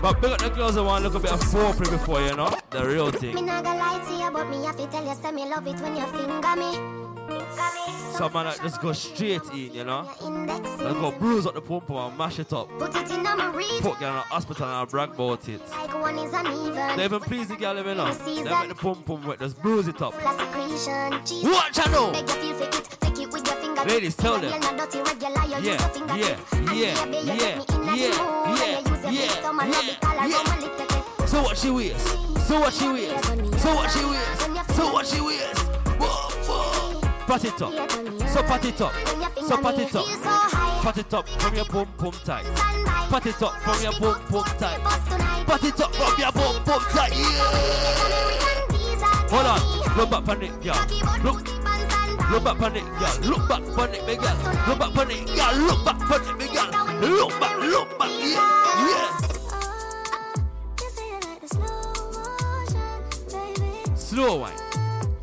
But 0.00 0.20
big 0.20 0.30
up 0.30 0.38
the 0.38 0.50
girls 0.50 0.76
that 0.76 0.84
want 0.84 1.02
to 1.02 1.10
look 1.10 1.18
a 1.18 1.20
bit 1.20 1.32
of 1.32 1.40
foreplay 1.40 1.90
before, 1.90 2.22
you 2.22 2.36
know? 2.36 2.56
The 2.70 2.86
real 2.86 3.06
Me 3.06 3.18
thing. 3.18 3.46
not 3.46 3.64
gonna 3.64 3.80
lie 3.80 3.98
to 3.98 4.24
you, 4.24 4.30
but 4.30 4.48
me 4.50 4.64
have 4.66 4.76
to 4.76 4.86
tell 4.86 5.04
you, 5.04 5.14
say 5.16 5.32
me 5.32 5.48
love 5.50 5.66
it 5.66 5.80
when 5.80 5.96
you 5.96 6.06
finger 6.06 6.54
me. 6.54 7.07
Some 7.28 8.32
man 8.32 8.46
that 8.46 8.58
just 8.62 8.80
go 8.80 8.92
straight 8.92 9.44
in, 9.52 9.74
you 9.74 9.84
know? 9.84 10.08
They 10.20 10.92
go 10.92 11.12
bruise 11.12 11.46
up 11.46 11.54
the 11.54 11.60
pum 11.60 11.82
pum 11.82 11.96
and 12.08 12.18
mash 12.18 12.38
it 12.38 12.52
up. 12.52 12.68
Put 12.78 12.96
it 12.96 13.10
in 13.10 13.26
on 13.26 13.38
my 13.38 13.50
reach. 13.54 13.80
Put 13.80 14.00
girl 14.00 14.08
in 14.10 14.14
the 14.16 14.20
hospital 14.22 14.66
and 14.66 14.88
brag 14.88 15.10
about 15.10 15.48
it. 15.48 15.60
Like 15.70 15.94
one 15.94 16.18
is 16.18 16.32
uneven. 16.32 16.96
They 16.96 17.04
even 17.04 17.20
please 17.20 17.48
the 17.48 17.56
girl, 17.56 17.76
you 17.76 17.94
know? 17.94 18.12
They 18.12 18.42
make 18.42 18.68
the 18.68 18.74
pum 18.74 19.02
pum 19.04 19.24
wet, 19.26 19.38
just 19.38 19.62
bruise 19.62 19.86
it 19.88 20.02
up. 20.02 20.14
Watch 20.14 20.24
I 20.24 21.90
know. 21.92 22.10
Make 22.10 22.28
you 22.28 22.34
feel 22.34 22.54
fake 22.54 22.74
it. 22.74 22.96
Take 23.00 23.18
it 23.20 23.32
with 23.32 23.46
your 23.46 23.56
finger. 23.56 23.84
Ladies, 23.84 24.16
tell 24.16 24.38
them. 24.38 24.50
You're 24.50 24.58
not 24.60 24.90
dirty 24.90 24.98
regular. 25.02 25.44
You 25.44 25.56
use 25.56 25.66
Yeah, 25.66 26.16
yeah, 26.16 26.16
yeah, 26.16 26.74
yeah, 26.74 26.94
get 26.94 27.08
me 27.08 27.18
in 27.20 27.26
like 27.26 27.38
yeah, 27.38 27.46
yeah, 27.46 28.78
You 28.78 28.90
use 28.90 29.02
your 29.02 29.12
yeah, 29.12 29.20
fist, 29.28 29.42
come 29.42 29.60
and 29.60 29.74
rub 29.74 29.84
yeah, 29.84 29.90
it 29.90 30.04
all 30.04 30.16
around 30.16 30.30
yeah. 30.30 31.26
So 31.26 31.42
what 31.42 31.56
she 31.56 31.70
wears? 31.70 32.02
So 32.48 32.60
what 32.60 32.72
she 32.72 32.88
wears? 32.88 33.24
So 33.62 33.74
what 33.74 33.90
she 33.90 34.04
wears? 34.04 34.74
So 34.74 34.92
what 34.92 35.06
she 35.06 35.20
wears? 35.20 35.67
Pat 37.28 37.44
it 37.44 37.60
up. 37.60 37.72
So 38.30 38.42
pat 38.42 38.64
it 38.64 38.80
up. 38.80 38.94
So 39.36 39.58
pat 39.58 39.78
it 39.78 39.94
up. 39.94 40.06
Pat 40.82 40.96
it 40.96 41.12
up 41.12 41.28
from 41.28 41.54
your 41.54 41.66
boom 41.66 41.86
boom 41.98 42.12
tight. 42.24 42.46
Pat 43.10 43.26
it 43.26 43.42
up 43.42 43.52
from 43.60 43.82
your 43.82 43.92
boom 44.00 44.16
boom 44.30 44.44
tight. 44.58 44.80
Pat 45.46 45.62
it 45.62 45.78
up 45.78 45.94
from 45.94 46.18
your 46.18 46.32
boom 46.32 46.64
boom 46.64 46.80
tight. 46.88 47.12
Yeah. 47.12 47.98
Hold 49.28 49.46
on. 49.46 49.60
Look 49.98 50.10
back 50.10 50.28
on 50.28 50.42
it, 50.42 50.62
girl. 50.62 50.86
Look. 51.22 51.46
Look 52.30 52.44
back 52.44 52.62
on 52.62 52.76
it, 52.76 52.84
girl. 52.98 53.18
Look 53.30 53.46
back 53.46 53.78
on 53.78 53.94
it, 53.94 54.06
big. 54.06 54.22
Look 54.22 54.78
back 54.78 54.96
on 54.96 55.10
it, 55.10 55.26
girl. 55.26 55.54
Look 55.58 55.84
back 55.84 56.10
on 56.10 56.22
it, 56.30 56.38
big. 56.38 56.54
Look 56.54 57.40
back, 57.40 57.58
look 57.58 57.98
back. 57.98 58.10
Yeah, 58.10 58.40
yeah. 58.88 59.12
Slow 63.94 64.38
wine. 64.38 64.52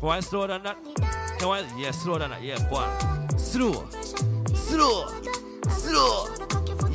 On 0.02 0.22
slower 0.22 0.46
than 0.46 0.62
that. 0.62 0.95
On, 1.42 1.64
yeah, 1.78 1.90
than 2.18 2.30
that. 2.30 2.42
Yeah, 2.42 2.58
on. 2.70 3.38
Slow. 3.38 3.86
Slow. 4.54 5.08
Slow. 5.68 6.28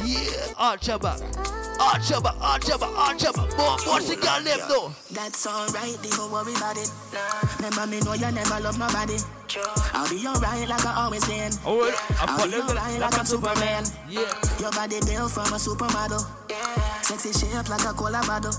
Yeah, 0.03 0.53
arch 0.57 0.87
your 0.87 0.99
back. 0.99 1.19
Arch 1.79 2.11
your 2.11 2.21
back, 2.21 2.35
arch 2.39 2.67
your 2.67 2.77
back, 2.77 2.89
arch 2.95 3.23
your 3.23 3.33
back. 3.33 3.49
Boy, 3.57 3.75
watch 3.87 4.05
the 4.05 4.15
girl 4.15 4.41
them 4.43 4.59
though. 4.69 4.93
That's 5.11 5.47
alright, 5.47 5.97
don't 6.03 6.31
worry 6.31 6.53
about 6.53 6.77
it. 6.77 6.91
Remember 7.57 7.87
me 7.87 7.99
know 8.01 8.13
you 8.13 8.31
never 8.31 8.59
love 8.61 8.77
nobody. 8.77 9.17
I'll 9.93 10.07
be 10.09 10.25
alright 10.27 10.69
like 10.69 10.85
I 10.85 11.03
always 11.05 11.25
been. 11.25 11.51
Oh, 11.65 11.89
I 11.89 12.25
I'll 12.29 12.47
be 12.47 12.55
alright 12.55 12.99
like 12.99 13.17
a 13.17 13.25
Superman. 13.25 13.83
Yeah. 14.09 14.29
Your 14.59 14.71
body 14.71 14.99
built 15.05 15.31
from 15.31 15.53
a 15.53 15.57
supermodel. 15.57 16.21
Sexy 17.03 17.33
shape 17.33 17.69
like 17.69 17.81
a 17.81 17.93
cola 17.93 18.21
bottle. 18.27 18.53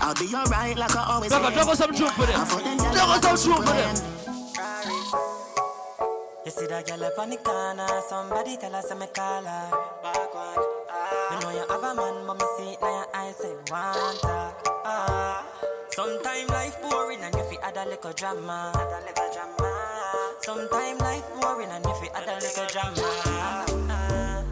I'll 0.00 0.14
be 0.14 0.34
alright 0.34 0.76
like 0.76 0.96
I 0.96 1.04
always 1.14 1.30
been. 1.30 1.42
doggo 1.54 1.74
some 1.74 1.94
truth 1.94 2.12
for 2.12 2.26
them. 2.26 2.40
I 2.40 2.44
fuck 2.44 2.64
them 2.64 2.76
girl 2.78 2.94
Doggo 2.94 3.12
like 3.12 3.38
some 3.38 3.54
truth 3.54 3.68
for 3.68 3.74
them. 3.74 4.27
Superman. 6.48 6.48
You 6.48 6.50
see 6.50 6.66
that 6.66 6.86
girl 6.86 7.04
up 7.06 7.18
on 7.18 7.30
the 7.30 7.36
corner, 7.38 7.86
somebody 8.08 8.56
tell 8.56 8.74
us 8.74 8.90
I'm 8.90 9.02
a 9.02 9.06
caller. 9.06 9.70
Backward. 10.02 10.64
Ah. 10.90 11.28
Me 11.30 11.40
know 11.40 11.50
you 11.50 11.64
have 11.68 11.82
a 11.82 11.94
man, 11.94 12.26
but 12.26 12.34
me 12.38 12.46
see 12.56 12.72
it 12.72 12.80
now 12.80 12.88
your 12.88 13.06
eyes 13.14 13.36
say 13.36 13.54
one 13.70 14.16
talk. 14.18 14.82
Ah. 14.84 15.44
Sometime 15.90 16.46
life 16.48 16.80
boring 16.82 17.20
and 17.22 17.34
you 17.34 17.42
feel 17.44 17.60
add 17.62 17.76
a 17.76 17.88
little 17.88 18.12
drama. 18.12 18.72
Add 18.74 18.92
a 18.92 19.00
little 19.06 19.30
drama. 19.34 20.34
Sometime 20.42 20.98
life 20.98 21.24
boring 21.40 21.70
and 21.70 21.84
you 21.84 21.94
feel 22.00 22.12
add 22.14 22.28
a 22.28 22.34
little 22.40 22.66
drama. 22.66 23.08
Ah. 23.26 24.44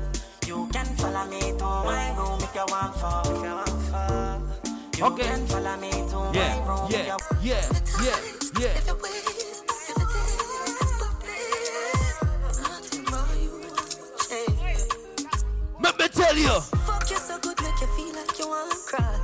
You 0.47 0.69
can 0.73 0.87
follow 0.97 1.27
me 1.31 1.41
to 1.41 1.65
my 1.65 2.15
room 2.17 2.41
if 2.43 2.55
you 2.55 2.65
want 2.69 2.95
for. 2.97 3.23
If 3.33 3.43
you 3.43 3.55
want 3.55 3.83
for. 3.91 4.43
You 4.99 5.05
Okay. 5.05 5.25
can 5.25 5.47
follow 5.47 5.77
me 5.77 5.91
to 5.91 6.17
my 6.17 6.33
Yeah, 6.33 6.67
room. 6.67 6.91
yeah, 6.91 7.17
yeah, 7.43 7.65
yeah, 8.03 8.19
yeah. 8.59 9.26
Tell 16.17 16.37
you. 16.37 16.61
Fuck 16.89 17.11
you 17.11 17.17
so 17.17 17.39
good, 17.39 17.61
make 17.63 17.81
you 17.81 17.87
feel 17.89 18.15
like 18.15 18.39
you 18.39 18.49
want 18.49 18.73
to 18.73 18.79
cry. 18.87 19.19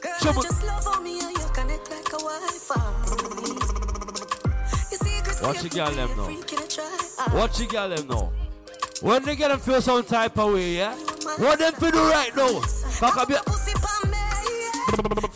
Girl. 0.00 0.12
I 0.20 0.42
just 0.42 0.64
love 0.64 0.86
on 0.86 1.04
me 1.04 1.20
and 1.20 1.30
you 1.30 1.46
connect 1.52 1.90
like 1.90 2.08
a 2.08 2.18
Wi-Fi. 2.18 2.76
You 4.90 4.98
see, 4.98 5.20
Chris, 5.22 5.42
Watch 5.42 5.62
you 5.62 5.68
the 5.68 5.76
girl 5.76 5.90
them 5.90 6.10
now. 6.16 6.24
freak 6.24 6.52
in 6.52 6.58
a 6.58 6.66
try. 6.66 7.28
Watch 7.34 7.58
the 7.58 7.66
girl 7.66 7.88
them 7.88 8.06
now. 8.08 8.32
When 9.00 9.24
they 9.24 9.34
get 9.36 9.48
them 9.48 9.58
feel 9.58 9.80
some 9.82 10.04
type 10.04 10.38
of 10.38 10.54
way, 10.54 10.76
yeah? 10.76 10.94
What 11.38 11.58
them 11.58 11.72
feel 11.74 11.90
do 11.90 11.98
right 12.10 12.34
now? 12.36 12.60
Back 13.00 13.16
up 13.16 13.28
your... 13.30 13.40
Pussy 13.42 13.72
pa 13.74 14.00
me, 14.06 14.12
yeah. 14.12 14.92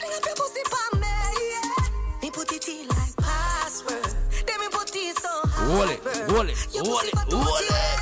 Your 0.07 0.35
pussy 0.37 0.63
pa 0.71 0.97
me, 0.99 1.07
yeah. 1.51 2.23
Me 2.23 2.31
put 2.31 2.53
it 2.53 2.69
in 2.69 2.89
like 2.89 3.17
password. 3.17 4.15
Then 4.47 4.61
me 4.61 4.69
put 4.71 4.95
it 4.95 5.19
so 5.19 5.29
hard. 5.29 5.71
Hold 5.71 5.91
it, 5.91 6.01
hold 6.31 6.49
it, 6.49 7.96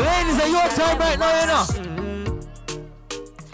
to 0.00 0.06
why 0.06 0.20
you 0.20 0.26
Ladies, 0.26 0.44
it's 0.44 0.52
your 0.52 0.86
time 0.86 0.98
right 0.98 1.18
now, 1.18 1.40
you 1.40 1.46
know. 1.46 2.40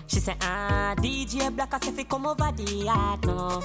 She 0.06 0.20
say, 0.20 0.34
ah, 0.40 0.94
DJ 0.98 1.54
Black, 1.54 1.74
I 1.74 1.78
say, 1.80 1.92
fi 1.92 2.04
come 2.04 2.26
over 2.26 2.52
the 2.52 2.62
yard 2.62 3.26
now. 3.26 3.62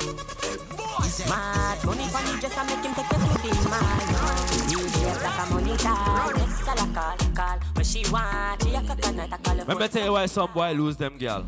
Mad, 1.27 1.83
money 1.85 2.03
for 2.05 2.21
the 2.23 2.37
dress, 2.39 2.57
I 2.57 2.63
make 2.65 2.85
him 2.85 2.93
take 2.93 3.11
you 3.11 3.17
to 3.19 3.37
the 3.41 3.69
mall. 3.69 4.41
DJ 4.67 5.19
Black, 5.19 5.39
a 5.39 5.53
money 5.53 5.77
tall. 5.77 6.31
Next 6.33 6.61
call, 6.61 6.79
I 6.79 6.93
call, 6.93 7.33
call. 7.35 7.59
When 7.75 7.85
she 7.85 8.03
want, 8.11 8.63
she 8.63 8.73
a 8.73 8.81
coconut, 8.81 9.33
I 9.33 9.37
call 9.37 9.57
her. 9.57 9.65
Let 9.65 9.77
me 9.77 9.87
tell 9.87 10.05
you 10.05 10.11
why 10.13 10.25
some 10.25 10.51
boy 10.53 10.71
lose 10.71 10.97
them 10.97 11.17
girl. 11.17 11.45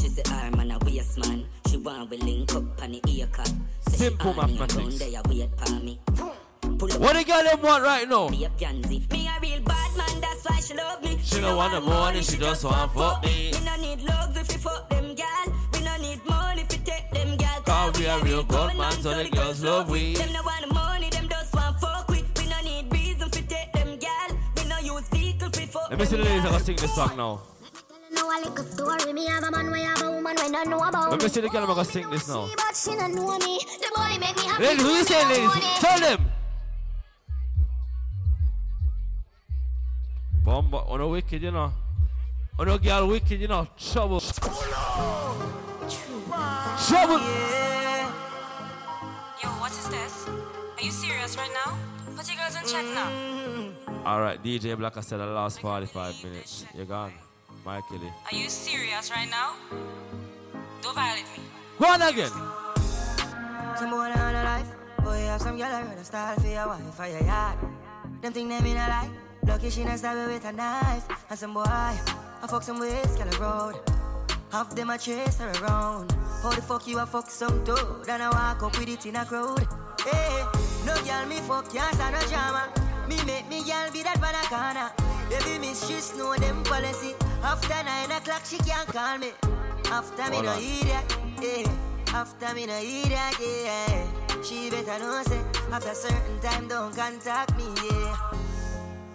She 0.00 0.08
say 0.08 0.22
I'm 0.32 0.56
man 0.56 0.70
a 0.70 0.78
waste 0.78 1.18
man. 1.18 1.46
She 1.68 1.76
want 1.76 2.10
we 2.10 2.16
link 2.18 2.54
up 2.54 2.82
on 2.82 2.92
the 2.92 3.00
ear 3.08 3.26
cut. 3.26 3.52
Simple 3.88 4.34
mathematics. 4.34 4.98
there 4.98 5.22
wait 5.28 5.50
for 5.58 5.72
me. 5.74 6.00
What 6.80 7.14
the 7.14 7.24
girl 7.24 7.44
them 7.44 7.60
want 7.62 7.84
right 7.84 8.08
now? 8.08 8.28
be 8.30 8.44
a 8.44 8.50
pansy. 8.50 9.06
Me 9.10 9.28
a 9.28 9.38
real 9.42 9.60
bad 9.60 9.89
man, 9.89 9.89
that's 10.42 10.54
why 10.54 10.60
she 10.60 10.74
love 10.74 11.02
me. 11.02 11.18
She 11.22 11.40
don't 11.40 11.56
want 11.56 11.72
the 11.72 11.80
money, 11.80 12.22
she 12.22 12.36
just 12.36 12.64
want 12.64 12.92
fuck 12.92 13.22
me. 13.24 13.52
Me 13.52 13.64
no 13.64 13.76
need 13.76 14.02
love 14.02 14.36
if 14.36 14.52
you 14.52 14.58
fuck 14.58 14.88
them 14.88 15.14
gal. 15.14 15.52
We 15.72 15.80
no 15.82 15.96
need 15.98 16.24
money 16.26 16.62
if 16.62 16.72
you 16.72 16.82
take 16.84 17.10
them 17.10 17.36
gal. 17.36 17.60
Cause 17.62 17.98
we 17.98 18.06
a 18.06 18.18
real 18.20 18.42
good 18.44 18.76
man, 18.76 18.92
so 18.92 19.14
the 19.14 19.28
girls 19.28 19.62
love 19.62 19.90
we. 19.90 20.14
Them 20.14 20.32
no 20.32 20.42
want 20.42 20.66
the 20.66 20.74
money, 20.74 21.10
them 21.10 21.28
just 21.28 21.54
want 21.54 21.80
fuck 21.80 22.08
we. 22.08 22.24
We 22.38 22.48
no 22.48 22.60
need 22.62 22.92
reason 22.92 23.28
if 23.28 23.36
you 23.36 23.46
take 23.46 23.72
them 23.72 23.98
gal. 23.98 24.28
We 24.56 24.68
no 24.68 24.78
use 24.78 25.08
vehicle 25.08 25.48
if 25.48 25.60
you 25.60 25.66
fuck 25.66 25.90
Let 25.90 25.98
me 25.98 26.04
see 26.06 26.16
the 26.16 26.24
ladies 26.24 26.42
that 26.42 26.52
gonna 26.52 26.64
sing 26.64 26.76
this 26.76 26.94
song 26.94 27.16
now. 27.16 27.42
Know 28.12 28.30
a 28.30 28.36
little 28.40 28.64
story. 28.64 29.12
Me 29.12 29.26
have 29.26 29.44
a 29.44 29.50
man, 29.50 29.70
we 29.70 29.80
have 29.82 30.02
a 30.02 30.10
woman, 30.10 30.36
we 30.42 30.50
don't 30.50 30.70
know 30.70 30.78
about 30.78 31.10
Let 31.10 31.22
me 31.22 31.28
see 31.28 31.40
the 31.40 31.48
girl 31.48 31.66
that 31.66 31.74
gonna 31.74 31.84
sing 31.84 32.08
this 32.10 32.28
now. 32.28 32.46
me, 32.46 32.54
but 32.56 32.76
she 32.76 32.96
don't 32.96 33.14
know 33.14 33.38
me. 33.38 33.60
The 33.80 33.90
body 33.94 34.18
make 34.18 34.36
me 34.36 34.42
happy. 34.44 34.64
Ladies, 34.64 34.82
who 34.82 34.88
you 34.88 35.04
say, 35.04 35.28
ladies? 35.28 35.78
Tell 35.80 36.00
them. 36.00 36.39
Bomba, 40.50 40.78
on 40.78 41.00
a 41.00 41.06
wicked, 41.06 41.40
you 41.40 41.52
know. 41.52 41.72
On 42.58 42.68
a 42.68 42.76
girl 42.76 43.06
wicked, 43.06 43.40
you 43.40 43.46
know. 43.46 43.68
Trouble. 43.78 44.18
Trouble. 44.18 44.42
Yo, 49.40 49.48
what 49.62 49.70
is 49.70 49.88
this? 49.88 50.26
Are 50.26 50.82
you 50.82 50.90
serious 50.90 51.36
right 51.36 51.54
now? 51.64 51.78
Put 52.16 52.26
your 52.26 52.36
girls 52.42 52.56
in 52.56 52.62
check 52.66 52.84
now. 52.96 53.06
Mm-hmm. 53.06 54.04
All 54.04 54.20
right, 54.20 54.42
DJ 54.42 54.76
Black, 54.76 54.96
I 54.96 55.02
said 55.02 55.20
the 55.20 55.26
last 55.26 55.60
45 55.60 56.24
minutes. 56.24 56.64
You're 56.74 56.84
gone. 56.84 57.12
Mikey 57.64 57.98
Lee. 57.98 58.10
Are 58.32 58.36
you 58.36 58.48
serious 58.48 59.08
right 59.12 59.30
now? 59.30 59.54
Don't 60.82 60.96
violate 60.96 61.26
me. 61.38 61.44
Go 61.78 61.86
on 61.86 62.02
again. 62.02 62.32
Some 63.78 63.90
boy 63.90 63.98
on 63.98 64.34
a 64.34 64.42
life. 64.42 64.66
Boy, 65.04 65.30
have 65.30 65.40
some 65.40 65.56
girl 65.56 65.66
I 65.66 65.82
rather 65.82 66.02
style 66.02 66.36
for 66.40 66.48
your 66.48 66.66
wife 66.66 66.94
for 66.94 67.06
your 67.06 67.22
yard. 67.22 67.56
Them 68.20 68.32
think 68.32 68.48
them 68.48 68.66
in 68.66 68.76
a 68.76 68.88
lie. 68.88 69.29
Lucky 69.46 69.70
she 69.70 69.84
not 69.84 69.98
stab 69.98 70.26
with 70.28 70.44
a 70.44 70.52
knife. 70.52 71.06
And 71.28 71.38
some 71.38 71.54
boy, 71.54 71.64
I 71.64 72.46
fuck 72.48 72.62
some 72.62 72.80
ways, 72.80 73.16
with 73.16 73.30
girl 73.32 73.38
road. 73.38 73.74
Half 74.52 74.74
them 74.74 74.90
a 74.90 74.98
chase 74.98 75.38
her 75.38 75.52
around. 75.62 76.12
How 76.42 76.50
the 76.50 76.62
fuck 76.62 76.86
you 76.86 76.98
a 76.98 77.06
fuck 77.06 77.30
some 77.30 77.62
dude? 77.64 78.08
And 78.08 78.22
I 78.22 78.30
walk 78.30 78.62
up 78.62 78.78
with 78.78 78.88
it 78.88 79.06
in 79.06 79.16
a 79.16 79.24
crowd. 79.24 79.66
Hey, 80.00 80.44
no 80.84 80.94
girl 81.04 81.26
me 81.26 81.36
fuck 81.46 81.72
can't 81.72 81.94
stand 81.94 82.14
no 82.14 82.20
drama. 82.28 82.72
Me 83.08 83.16
make 83.26 83.48
me 83.48 83.62
girl 83.62 83.90
be 83.92 84.02
that 84.02 84.20
corner. 84.48 84.90
Baby 85.30 85.58
miss 85.60 85.86
she 85.86 86.18
know 86.18 86.34
them 86.34 86.64
policy. 86.64 87.14
After 87.42 87.82
nine 87.84 88.10
o'clock 88.10 88.42
she 88.44 88.58
can't 88.58 88.88
call 88.88 89.18
me. 89.18 89.30
After 89.86 90.30
me 90.30 90.42
no 90.42 90.54
idiot. 90.56 91.16
Yeah. 91.40 91.70
After 92.12 92.54
me 92.54 92.66
no 92.66 92.76
idiot. 92.78 93.36
Yeah. 93.40 94.06
She 94.42 94.70
better 94.70 94.98
know 94.98 95.22
say 95.22 95.40
after 95.70 95.94
certain 95.94 96.40
time 96.40 96.66
don't 96.66 96.94
contact 96.96 97.56
me. 97.56 97.64
Yeah. 97.88 98.39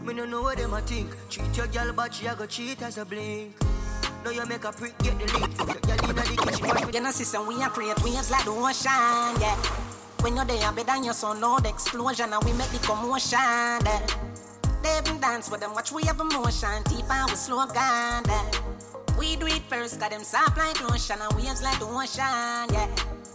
Me 0.06 0.14
no 0.14 0.26
know 0.26 0.44
what 0.44 0.58
them 0.58 0.74
a 0.74 0.82
think. 0.82 1.10
Treat 1.30 1.58
your 1.58 1.68
girl 1.68 1.92
but 1.94 2.14
she 2.14 2.28
a 2.28 2.36
go 2.36 2.46
cheat 2.46 2.80
as 2.84 3.00
a 3.00 3.06
blink. 3.06 3.56
Now 4.24 4.30
you 4.30 4.46
make 4.46 4.64
a 4.64 4.72
prick 4.72 4.96
get 5.00 5.18
the 5.18 5.26
link. 5.40 5.58
Your 5.58 5.98
girl 5.98 6.10
inna 6.10 6.22
the 6.22 6.36
kitchen. 6.38 6.68
watch 6.68 6.86
me 6.86 6.94
You 6.94 7.02
know, 7.02 7.12
sister, 7.12 7.42
we 7.42 7.62
are 7.64 7.70
create 7.70 8.04
waves 8.04 8.30
like 8.30 8.46
the 8.46 8.52
ocean, 8.52 9.42
yeah. 9.42 9.56
When 10.22 10.36
you're 10.36 10.46
there, 10.46 10.72
better 10.72 10.86
than 10.86 11.04
your 11.06 11.14
son, 11.14 11.40
no 11.40 11.58
the 11.60 11.70
explosion, 11.70 12.32
and 12.34 12.44
we 12.44 12.54
make 12.54 12.70
the 12.70 12.80
commotion. 12.80 13.82
They 14.84 14.98
even 15.00 15.20
dance 15.20 15.50
with 15.50 15.62
them, 15.62 15.74
watch 15.74 15.92
we 15.92 16.04
have 16.04 16.20
emotion, 16.20 16.84
deep 16.86 17.10
and 17.10 17.30
we 17.30 17.36
slow 17.36 17.66
down. 17.66 18.24
We 19.18 19.36
do 19.38 19.48
it 19.48 19.64
first, 19.70 20.00
got 20.00 20.12
them 20.12 20.24
soft 20.24 20.56
like 20.56 20.82
lotion, 20.88 21.18
and 21.20 21.34
waves 21.34 21.64
like 21.64 21.80
the 21.80 21.86
ocean, 21.86 22.70
yeah. 22.74 22.88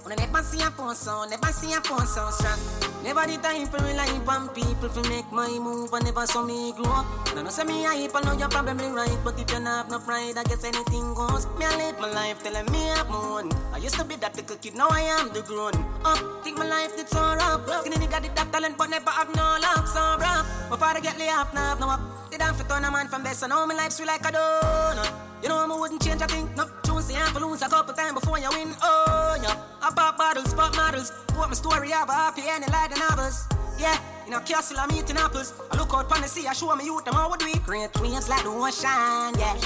I 0.06 0.14
never 0.16 0.42
see 0.42 0.60
a 0.60 0.70
phone 0.70 0.94
never 1.30 1.52
see 1.52 1.72
a 1.72 1.80
phone 1.80 2.06
so 2.06 2.28
strong. 2.30 2.58
Never 3.04 3.26
the 3.26 3.36
time 3.38 3.66
for 3.66 3.78
rely 3.84 4.08
on 4.28 4.48
people 4.50 4.88
to 4.88 5.08
make 5.08 5.30
my 5.32 5.48
move, 5.58 5.92
and 5.92 6.04
never 6.04 6.26
saw 6.26 6.42
me 6.42 6.72
grow 6.72 6.90
up. 6.90 7.06
Now, 7.34 7.42
no 7.42 7.50
say 7.50 7.64
me 7.64 7.84
hype, 7.84 8.14
I 8.14 8.20
know 8.22 8.36
you're 8.36 8.48
probably 8.48 8.88
right, 8.88 9.18
but 9.24 9.38
if 9.38 9.50
you 9.52 9.60
not 9.60 9.86
have 9.86 9.90
no 9.90 9.98
pride, 9.98 10.36
I 10.36 10.42
guess 10.44 10.64
anything 10.64 11.14
goes. 11.14 11.46
Me, 11.58 11.64
I 11.64 11.76
live 11.76 12.00
my 12.00 12.10
life 12.10 12.42
telling 12.42 12.70
me 12.72 12.90
I'm 12.90 13.08
moon. 13.08 13.52
I 13.72 13.78
used 13.78 13.94
to 13.96 14.04
be 14.04 14.16
that 14.16 14.36
little 14.36 14.56
kid, 14.56 14.74
now 14.74 14.88
I 14.90 15.00
am 15.20 15.32
the 15.32 15.42
grown 15.42 15.74
up. 16.04 16.44
Think 16.44 16.58
my 16.58 16.66
life 16.66 16.96
did 16.96 17.08
so 17.08 17.20
rough. 17.20 17.68
Skinny 17.80 17.96
nigga 17.96 18.22
did 18.22 18.34
that 18.36 18.52
talent, 18.52 18.76
but 18.76 18.90
never 18.90 19.10
have 19.10 19.34
no 19.34 19.58
luck, 19.60 19.86
so 19.86 20.00
rough. 20.18 20.46
My 20.70 20.76
father 20.76 21.00
get 21.00 21.18
laid 21.18 21.30
off, 21.30 21.54
now 21.54 21.74
no 21.74 21.88
up. 21.88 22.00
Did 22.30 22.42
I 22.42 22.52
fit 22.52 22.70
on 22.70 22.84
a 22.84 22.90
man 22.90 23.08
from 23.08 23.22
best, 23.22 23.44
I 23.44 23.48
know 23.48 23.66
my 23.66 23.74
life's 23.74 23.96
sweet 23.96 24.06
like 24.06 24.20
a 24.26 24.32
donut. 24.32 25.12
You 25.42 25.48
know, 25.48 25.56
I 25.56 25.80
wouldn't 25.80 26.02
change 26.02 26.20
a 26.20 26.26
thing. 26.26 26.48
No, 26.54 26.68
tune 26.90 27.02
say 27.02 27.14
I 27.16 27.38
lose 27.38 27.62
a 27.62 27.68
couple 27.68 27.94
times 27.94 28.18
before 28.18 28.38
you 28.38 28.50
win. 28.50 28.74
Oh, 28.82 29.38
yeah. 29.42 29.54
I 29.82 29.90
pop 29.94 30.18
bottles, 30.18 30.52
pop 30.54 30.74
models. 30.74 31.12
What 31.34 31.48
my 31.48 31.54
story 31.54 31.90
have 31.90 32.08
a 32.08 32.12
happy 32.12 32.42
ending 32.48 32.70
like 32.70 32.90
the 32.92 32.98
novels. 32.98 33.46
Yeah, 33.78 33.96
in 34.26 34.34
a 34.34 34.40
castle, 34.40 34.76
I'm 34.78 34.92
eating 34.92 35.16
apples. 35.16 35.54
I 35.70 35.76
look 35.78 35.94
out 35.94 36.12
on 36.12 36.20
the 36.20 36.28
sea, 36.28 36.46
I 36.46 36.52
show 36.52 36.74
me 36.76 36.84
youth, 36.84 37.04
them 37.04 37.14
how 37.14 37.30
would 37.30 37.42
we 37.42 37.54
create 37.60 37.98
waves 37.98 38.28
like 38.28 38.42
the 38.42 38.50
ocean, 38.50 39.32
yeah. 39.40 39.56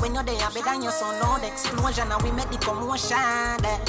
When 0.00 0.14
you're 0.14 0.24
there, 0.24 0.38
better 0.38 0.64
than 0.64 0.82
your 0.82 0.92
son, 0.92 1.20
no 1.20 1.38
the 1.38 1.48
explosion, 1.48 2.10
and 2.10 2.22
we 2.22 2.30
make 2.30 2.48
the 2.48 2.56
commotion, 2.56 3.18
yeah. 3.18 3.84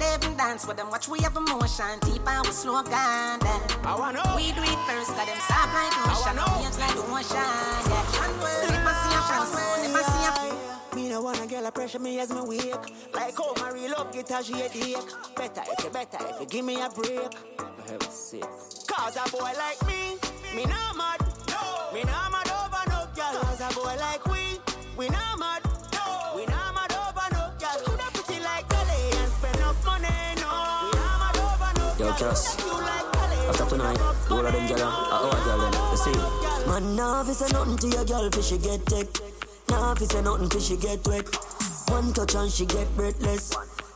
They 0.00 0.14
even 0.14 0.36
dance 0.36 0.66
with 0.66 0.78
them, 0.78 0.90
watch 0.90 1.06
we 1.06 1.20
have 1.20 1.36
emotion, 1.36 2.00
deep 2.02 2.26
and 2.26 2.44
we 2.44 2.50
slow 2.52 2.82
down, 2.82 3.38
yeah. 3.38 4.34
We 4.34 4.50
do 4.50 4.62
it 4.66 4.80
first, 4.82 5.14
got 5.14 5.26
them 5.30 5.38
soft 5.46 5.70
like 5.70 5.94
ocean, 6.10 6.34
waves 6.58 6.78
like 6.82 6.94
the 6.98 7.02
ocean, 7.06 7.38
yeah. 7.86 8.66
Never 8.66 8.94
see 8.98 9.14
a 9.14 9.22
friend, 9.46 9.82
never 9.86 10.02
see 10.02 10.26
a 10.26 10.32
friend. 10.32 10.67
Me 10.98 11.08
no 11.08 11.22
wanna 11.22 11.46
girl 11.46 11.64
a 11.64 11.70
pressure 11.70 12.00
me 12.00 12.18
as 12.18 12.30
me 12.30 12.40
wake 12.42 12.74
Like 13.14 13.36
how 13.38 13.54
my 13.60 13.70
real 13.70 13.92
love 13.92 14.12
get 14.12 14.32
a 14.32 14.42
shade 14.42 14.68
ache 14.74 14.98
Better 15.36 15.62
if 15.70 15.84
you 15.84 15.90
better 15.90 16.18
if 16.28 16.40
you 16.40 16.46
give 16.46 16.64
me 16.64 16.74
a 16.74 16.90
break 16.90 17.32
For 17.56 17.82
heaven's 17.86 18.12
sake 18.12 18.42
Cause 18.88 19.16
a 19.16 19.30
boy 19.30 19.52
like 19.56 19.80
me, 19.86 20.18
me 20.56 20.64
not 20.64 20.96
mad 20.96 21.20
no. 21.50 21.94
Me 21.94 22.02
not 22.02 22.32
mad 22.32 22.50
over 22.50 22.82
no 22.90 23.06
girl 23.14 23.42
Cause 23.42 23.60
a 23.60 23.72
boy 23.78 23.94
like 24.00 24.26
we, 24.26 24.58
we 24.96 25.08
not 25.08 25.38
mad 25.38 25.62
no. 25.94 26.32
We 26.34 26.46
not 26.46 26.74
mad 26.74 26.90
over 26.90 27.28
no 27.30 27.46
girl 27.62 27.78
Coulda 27.86 28.08
pretty 28.12 28.42
like 28.42 28.68
Dolly 28.68 29.18
and 29.22 29.30
spend 29.30 29.54
enough 29.54 29.86
money 29.86 30.08
no. 30.42 30.50
We 30.82 30.98
not 30.98 31.14
mad 31.22 31.38
over 31.46 31.70
no 31.78 32.06
Yo, 32.06 32.12
Cass. 32.14 32.58
After 33.48 33.66
tonight, 33.66 34.00
all 34.00 34.44
of 34.44 34.52
them 34.52 34.66
gyal, 34.66 34.82
uh, 34.82 35.14
our 35.14 35.30
gyal 35.46 35.70
them, 35.70 35.90
you 35.92 35.96
see. 35.96 36.66
Man, 36.68 36.96
now 36.96 37.20
if 37.20 37.28
you 37.28 37.34
say 37.34 37.46
nothing 37.52 37.76
to 37.78 37.86
your 37.86 38.04
girl, 38.04 38.28
fi 38.32 38.40
she 38.40 38.58
get 38.58 38.84
tech. 38.84 39.06
Now 39.70 39.92
if 39.92 40.00
you 40.00 40.06
say 40.06 40.22
nothing, 40.22 40.48
fi 40.48 40.58
she 40.58 40.76
get 40.76 41.06
wet. 41.06 41.26
One 41.88 42.12
touch 42.12 42.34
and 42.34 42.50
she 42.50 42.66
get 42.66 42.88
breathless. 42.96 43.54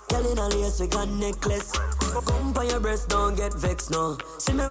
Girl 0.09 0.33
in 0.33 0.39
a 0.39 0.49
lace, 0.49 0.81
we 0.81 0.87
got 0.87 1.09
necklace. 1.09 1.73
Come 1.73 2.53
by 2.53 2.65
your 2.65 2.81
breast, 2.81 3.09
don't 3.09 3.37
get 3.37 3.55
vexed, 3.55 3.91
no. 3.91 4.19
See 4.39 4.53
me 4.53 4.65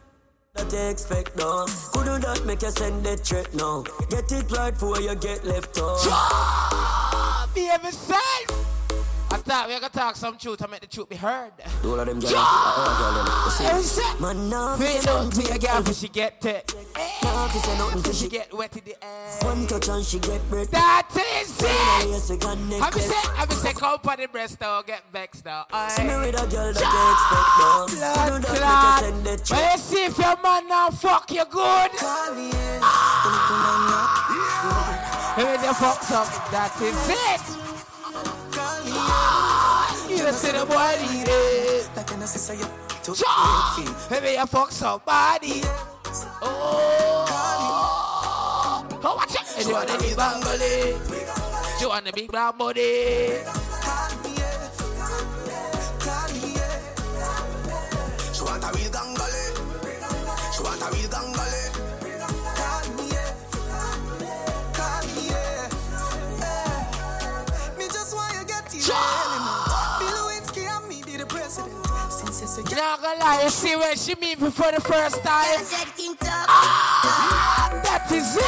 that 0.56 0.72
you 0.72 0.90
expect, 0.90 1.36
no. 1.38 1.66
Couldn't 1.94 2.22
that 2.22 2.46
make 2.46 2.62
you 2.62 2.72
send 2.72 3.04
that 3.06 3.26
threat, 3.26 3.54
no. 3.54 3.84
Get 4.10 4.32
it 4.32 4.52
right 4.52 4.74
before 4.74 5.00
you 5.00 5.16
get 5.16 5.46
left 5.46 5.78
out. 5.80 7.50
Be 7.54 7.62
yourself. 7.66 8.71
I 9.32 9.38
thought 9.38 9.70
we 9.70 9.76
gonna 9.76 9.88
talk 9.90 10.18
some 10.18 10.38
truth 10.38 10.60
and 10.60 10.72
make 10.72 10.82
the 10.82 10.88
truth 10.88 11.08
be 11.08 11.16
heard. 11.16 11.54
All 11.86 11.98
of 11.98 12.06
them 12.06 12.20
girl, 12.20 12.36
all 12.36 12.98
girl 13.00 13.14
them. 13.24 13.28
You 13.46 13.52
see? 13.52 13.66
Every 13.66 13.84
set. 13.84 14.20
Man, 14.20 14.50
now 14.50 14.76
Feel 14.76 15.10
out 15.10 15.32
to 15.32 15.42
your 15.42 15.58
girl 15.58 15.82
for 15.84 15.94
she 15.94 16.10
get 16.10 16.46
it. 16.46 16.74
You 16.76 17.60
say 17.60 17.78
nothing 17.78 18.04
to 18.04 18.14
She 18.14 18.28
get 18.28 18.54
wet 18.54 18.76
in 18.76 18.84
the 18.84 18.96
air. 19.02 19.38
One 19.42 19.68
touch 19.68 19.88
and 19.88 20.04
she 20.04 20.20
get 20.20 20.42
breath. 20.50 20.70
That 20.72 21.08
is 21.16 21.58
it. 21.62 22.10
Yes, 22.12 22.30
we 22.30 22.38
got 22.38 22.58
Have 22.58 22.94
you 22.94 23.02
said, 23.02 23.36
have 23.36 23.50
you 23.50 23.56
said, 23.56 23.76
come 23.76 24.00
for 24.00 24.18
the 24.18 24.28
breast 24.28 24.60
now, 24.60 24.82
get 24.82 25.04
vexed 25.14 25.46
now. 25.46 25.66
See 25.88 26.04
me 26.04 26.16
with 26.18 26.36
a 26.36 26.48
girl 26.48 26.74
that 26.74 26.76
they 26.76 27.12
expect 27.16 27.48
now. 27.56 27.86
Blood 27.88 28.42
Do 28.42 28.48
that, 28.52 28.56
clot. 28.60 29.02
make 29.02 29.16
her 29.16 29.16
send 29.16 29.24
the 29.26 29.56
But 29.56 29.72
you 29.72 29.78
see 29.80 30.06
if 30.06 30.18
your 30.18 30.36
man 30.44 30.68
now 30.68 30.90
fuck 30.90 31.32
you 31.32 31.46
good. 31.50 31.92
If 31.94 32.02
you 32.02 32.52
ah! 32.84 33.32
fuck 35.80 36.12
up, 36.12 36.28
that 36.52 36.76
is 36.82 37.10
it. 37.10 37.61
You 40.22 40.34
see 40.34 40.52
the 40.52 40.66
boy 40.66 40.96
need 41.02 41.28
eh. 41.28 41.82
it. 41.82 43.18
Sure. 43.18 43.96
Maybe 44.12 44.38
you 44.38 44.46
fuck 44.46 44.72
somebody. 44.72 45.62
Oh. 46.42 47.26
Oh, 49.04 49.16
watch 49.16 49.34
it. 49.34 49.68
You 49.68 49.74
the 49.74 49.98
big 50.00 50.16
bangole. 50.16 51.82
You 51.82 51.90
want 51.90 52.06
the 52.06 52.12
big 52.14 52.32
brown 52.32 52.58
body. 52.58 53.61
You 73.40 73.50
see 73.50 73.76
when 73.76 73.96
she 73.98 74.16
meet 74.16 74.40
me 74.42 74.50
for 74.50 74.72
the 74.72 74.82
first 74.82 75.24
time. 75.24 75.58
Ah, 76.48 77.70
That 77.84 78.12
is 78.12 78.36
it. 78.38 78.44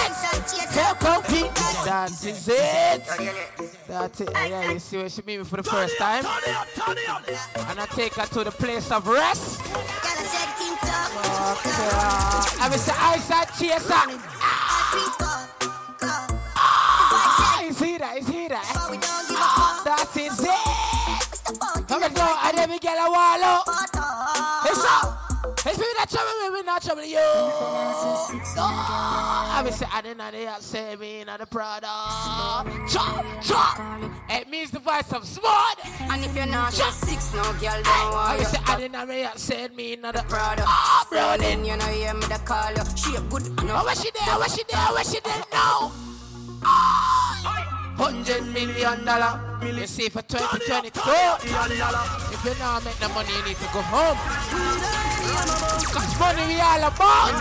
That 1.85 2.11
is 2.11 2.47
it. 2.47 3.03
That's 3.87 4.21
it. 4.21 4.29
Yeah, 4.33 4.71
you 4.71 4.79
see 4.79 4.97
when 4.97 5.09
she 5.09 5.21
meet 5.25 5.37
me 5.39 5.43
for 5.45 5.57
the 5.57 5.63
first 5.63 5.97
time. 5.97 6.25
And 6.25 7.79
I 7.79 7.85
take 7.95 8.13
her 8.15 8.25
to 8.25 8.43
the 8.43 8.51
place 8.51 8.91
of 8.91 9.07
rest. 9.07 9.61
Okay. 9.61 9.79
I 12.61 12.67
will 12.69 12.77
say, 12.77 12.93
I 12.95 13.17
said, 13.19 13.45
chaser. 13.57 13.93
Ah, 16.55 17.63
is 17.63 17.79
he 17.79 17.97
that? 17.97 18.17
Is 18.17 18.27
he 18.27 18.47
that? 18.47 18.65
That 19.85 20.17
is 20.17 20.39
it. 20.39 21.87
Come 21.87 22.03
and 22.03 22.15
go. 22.15 22.21
I 22.25 22.51
never 22.55 22.77
get 22.79 22.97
a 22.97 23.09
wallow. 23.11 23.63
It's 24.65 24.83
up. 24.85 25.19
If 25.65 25.77
you 25.77 25.93
not 25.97 26.09
trouble 26.09 26.31
me, 26.43 26.49
we 26.51 26.61
not 26.63 26.81
trouble 26.81 27.03
you. 27.05 27.17
I 27.19 29.61
will 29.63 29.71
say, 29.71 29.85
I 29.91 30.01
didn't 30.01 30.17
know 30.17 30.31
they 30.31 30.47
say 30.59 30.95
me 30.97 31.21
in 31.21 31.27
the 31.27 31.45
Prada. 31.45 31.87
Chop, 32.89 33.25
chop. 33.41 33.79
It 34.29 34.49
means 34.49 34.71
the 34.71 34.79
voice 34.79 35.11
of 35.13 35.25
smart. 35.25 35.79
And 36.01 36.23
if 36.23 36.35
you're 36.35 36.45
not 36.45 36.73
Chop. 36.73 36.87
just 36.87 37.01
six, 37.07 37.33
no 37.33 37.43
girl, 37.43 37.81
don't 37.81 37.87
I 37.87 38.35
worry. 38.35 38.39
will 38.39 38.45
say, 38.51 38.59
I 38.65 38.75
didn't 38.77 38.91
know 38.93 39.05
they 39.05 39.27
say 39.35 39.67
me 39.75 39.93
in 39.93 40.01
the 40.01 40.23
Prada. 40.27 40.63
Ah, 40.65 41.07
Rolling, 41.11 41.65
you 41.65 41.77
know, 41.77 41.87
you 41.89 42.03
hear 42.03 42.13
me 42.13 42.21
the 42.21 42.39
call 42.45 42.71
you. 42.71 42.83
She 42.95 43.15
a 43.15 43.21
good 43.21 43.43
Oh, 43.59 43.85
where 43.85 43.95
she 43.95 44.11
there? 44.11 44.37
Where 44.37 44.49
she 44.49 44.63
there? 44.69 44.79
Where 44.93 45.03
she 45.03 45.19
there 45.21 45.43
now? 45.51 45.91
Hundred 47.97 48.43
million 48.47 49.05
dollar. 49.05 49.39
You 49.63 49.87
see 49.87 50.09
for 50.09 50.21
2022. 50.21 50.99
If 50.99 52.45
you 52.45 52.53
not 52.59 52.83
make 52.83 52.95
the 52.97 53.07
money, 53.09 53.29
you 53.37 53.43
need 53.45 53.57
to 53.57 53.69
go 53.73 53.81
home. 53.81 54.17
Cause 55.93 56.19
money 56.19 56.47
we 56.47 56.59
all 56.59 56.83
about. 56.83 57.31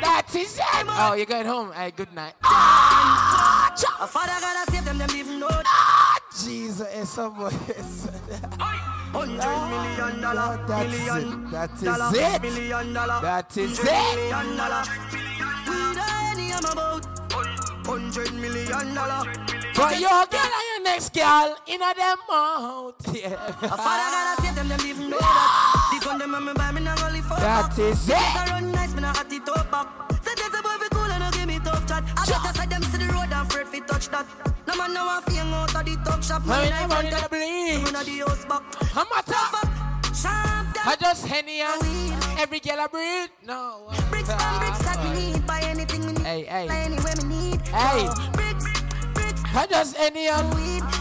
That 0.00 0.26
is 0.34 0.58
it. 0.58 0.62
Oh, 0.88 1.14
you 1.14 1.24
going 1.26 1.46
home? 1.46 1.72
Hey, 1.72 1.90
good 1.96 2.12
night. 2.14 2.34
Ah, 2.44 3.74
A 4.00 4.06
father 4.06 4.32
gotta 4.40 4.70
save 4.70 4.84
them, 4.84 4.98
them 4.98 5.10
even 5.16 5.38
know. 5.40 5.48
ah, 5.50 6.18
Jesus, 6.44 6.86
it's 6.92 7.10
somewhere. 7.10 7.50
Hundred 9.10 9.38
million 9.38 10.20
dollar, 10.20 10.58
million. 10.68 11.50
That 11.50 11.72
is 11.72 11.82
it. 12.18 12.42
million 12.42 12.92
dollar. 12.92 13.20
That 13.22 13.56
is 13.56 13.78
it. 13.80 15.17
Hundred 17.98 18.32
million 18.34 18.94
dollar. 18.94 19.26
But 19.74 19.98
your 19.98 20.22
girl 20.30 20.52
and 20.58 20.66
your 20.70 20.82
next 20.84 21.12
girl 21.12 21.56
in 21.66 21.82
a 21.82 21.92
them 21.98 22.18
mouth. 22.30 22.94
Yeah. 23.12 23.34
A 23.34 23.74
father 23.74 24.08
gotta 24.14 24.40
save 24.40 24.54
them, 24.54 24.68
them 24.68 24.78
even 24.86 25.10
know 25.10 25.18
that. 25.18 25.90
The 25.98 26.04
gun 26.04 26.18
them 26.20 26.32
and 26.32 26.46
me 26.46 26.52
buy 26.54 26.70
me 26.70 26.80
not 26.80 27.02
only 27.02 27.22
for 27.22 27.34
That 27.34 27.76
is 27.76 28.08
it. 28.08 28.14
I 28.14 28.52
run 28.52 28.70
nice, 28.70 28.94
me 28.94 29.00
not 29.00 29.16
hot 29.16 29.32
it 29.32 29.48
up 29.48 29.68
back. 29.72 29.88
Say 30.22 30.30
there's 30.36 30.54
a 30.54 30.62
boy 30.62 30.78
fi 30.78 30.88
cool 30.94 31.10
and 31.10 31.24
no 31.24 31.30
give 31.32 31.48
me 31.48 31.58
tough 31.58 31.88
chat. 31.88 32.04
I 32.16 32.24
better 32.24 32.54
side 32.56 32.70
them 32.70 32.82
see 32.84 32.98
the 32.98 33.12
road 33.12 33.34
and 33.34 33.34
afraid 33.34 33.66
fi 33.66 33.80
touch 33.80 34.08
that. 34.10 34.26
No 34.68 34.76
man 34.76 34.94
no 34.94 35.04
want 35.04 35.24
fi 35.24 35.32
hang 35.34 35.52
out 35.52 35.74
of 35.74 35.84
the 35.84 35.96
talk 36.06 36.22
shop. 36.22 36.42
I 36.46 36.70
like 36.70 36.82
only 36.82 36.94
front 36.94 37.10
gonna 37.10 37.28
bleed. 37.28 37.92
not 37.92 38.04
the 38.06 38.18
house 38.22 38.44
back. 38.46 38.62
I'm 38.94 39.10
a 39.10 39.22
top. 39.26 39.67
I 40.24 40.96
just 40.98 41.26
henny 41.26 41.60
and 41.60 42.40
every 42.40 42.60
girl 42.60 42.80
I 42.80 42.86
breed. 42.86 43.30
No. 43.46 43.90
Bricks 44.10 44.28
and 44.30 44.60
bricks 44.60 44.78
that 44.78 45.02
me 45.04 45.32
need. 45.32 45.46
Buy 45.46 45.60
anything 45.60 46.06
me 46.06 46.12
need. 46.12 46.26
Hey, 46.26 46.44
hey. 46.44 46.66
Buy 46.68 46.76
anywhere 46.78 47.14
me 47.18 47.50
need. 47.50 47.60
Hey. 47.68 48.08
Oh, 48.08 48.30
bricks, 48.32 48.64
bricks. 49.14 49.42
I 49.54 49.66
just 49.68 49.96
henny 49.96 50.28
and 50.28 50.52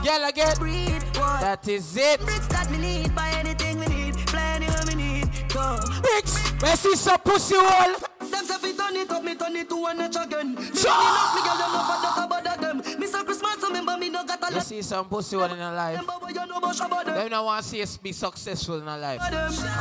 girl 0.03 0.23
I 0.23 0.31
get. 0.33 0.59
What? 0.59 1.41
That 1.41 1.67
is 1.67 1.97
it. 1.97 2.19
Bricks 2.19 2.47
that 2.47 2.69
me 2.69 2.77
need. 2.77 3.15
Buy 3.15 3.29
anything 3.39 3.79
me 3.79 3.87
need. 3.87 4.15
Fly 4.29 4.41
anywhere 4.55 4.85
me 4.85 4.95
need. 4.95 5.49
Go. 5.49 5.77
Bricks. 6.01 6.53
I 6.61 6.75
see 6.75 6.95
some 6.95 7.19
pussy 7.19 7.55
hole. 7.57 8.16
Them 8.37 8.45
say 8.45 8.57
fi 8.57 8.71
turn 8.77 8.95
it 8.95 9.09
up, 9.09 9.23
me 9.23 9.33
turn 9.35 9.55
it 9.55 9.67
to 9.69 9.75
one 9.81 9.97
notch 9.97 10.15
again. 10.15 10.53
Me 10.53 10.61
Sure. 10.75 10.91
enough, 10.93 11.35
me 11.35 11.41
girl 11.41 11.57
them 11.57 11.71
no 11.73 11.81
that 11.87 12.25
about 12.25 12.61
them. 12.61 13.25
Christmas, 13.25 13.57
remember 13.63 13.97
me 13.97 14.09
no 14.09 14.23
got 14.25 14.51
a 14.51 14.55
You 14.55 14.61
see 14.61 14.81
some 14.83 15.05
pussy 15.09 15.35
hole 15.35 15.45
in 15.45 15.57
her 15.57 15.73
life. 15.73 15.99
Remember 15.99 16.27
you 16.29 16.45
know 16.45 16.59
them. 17.03 17.29
Don't 17.29 17.45
want 17.45 17.63
to 17.63 17.69
see 17.69 17.81
us 17.81 17.97
be 17.97 18.11
successful 18.11 18.75
in 18.79 18.85
her 18.85 18.97
life. 18.97 19.21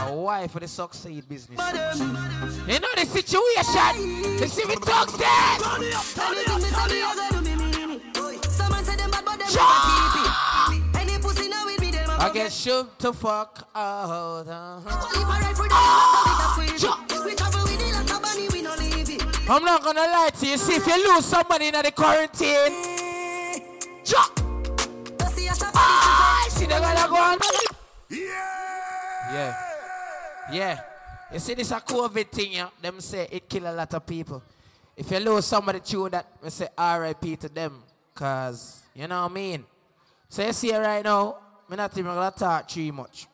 A 0.09 0.12
wife 0.14 0.52
for 0.52 0.61
the 0.61 0.68
succeed 0.68 1.28
business. 1.28 1.61
You 1.61 2.80
know 2.80 2.88
the 2.96 3.04
situation. 3.04 4.38
You 4.40 4.48
see 4.48 4.64
me 4.64 4.76
talk 4.76 5.12
there. 5.18 5.28
Anything 5.28 6.57
me 6.57 6.68
say 6.68 6.86
me 6.88 7.00
a 7.02 7.14
go 7.14 7.28
do 7.30 7.40
me 7.42 7.57
mean 7.57 8.00
it. 8.00 8.44
Someone 8.46 8.84
say 8.84 8.96
them 8.96 9.11
bad, 9.11 9.24
but 9.24 9.38
them 9.38 9.48
Sure. 9.48 9.62
keep 9.86 10.24
it. 10.24 11.00
Any 11.00 11.18
pussy 11.22 11.48
now 11.48 11.66
with 11.66 11.80
me, 11.80 11.90
them 11.90 12.11
a 12.11 12.14
I 12.24 12.30
get 12.32 12.52
shook 12.52 12.96
to 12.98 13.12
fuck 13.12 13.68
out. 13.74 14.48
Uh-huh. 14.48 15.11
If 15.14 15.26
I 15.26 15.40
ride 15.40 15.57
for 15.57 15.68
them, 15.68 16.78
so 16.78 17.24
we 17.24 17.34
can 17.34 17.65
money, 18.37 18.49
we 18.53 18.62
no 18.62 18.74
leave 18.76 19.11
it. 19.11 19.51
I'm 19.51 19.64
not 19.64 19.82
gonna 19.82 20.01
lie 20.01 20.30
to 20.39 20.47
you. 20.47 20.57
See 20.57 20.74
if 20.74 20.87
you 20.87 21.14
lose 21.14 21.24
somebody 21.24 21.68
in 21.68 21.74
the 21.74 21.93
quarantine. 21.93 22.72
Chop. 24.05 24.34
Don't 25.18 25.30
see 25.30 25.49
a 25.49 25.55
shop 25.55 25.72
I 25.74 26.49
see 26.51 26.66
they 26.66 26.78
gonna 26.78 27.09
go 27.09 27.16
on. 27.16 27.39
Yeah. 28.11 29.55
Yeah. 30.53 30.80
You 31.32 31.39
see 31.39 31.55
this 31.55 31.70
a 31.72 31.80
COVID 31.80 32.28
thing, 32.30 32.53
yeah? 32.53 32.68
Them 32.80 33.01
say 33.01 33.26
it 33.30 33.49
kill 33.49 33.66
a 33.66 33.72
lot 33.72 33.93
of 33.95 34.07
people. 34.07 34.43
If 34.97 35.11
you 35.11 35.18
lose 35.18 35.45
somebody 35.45 35.80
through 35.80 36.11
that, 36.11 36.26
we 36.43 36.51
say 36.51 36.68
RIP 36.78 37.41
to 37.41 37.49
them. 37.49 37.82
Cause 38.14 38.82
you 38.95 39.07
know 39.07 39.22
what 39.22 39.30
I 39.30 39.34
mean? 39.34 39.64
So 40.28 40.45
you 40.47 40.53
see 40.53 40.74
right 40.74 41.05
now, 41.05 41.37
me 41.68 41.76
not 41.76 41.97
even 41.99 42.14
gonna 42.14 42.30
talk 42.30 42.68
too 42.68 42.93
much. 42.93 43.26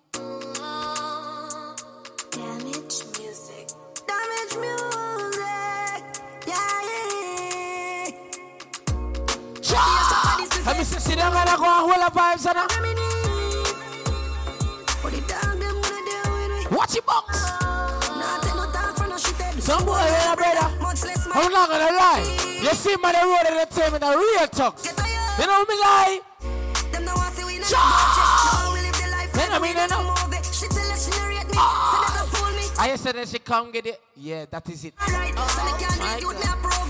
Them 15.61 15.80
gonna 15.80 16.03
deal 16.07 16.26
with 16.35 16.70
me. 16.70 16.76
Watch 16.76 16.97
it 16.97 17.07
box. 17.07 17.26
Nah, 18.11 18.39
take 18.41 18.55
no 18.55 18.66
time 18.72 18.95
for 18.95 19.07
no 19.07 19.16
shit. 19.16 19.62
Some 19.62 19.85
boy, 19.85 19.95
yeah, 19.99 20.35
brother. 20.35 20.68
My 20.80 20.93
I'm 21.35 21.53
not 21.53 21.68
gonna 21.68 21.97
lie. 21.97 22.22
You 22.62 22.70
see 22.74 22.97
the 23.12 23.18
road 23.22 23.47
and 23.47 23.57
me 23.93 23.99
the 23.99 24.11
real 24.11 24.49
talks. 24.49 24.85
You 24.87 25.47
know 25.47 25.64
me 25.68 25.74
lie? 25.80 26.20
Them 26.91 27.05
no 27.05 27.14
want 27.14 27.35
see 27.35 27.45
we 27.45 27.55
in 27.57 27.61
the 27.62 27.66
Sure. 27.66 27.78
budget. 27.78 28.26
No, 28.53 28.72
we 28.74 28.80
live 28.83 28.97
the 28.99 29.09
life. 29.11 29.33
Then 29.33 29.53
I 29.53 29.59
mean, 29.59 29.62
we 29.62 29.80
you 29.80 29.87
know. 29.89 30.14
She 30.53 30.66
tell 30.68 30.91
us 30.91 31.05
she 31.07 31.11
no 31.18 31.26
rate 31.28 31.47
me. 31.47 31.55
So 31.55 31.97
that 32.03 32.12
don't 32.16 32.28
fool 32.35 32.51
me. 32.59 32.64
I 32.78 32.97
said 32.97 33.14
that 33.14 33.28
she 33.28 33.39
come 33.39 33.70
get 33.70 33.87
it. 33.87 34.01
Yeah, 34.16 34.45
that 34.51 34.68
is 34.68 34.85
it. 34.85 34.95
Alright, 35.01 35.35
so 35.39 35.64
me 35.64 35.72
can't 35.78 35.99
my 35.99 36.18
do 36.20 36.30
it, 36.30 36.37
youth, 36.37 36.41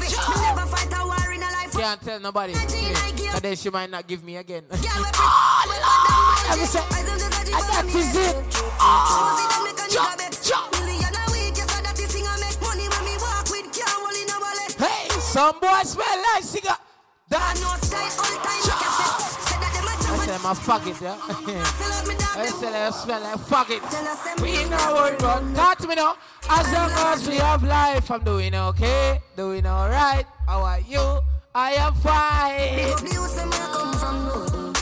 me 0.01 0.07
God. 0.09 0.24
it. 0.24 0.28
Me 0.28 0.43
never 0.43 0.66
fight 0.66 0.93
a 0.97 1.05
war 1.07 1.32
in 1.32 1.43
a 1.43 1.51
life. 1.53 1.62
Can't 1.73 2.01
tell 2.03 2.20
nobody. 2.20 2.53
Yeah. 2.53 3.35
And 3.35 3.43
then 3.43 3.57
she 3.57 3.70
might 3.70 3.91
not 3.91 4.07
give 4.07 4.23
me 4.23 4.37
again. 4.37 4.64
Oh, 4.70 4.77
We 4.77 4.83
Let 6.49 6.59
me 6.59 6.66
say, 6.66 6.81
I 6.81 7.03
them 7.03 7.18
just 7.18 7.33
and 7.33 7.64
that 7.68 7.87
is 7.89 8.12
it. 8.12 8.37
Oh, 8.79 9.41
them 9.41 9.64
make 9.64 9.81
a 9.81 9.89
chop, 9.89 10.20
chop. 10.45 10.68
Million 10.73 11.16
a 11.16 11.25
week, 11.33 11.57
yes, 11.57 11.81
that 11.81 11.99
is 11.99 12.12
thing 12.12 12.27
I 12.29 12.37
make 12.45 12.61
money 12.61 12.87
when 12.93 13.03
me 13.09 13.16
walk 13.25 13.49
with 13.49 13.73
can't 13.73 13.89
hold 13.89 14.12
in 14.12 14.29
a 14.29 14.37
wallet. 14.37 14.77
Hey, 14.77 15.09
some 15.16 15.57
boy 15.61 15.81
smell 15.89 16.18
like 16.35 16.45
cigar. 16.45 16.77
I 16.77 16.85
That 17.33 17.57
know 17.57 17.73
style 17.81 18.05
all 18.20 18.37
time, 18.37 18.62
like 18.68 18.85
I 18.85 18.93
said. 19.01 19.33
Say 19.49 19.57
that 19.57 19.73
them 19.73 19.89
a 19.89 19.95
jam 19.97 20.12
I 20.12 20.20
and 20.20 20.29
say 20.29 20.39
my 20.45 20.53
fuck 20.53 20.85
it, 20.87 21.01
yeah. 21.01 21.16
I 22.37 22.47
say 22.53 22.68
them 22.68 22.93
smell 22.93 23.20
like 23.23 23.41
fuck 23.49 23.70
it. 23.73 23.83
We 24.43 24.61
ain't 24.61 24.70
no 24.70 24.77
worry 24.93 25.16
about. 25.16 25.41
Talk 25.57 25.89
me 25.89 25.95
now. 25.95 26.16
As 26.51 26.66
long 26.68 26.91
as 27.09 27.27
we 27.27 27.37
have 27.37 27.62
life, 27.64 28.11
I'm 28.11 28.23
doing 28.23 28.55
okay, 28.55 29.23
doing 29.37 29.66
alright. 29.66 30.27
How 30.47 30.61
are 30.62 30.81
you? 30.81 31.23
I 31.55 31.72
am 31.72 31.92
fine. 31.96 32.88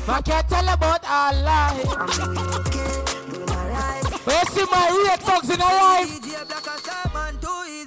I 0.09 0.23
can't 0.23 0.49
tell 0.49 0.69
about 0.69 1.05
our 1.05 1.33
life. 1.43 1.85
Where's 4.25 4.71
my 4.71 4.89
real 4.91 5.17
thugs 5.17 5.51
in 5.51 5.61
our 5.61 5.75
life? 5.75 6.80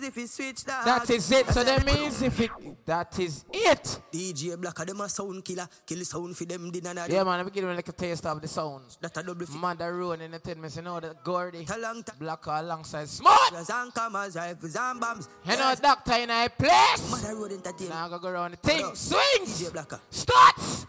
If 0.04 0.18
you 0.18 0.28
switch 0.28 0.64
that. 0.66 0.86
That 0.86 1.10
is 1.10 1.32
it. 1.32 1.47
So 1.47 1.64
that 1.64 1.86
means 1.86 2.22
if 2.22 2.39
it, 2.39 2.51
that 2.86 3.18
is 3.20 3.45
it. 3.51 4.01
DJ 4.12 4.60
Black 4.60 4.80
a 4.80 4.86
them 4.86 5.01
a 5.01 5.10
sound 5.10 5.43
killer, 5.43 5.68
kill 5.86 6.04
sound 6.04 6.36
for 6.36 6.45
them 6.45 6.72
dinner. 6.72 6.93
Yeah, 7.10 7.24
man, 7.24 7.38
let 7.38 7.45
me 7.45 7.51
give 7.51 7.64
them 7.66 7.76
like 7.76 7.88
a 7.88 7.91
taste 7.91 8.26
of 8.26 8.41
the 8.41 8.47
sound. 8.47 8.97
That 9.01 9.18
a 9.18 9.24
double. 9.24 9.45
Mother 9.58 9.95
Rowan 9.95 10.22
in 10.22 10.32
the 10.32 10.39
ten 10.39 10.58
minutes, 10.58 10.78
you 10.78 10.82
know 10.82 10.99
that 10.99 11.24
Gordy. 11.24 11.66
Talang 11.66 12.04
Black 12.20 12.45
alongside 12.47 13.08
Smart. 13.08 13.51
There's 13.51 13.70
and 13.70 13.93
cameras, 13.93 14.36
rifles 14.36 14.76
and 14.76 14.99
bombs. 14.99 15.30
You 15.45 15.58
know, 15.58 15.74
doctor 15.82 16.14
in 16.14 16.30
a 16.30 16.49
place. 16.49 17.12
Mother 17.12 17.36
Road 17.36 17.51
entertainment. 17.51 17.89
Now 17.89 18.06
I 18.06 18.10
go 18.10 18.20
go 18.20 18.30
around 18.30 18.51
the 18.51 18.58
thing. 18.58 18.86
Swings. 18.95 19.62
DJ 19.62 19.74
Black 19.74 19.91
a. 19.91 20.01
Starts. 20.10 20.86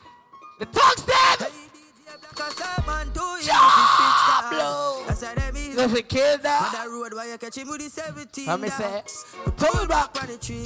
The 0.59 0.67
thugs 0.67 1.03
dead. 1.03 1.39
Black 1.39 2.49
a 2.49 2.53
Salman 2.53 3.13
too 3.13 3.37
easy 3.41 3.51
if 3.51 3.51
you 3.51 5.44
switch 5.79 5.89
that. 5.89 5.91
That's 5.91 5.91
why 5.91 5.91
them 5.91 5.91
easy. 5.91 5.91
Let 5.91 5.91
me 5.93 6.03
kill 6.03 6.39
that. 6.39 6.73
Mother 6.73 6.91
Road 6.91 7.15
where 7.15 7.33
you 7.33 7.39
catch 7.39 7.59
him 7.59 7.69
with 7.69 7.81
the 7.81 7.91
17. 7.91 8.47
Let 8.47 8.61
me 8.61 8.69
say, 8.69 9.03
pull 9.57 9.87
back. 9.87 10.23
on 10.23 10.29
the 10.29 10.39
tree. 10.39 10.65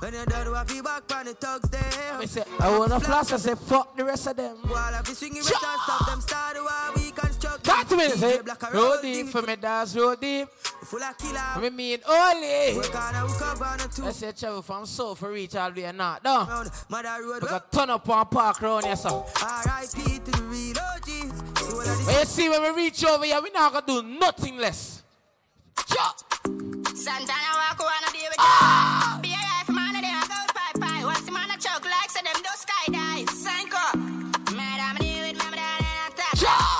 When 0.00 0.14
you 0.14 0.24
done, 0.26 0.54
I 0.54 0.64
feel 0.64 0.82
back 0.82 1.14
on 1.14 1.26
the 1.26 1.34
thugs 1.34 1.70
there. 1.70 1.80
Let 2.12 2.20
me 2.20 2.26
say, 2.26 2.44
I 2.58 2.78
wanna 2.78 3.00
floss. 3.00 3.32
I 3.32 3.36
say, 3.36 3.54
fuck 3.54 3.96
the 3.96 4.04
rest 4.04 4.26
of 4.26 4.36
them. 4.36 4.56
While 4.68 4.94
I 4.94 5.02
be 5.02 5.12
swinging 5.14 5.42
stop 5.42 6.06
them 6.06 6.20
start 6.20 6.56
the 6.56 6.62
war 6.62 6.70
we 6.96 7.10
construct. 7.10 7.29
Got 7.62 7.88
to 7.88 7.96
me, 7.96 8.08
say, 8.08 8.38
DJ 8.38 8.44
Black 8.44 8.62
a 8.62 8.70
roll 8.76 9.00
deep 9.00 9.28
for 9.28 9.42
me, 9.42 9.56
dance, 9.56 9.96
roll 9.96 10.14
deep. 10.16 10.48
Full 10.50 11.02
of 11.02 11.16
killer. 11.18 11.38
I 11.38 11.70
mean, 11.70 12.00
only. 12.08 12.76
Work 12.76 12.94
on 12.94 13.14
a 13.14 13.18
hook 13.18 13.42
up 13.42 13.60
on 13.66 13.80
a 13.80 13.88
two. 13.88 14.04
I 14.06 14.12
say, 14.12 14.32
travel 14.32 14.62
from 14.62 14.86
south 14.86 15.18
for 15.18 15.30
reach 15.30 15.54
all 15.56 15.70
the 15.70 15.82
way 15.82 15.92
not 15.92 16.22
No. 16.24 16.44
Mother 16.88 17.08
Road. 17.22 17.42
We 17.42 17.48
got 17.48 17.72
turn 17.72 17.90
up 17.90 18.08
on 18.08 18.26
park 18.26 18.60
round 18.62 18.84
here, 18.86 18.96
so. 18.96 19.26
R.I.P. 19.42 20.18
to 20.20 20.30
the 20.30 20.42
real 20.44 20.76
OGs. 20.78 21.60
So 21.60 21.74
all 21.74 21.80
of 21.80 21.86
this- 21.86 22.06
But 22.06 22.18
you 22.20 22.24
see, 22.26 22.48
when 22.48 22.62
we 22.62 22.82
reach 22.84 23.04
over 23.04 23.24
here, 23.24 23.40
we 23.42 23.50
not 23.50 23.72
gonna 23.72 23.86
do 24.02 24.02
nothing 24.18 24.56
less. 24.58 25.02
Santana 26.94 27.52
walk 27.56 27.80
on 27.80 28.08
a 28.08 28.12
day 28.12 28.26
with 28.28 28.36
them. 28.36 29.20
Be 29.22 29.30
a 29.30 29.40
life 29.40 29.68
man, 29.68 29.94
they 29.94 30.00
a 30.08 30.20
go 30.28 30.36
pie 30.52 30.78
pie. 30.78 31.04
Once 31.04 31.22
the 31.22 31.32
man 31.32 31.50
a 31.50 31.56
choke 31.58 31.84
like 31.84 32.10
say 32.10 32.20
them 32.22 32.36
do 32.42 32.50
skydive. 32.60 33.30
Sanko. 33.30 33.98
Madam, 34.54 34.96
deal 34.98 35.26
with 35.28 35.38
mama 35.38 35.56
down 35.56 35.78
in 35.80 35.84
a 35.84 36.10
top. 36.16 36.36
Then 36.36 36.79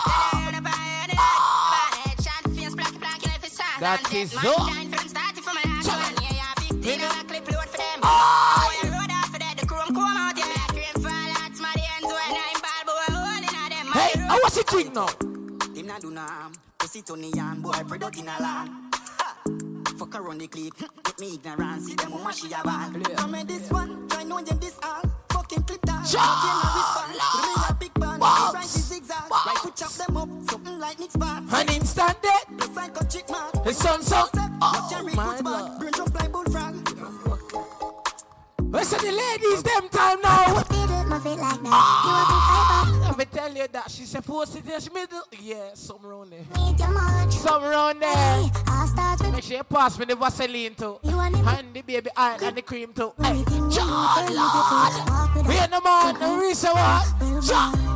That 3.80 4.12
is 4.12 4.30
so. 4.30 4.52
shine 4.68 4.92
from 4.92 5.08
starting 5.08 5.42
from 5.42 5.56
a 5.56 5.64
last 5.64 5.88
one. 5.88 6.12
Yeah, 6.20 6.36
yeah, 6.36 6.52
big 6.60 6.84
thing 6.84 7.00
and 7.00 7.16
a 7.16 7.24
clip 7.24 7.50
load 7.50 7.64
for 7.64 7.78
them. 7.80 8.00
Oh, 8.04 8.68
yeah, 8.76 8.92
road 8.92 9.08
off 9.08 9.32
for 9.32 9.38
that. 9.40 9.56
The 9.56 9.66
chrome 9.66 9.94
come 9.96 10.16
out, 10.20 10.36
yeah, 10.36 10.52
like 10.52 10.68
cream 10.68 10.96
fall 11.00 11.08
out. 11.08 11.56
Smarty 11.56 11.80
ends 11.96 12.04
when 12.04 12.28
oh. 12.28 12.44
I'm 12.44 12.60
bad, 12.60 12.82
but 12.84 12.94
we're 13.00 13.16
holding 13.16 13.56
at 13.56 13.72
them. 13.72 13.88
Hey, 13.96 14.20
I 14.20 14.38
what's 14.44 14.58
it 14.60 14.94
now? 14.94 15.08
Him 15.72 15.86
not 15.86 16.02
do 16.02 16.10
no 16.10 16.20
harm. 16.20 16.52
Pussy 16.78 17.00
to 17.00 17.16
the 17.16 17.32
yarn, 17.34 17.62
boy, 17.62 17.72
product 17.88 18.18
in. 18.18 18.28
Fuck 19.96 20.14
around 20.14 20.40
the 20.40 20.46
clip, 20.46 20.76
get 20.76 21.18
me 21.18 21.34
ignorant, 21.40 21.80
see 21.82 21.94
them 21.94 22.12
woman 22.12 22.32
she 22.34 22.52
a 22.52 22.60
ball. 22.62 22.92
Come 23.16 23.34
in 23.34 23.46
this 23.46 23.70
one, 23.70 24.08
try 24.08 24.24
know 24.24 24.40
you 24.40 24.44
this 24.60 24.76
all. 24.82 25.00
Fucking 25.30 25.62
clip 25.62 25.80
that, 25.88 26.04
again 26.04 26.56
a 26.60 26.68
response. 26.76 27.16
Give 27.32 27.44
me 27.44 27.52
a 27.68 27.74
big 27.80 27.99
band, 28.20 28.52
Box. 28.52 28.54
right 28.54 28.64
is 28.64 28.84
zigzag. 28.86 29.30
Right 29.30 29.58
foot 29.58 29.76
chop 29.76 29.92
them 29.92 30.16
up, 30.16 30.28
something 30.50 30.78
like 30.78 30.98
Nick 31.00 31.10
Spark. 31.10 31.44
An 31.52 31.68
instant 31.74 32.16
dead. 32.22 32.44
Plus 32.58 32.76
I 32.76 32.88
got 32.88 33.10
chick 33.10 33.28
man. 33.30 33.64
His 33.64 33.76
son, 33.78 34.02
son. 34.02 34.28
Oh, 34.62 35.10
my 35.14 35.24
my 35.24 35.40
God. 35.42 35.78
Brain 35.80 35.92
jump 35.96 36.14
like 36.20 36.32
bullfrog. 36.32 36.74
Listen, 38.72 38.98
the 39.04 39.10
ladies, 39.12 39.62
them 39.64 39.88
time 39.88 40.20
now. 40.22 40.54
my 41.08 41.18
feet 41.18 41.38
like 41.38 41.60
that. 41.62 41.70
Ah. 41.72 42.86
You 42.86 42.92
have 42.92 42.94
to 42.94 43.00
fight 43.00 43.08
Let 43.08 43.18
me 43.18 43.24
tell 43.24 43.52
you 43.52 43.66
that 43.72 43.90
she's 43.90 44.08
supposed 44.10 44.52
to 44.54 44.62
this 44.64 44.92
middle. 44.92 45.22
Yeah, 45.40 45.70
something 45.74 46.06
around 46.08 46.30
there. 46.30 46.42
back. 46.52 46.60
Need 46.70 46.78
your 46.78 46.90
much. 46.90 47.32
Something 47.32 47.68
around 47.70 48.00
there. 48.00 48.14
Hey, 48.14 48.48
I'll 48.68 48.86
start 48.86 49.20
with 49.20 49.32
Make 49.32 49.42
sure 49.42 49.56
you 49.56 49.64
pass 49.64 49.98
me 49.98 50.04
the 50.04 50.14
Vaseline 50.14 50.74
too. 50.76 51.00
you 51.02 51.18
and 51.18 51.74
the 51.74 51.82
baby 51.82 52.10
oil 52.16 52.36
and 52.40 52.56
the 52.56 52.62
cream 52.62 52.92
too. 52.92 53.12
Hey, 53.20 53.42
John 53.74 53.90
want, 53.90 54.14
tell 54.14 54.28
me 54.28 54.36
Lord. 54.36 54.92
to 54.92 55.04
do. 55.04 55.10
Walk 55.10 55.34
with 55.34 55.46
We 55.48 55.58
us. 55.58 55.64
in 55.64 55.70
the 55.72 55.80
man, 55.80 56.14
the 56.20 56.40
reason 56.40 56.70
what? 56.70 57.42
John, 57.44 57.89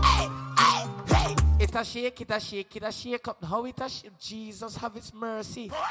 It 1.61 1.75
a 1.75 1.85
shake, 1.85 2.21
it 2.21 2.31
a 2.31 2.41
shake, 2.41 2.77
it 2.77 2.83
a 2.83 2.93
shake 2.93 3.29
up. 3.29 3.45
How 3.45 3.65
it 3.65 3.81
a 3.81 3.89
shake? 3.89 4.19
Jesus 4.19 4.77
have 4.77 4.95
his 4.95 5.13
mercy. 5.15 5.71
Oh, 5.73 5.85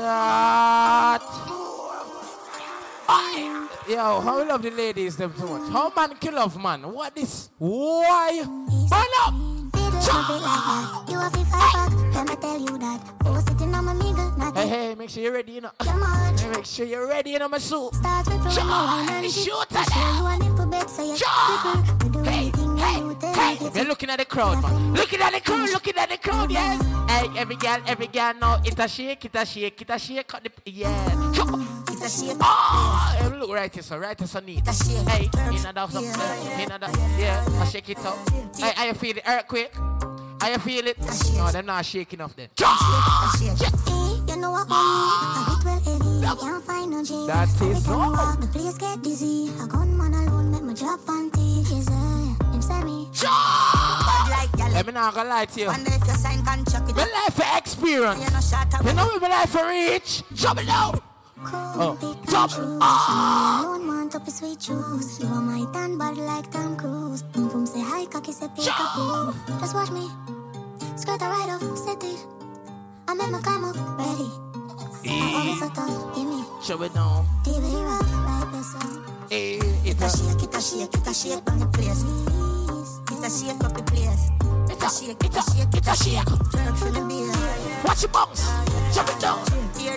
God. 0.00 1.22
Yo, 3.88 4.20
how 4.20 4.38
we 4.38 4.44
love 4.44 4.62
the 4.62 4.70
ladies 4.70 5.16
them 5.16 5.32
too 5.34 5.46
much. 5.46 5.70
How 5.70 5.92
man 5.94 6.16
kill 6.18 6.38
off 6.38 6.56
man? 6.56 6.82
What 6.92 7.14
this? 7.14 7.50
Why? 7.58 8.42
Burn 8.88 9.08
up! 9.26 9.61
Feed 10.02 10.10
it, 10.10 10.12
my 10.12 10.22
feet 10.26 10.42
like. 10.42 11.10
You 11.10 11.18
have 11.18 11.32
to 11.32 11.44
fight 11.46 11.72
back. 11.72 12.14
Let 12.14 12.28
me 12.28 12.36
tell 12.36 12.60
you 12.60 12.78
that. 12.78 13.00
Oh, 13.24 13.40
sitting 13.40 13.74
on 13.74 13.84
my 13.84 13.94
mingle, 13.94 14.30
not 14.36 14.56
Hey, 14.56 14.68
hey, 14.68 14.94
make 14.94 15.10
sure 15.10 15.22
you're 15.22 15.32
ready, 15.32 15.52
you 15.52 15.60
know. 15.60 15.70
much. 15.96 16.40
Hey, 16.40 16.50
Make 16.50 16.66
sure 16.66 16.86
you're 16.86 17.06
ready, 17.08 17.30
you 17.30 17.38
know, 17.38 17.48
my 17.48 17.58
soup. 17.58 17.94
Start 17.94 18.26
with 18.26 18.42
the 18.42 18.60
wine 18.66 19.08
and 19.08 19.30
shoot 19.30 19.60
at 19.60 19.68
them. 19.70 20.16
you 20.18 20.26
a 20.26 20.38
nipple 20.38 20.66
bed, 20.66 20.90
so 20.90 21.02
you 21.10 21.16
John. 21.16 21.82
people. 22.02 22.10
Do 22.10 22.30
Hey, 22.30 22.52
hey, 22.76 23.56
hey. 23.56 23.70
You're 23.74 23.84
looking 23.86 24.10
at 24.10 24.18
the 24.18 24.24
crowd, 24.24 24.62
man. 24.62 24.94
Looking 24.94 25.20
at 25.20 25.32
the 25.32 25.40
crowd, 25.40 25.70
looking 25.70 25.96
at 25.96 26.08
the 26.10 26.18
crowd, 26.18 26.50
yes. 26.50 26.82
Hey, 27.08 27.28
every 27.38 27.56
girl, 27.56 27.78
every 27.86 28.06
girl 28.08 28.34
now, 28.40 28.60
it 28.64 28.78
a 28.78 28.88
shake, 28.88 29.24
it 29.24 29.34
a 29.34 29.46
shake, 29.46 29.80
it 29.82 29.90
a 29.90 29.98
shake, 29.98 30.26
cut 30.26 30.42
the, 30.44 30.50
yeah. 30.70 31.32
It's 31.88 32.20
a 32.20 32.26
shake. 32.26 32.36
Oh, 32.40 33.36
look 33.38 33.50
right 33.50 33.72
here, 33.72 33.82
so 33.82 33.98
right 33.98 34.18
neat. 34.44 34.66
a 34.68 34.72
shake. 34.72 35.08
Hey, 35.08 35.30
in 35.56 35.66
and 35.66 35.78
out, 35.78 35.90
Yeah. 35.92 36.76
out, 36.82 37.18
yeah, 37.18 37.60
I 37.60 37.64
shake 37.66 37.88
it 37.90 37.98
out. 38.04 38.18
Hey, 38.58 38.86
you 38.88 38.94
feel 38.94 39.14
the 39.14 39.30
earthquake? 39.30 39.72
You 40.50 40.58
feel 40.58 40.86
it? 40.86 40.98
No, 41.36 41.50
they're 41.50 41.62
not 41.62 41.84
shaking 41.84 42.20
off 42.20 42.34
then. 42.36 42.48
a 42.58 43.56
shake. 43.56 43.72
Hey, 43.86 44.34
you 44.34 44.40
know 44.40 44.50
what 44.50 44.66
I 44.70 45.56
it 45.58 45.64
well 45.64 45.80
heavy. 45.80 46.26
I 46.26 46.34
can't 46.40 46.64
find 46.64 46.90
no 46.90 47.04
J. 47.04 47.26
That 47.26 47.48
Every 47.60 47.80
time 47.80 48.00
I 48.00 48.08
walk, 48.10 48.40
the 48.40 48.46
place 48.48 48.78
get 48.78 49.02
dizzy. 49.02 49.50
A 49.62 49.66
gunman 49.66 50.14
alone 50.14 50.50
make 50.50 50.76
panties. 51.06 51.70
Yes, 51.70 51.86
sir. 51.86 52.46
Him 52.52 52.62
say 52.62 52.82
me. 52.84 53.08
Like. 54.30 54.72
Let 54.72 54.86
me 54.86 54.92
not 54.92 55.14
gonna 55.14 55.28
lie 55.28 55.44
to 55.44 55.60
you. 55.60 55.66
Wonder 55.66 55.90
if 55.92 56.06
you 56.06 56.14
sign 56.14 56.44
contract 56.44 56.86
with 56.86 56.96
My 56.96 57.04
them. 57.04 57.12
life 57.12 57.34
for 57.34 57.58
experience. 57.58 58.24
You 58.24 58.30
know 58.30 58.40
shot 58.40 58.74
up. 58.74 58.84
You 58.84 58.92
know 58.94 59.18
my 59.20 59.28
life 59.28 59.50
for 59.50 59.68
reach? 59.68 60.22
Jump 60.34 60.60
it 60.60 60.66
down. 60.66 61.00
Cool, 61.44 61.94
big 62.00 62.26
Top. 62.26 62.50
true. 62.50 62.78
Ah. 62.80 63.62
Alone 63.64 63.86
want 63.86 64.14
up 64.14 64.24
his 64.24 64.36
sweet 64.36 64.58
juice. 64.60 65.20
You 65.20 65.26
are 65.28 65.40
my 65.42 65.64
tan 65.72 65.98
body 65.98 66.20
like 66.22 66.50
Tom 66.50 66.76
Cruise. 66.76 67.22
Boom 67.22 67.48
boom 67.48 67.66
say 67.66 67.80
hi, 67.80 68.06
cocky 68.06 68.32
say 68.32 68.46
peekaboo. 68.46 69.34
Just 69.60 69.74
watch 69.74 69.90
me. 69.90 70.08
Skirt 70.96 71.20
a 71.22 71.26
right 71.26 71.50
off, 71.50 71.78
set 71.78 72.02
it. 72.04 72.20
I 73.08 73.14
make 73.14 73.30
my 73.30 73.40
climb 73.40 73.64
up, 73.64 73.76
ready. 73.98 74.30
I 75.04 75.34
always 75.34 75.58
so 75.58 75.68
tough, 75.70 76.14
give 76.14 76.26
me. 76.28 76.44
Shove 76.62 76.82
it 76.82 76.94
down. 76.94 77.26
DVD 77.44 77.84
rock, 77.84 78.06
right 78.24 78.48
there, 78.52 78.62
so. 78.62 78.78
Hey, 79.28 79.56
It 79.84 79.96
it 79.96 80.00
a 80.00 80.06
a 80.06 80.10
shake, 80.10 80.42
it 80.42 80.54
a 80.54 80.60
shake, 80.60 80.94
it 80.94 81.06
a 81.08 81.14
shake 81.14 81.50
on 81.50 81.58
the 81.58 81.66
place. 81.66 82.02
Please. 82.04 83.00
A 83.22 83.30
shake 83.30 83.64
up 83.64 83.72
the 83.74 83.82
place. 83.82 84.30
it 84.70 84.82
a 84.82 84.88
shake, 84.90 85.24
it 85.24 85.36
a 85.36 85.42
shake, 85.42 85.74
it 85.74 85.86
a 85.88 85.94
shake. 85.96 86.26
Twerk 86.52 86.76
for 86.76 86.90
the 86.90 87.02
beer. 87.06 87.82
Watch 87.84 88.02
your 88.02 88.10
bounce. 88.12 88.42
Jump 88.94 89.08
it 89.10 89.20
down. 89.20 89.38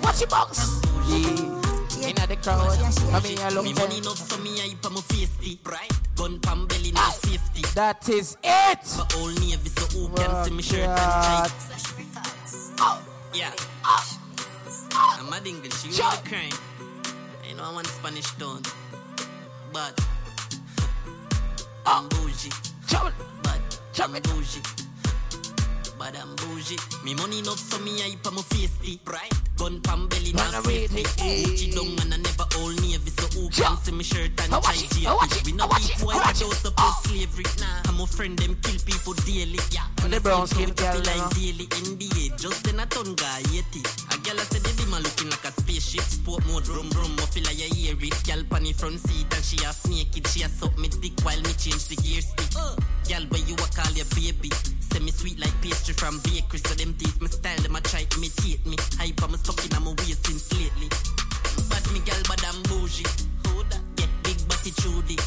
Watch 0.04 0.20
your 0.22 0.30
bounce. 0.30 0.85
Yeah. 1.08 2.10
In 2.10 2.16
the 2.16 2.38
crowd. 2.41 2.78
I 3.14 3.20
mean, 3.22 3.39
I 3.39 3.49
look 3.49 3.64
Me 3.64 3.74
money 3.74 3.97
enough 3.97 4.18
so 4.18 4.38
me 4.41 4.62
I 4.62 4.76
put 4.82 4.91
my 4.91 5.01
face 5.01 5.36
deep, 5.38 5.68
right? 5.68 5.91
Gun 6.16 6.39
pam 6.39 6.68
belly 6.68 6.91
no 6.91 7.01
safety. 7.10 7.62
That 7.76 8.08
is 8.10 8.38
it. 8.43 8.80
But 8.97 9.16
all 9.18 9.28
navy 9.28 9.70
so 9.70 9.86
who 9.97 10.08
can 10.16 10.30
oh, 10.32 10.43
see 10.43 10.53
me 10.53 10.62
shirt 10.62 10.80
and 10.80 10.97
God. 10.97 11.49
tight. 11.49 11.76
Oh. 12.80 13.01
Yeah. 13.34 13.51
Oh. 13.84 14.20
I'm 14.97 15.34
a 15.34 15.47
English, 15.47 15.86
you 15.86 15.91
know 15.91 16.10
the 16.12 16.30
crime. 16.30 16.51
I 17.49 17.53
know 17.53 17.64
I 17.64 17.74
want 17.74 17.88
Spanish 17.88 18.32
tone. 18.36 18.62
But 19.74 19.99
I'm 21.86 22.08
bougie. 22.10 22.51
Jump. 22.88 23.14
But 23.43 23.82
I'm 23.99 24.12
bougie. 24.12 24.85
Bad 26.06 26.22
and 26.22 26.36
bougie. 26.38 26.78
Me 27.03 27.14
money 27.16 27.39
enough 27.39 27.60
so 27.60 27.80
me 27.80 27.99
hype 28.01 28.26
on 28.28 28.36
my 28.36 28.41
face 28.53 28.78
tea. 28.82 28.99
Right. 29.06 29.32
Gun 29.58 29.82
pam 29.82 30.08
belly 30.08 30.34
now 30.34 30.62
read 30.66 30.91
me. 30.91 31.03
Gucci 31.03 31.74
down 31.74 31.97
and 32.01 32.14
I 32.14 32.18
never 32.18 32.45
old 32.60 32.76
navy 32.82 33.10
so 33.18 33.26
who 33.34 33.49
can 33.49 33.78
see 33.78 33.91
me 33.91 34.03
shirt 34.03 34.32
and 34.43 34.53
I 34.53 34.60
tie 34.60 34.76
I 34.76 35.26
it, 35.26 35.45
We 35.45 35.53
I 35.53 35.56
not 35.56 35.72
it, 35.82 36.01
I 36.01 36.06
watch 36.06 36.24
that 36.24 36.36
it. 36.36 36.39
don't 36.41 36.53
support 36.53 36.93
ah. 36.93 37.01
slavery. 37.06 37.45
Nah, 37.60 37.89
I'm 37.89 37.99
a 38.01 38.06
friend 38.06 38.38
them 38.38 38.56
kill 38.62 38.80
people 38.86 39.14
daily. 39.26 39.60
Yeah. 39.72 39.88
And 40.03 40.14
the 40.14 40.18
I 40.18 40.20
brown 40.20 40.47
skin 40.47 40.70
girl, 40.72 40.89
it 40.89 40.95
you 40.95 41.03
know. 41.03 41.10
like 41.10 41.26
uh. 41.26 41.39
daily 41.39 41.68
in 41.82 41.88
the 41.97 42.08
air. 42.22 42.38
Just 42.38 42.68
in 42.68 42.80
a 42.80 42.86
ton 42.86 43.16
guy, 43.16 43.41
yeti. 43.53 43.82
A 44.14 44.18
girl 44.22 44.38
I 44.39 44.45
said 44.45 44.62
the 44.62 44.72
dimmer 44.78 44.99
looking 44.99 45.30
like 45.30 45.45
a 45.45 45.51
spaceship. 45.51 46.03
Sport 46.06 46.45
mode, 46.47 46.66
vroom 46.66 46.89
vroom, 46.91 47.16
I 47.18 47.26
feel 47.32 47.43
like 47.49 47.58
you 47.58 47.70
hear 47.74 47.97
it. 47.97 48.18
Girl 48.28 48.43
pan 48.45 48.64
the 48.64 48.74
front 48.74 48.99
seat 48.99 49.30
and 49.34 49.43
she 49.43 49.58
a 49.66 49.72
snake 49.74 50.14
it. 50.18 50.28
She 50.28 50.43
a 50.43 50.49
suck 50.49 50.78
me 50.78 50.89
dick 50.89 51.18
while 51.24 51.41
me 51.41 51.53
change 51.58 51.88
the 51.89 51.95
gear 51.95 52.22
stick. 52.22 52.51
Uh. 52.60 52.76
Girl, 53.08 53.22
where 53.30 53.41
you 53.45 53.53
a 53.56 53.68
call 53.70 53.91
your 53.93 54.06
baby? 54.18 54.49
Say 54.80 54.99
me 54.99 55.12
sweet 55.12 55.39
like 55.39 55.53
pastry 55.62 55.93
from 55.93 56.20
bakery. 56.24 56.60
So 56.60 56.74
them 56.74 56.93
teeth 56.95 57.22
me 57.22 57.28
style, 57.28 57.58
them 57.62 57.76
a 57.76 57.82
try 57.82 58.06
imitate 58.18 58.66
me. 58.66 58.76
Hype 58.97 59.22
I'm 59.24 59.36
stuck 59.38 59.62
in 59.64 59.72
my 59.84 59.91
waist 59.93 60.26
since 60.26 60.51
lately. 60.53 60.89
But 61.70 61.86
me 61.93 61.99
girl 62.01 62.22
bad 62.28 62.41
and 62.49 62.64
bougie. 62.68 63.06
Who 63.47 63.64
that? 63.70 63.82
Get 63.95 64.10
big 64.24 64.38
body 64.49 64.72
Trudy. 64.82 65.18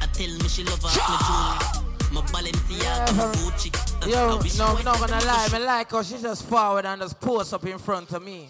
I 0.00 0.06
tell 0.12 0.32
me 0.38 0.48
she 0.48 0.62
love 0.64 0.82
her 0.82 0.94
me 0.94 1.16
jewelry. 1.26 1.94
My 2.14 2.20
Balenciaga, 2.30 3.16
my 3.16 3.24
Gucci. 3.34 3.70
Yo, 4.06 4.38
no, 4.58 4.76
I'm 4.76 4.84
not 4.84 5.00
gonna 5.00 5.24
lie, 5.24 5.48
me 5.52 5.58
like 5.64 5.90
how 5.90 6.02
she 6.02 6.18
just 6.18 6.44
forward 6.46 6.86
and 6.86 7.00
just 7.00 7.20
pose 7.20 7.52
up 7.52 7.66
in 7.66 7.78
front 7.78 8.12
of 8.12 8.22
me. 8.22 8.48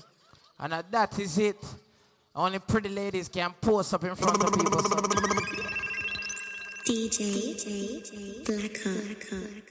And 0.58 0.72
that 0.90 1.18
is 1.18 1.38
it. 1.38 1.56
Only 2.36 2.58
pretty 2.58 2.90
ladies 2.90 3.28
can 3.28 3.54
pose 3.60 3.92
up 3.94 4.04
in 4.04 4.14
front 4.14 4.42
of 4.44 4.52
people. 4.52 4.82
so- 4.82 5.03
DJ, 6.84 7.54
DJ, 7.56 8.44
Black 8.44 8.76
Hawk. 8.84 9.63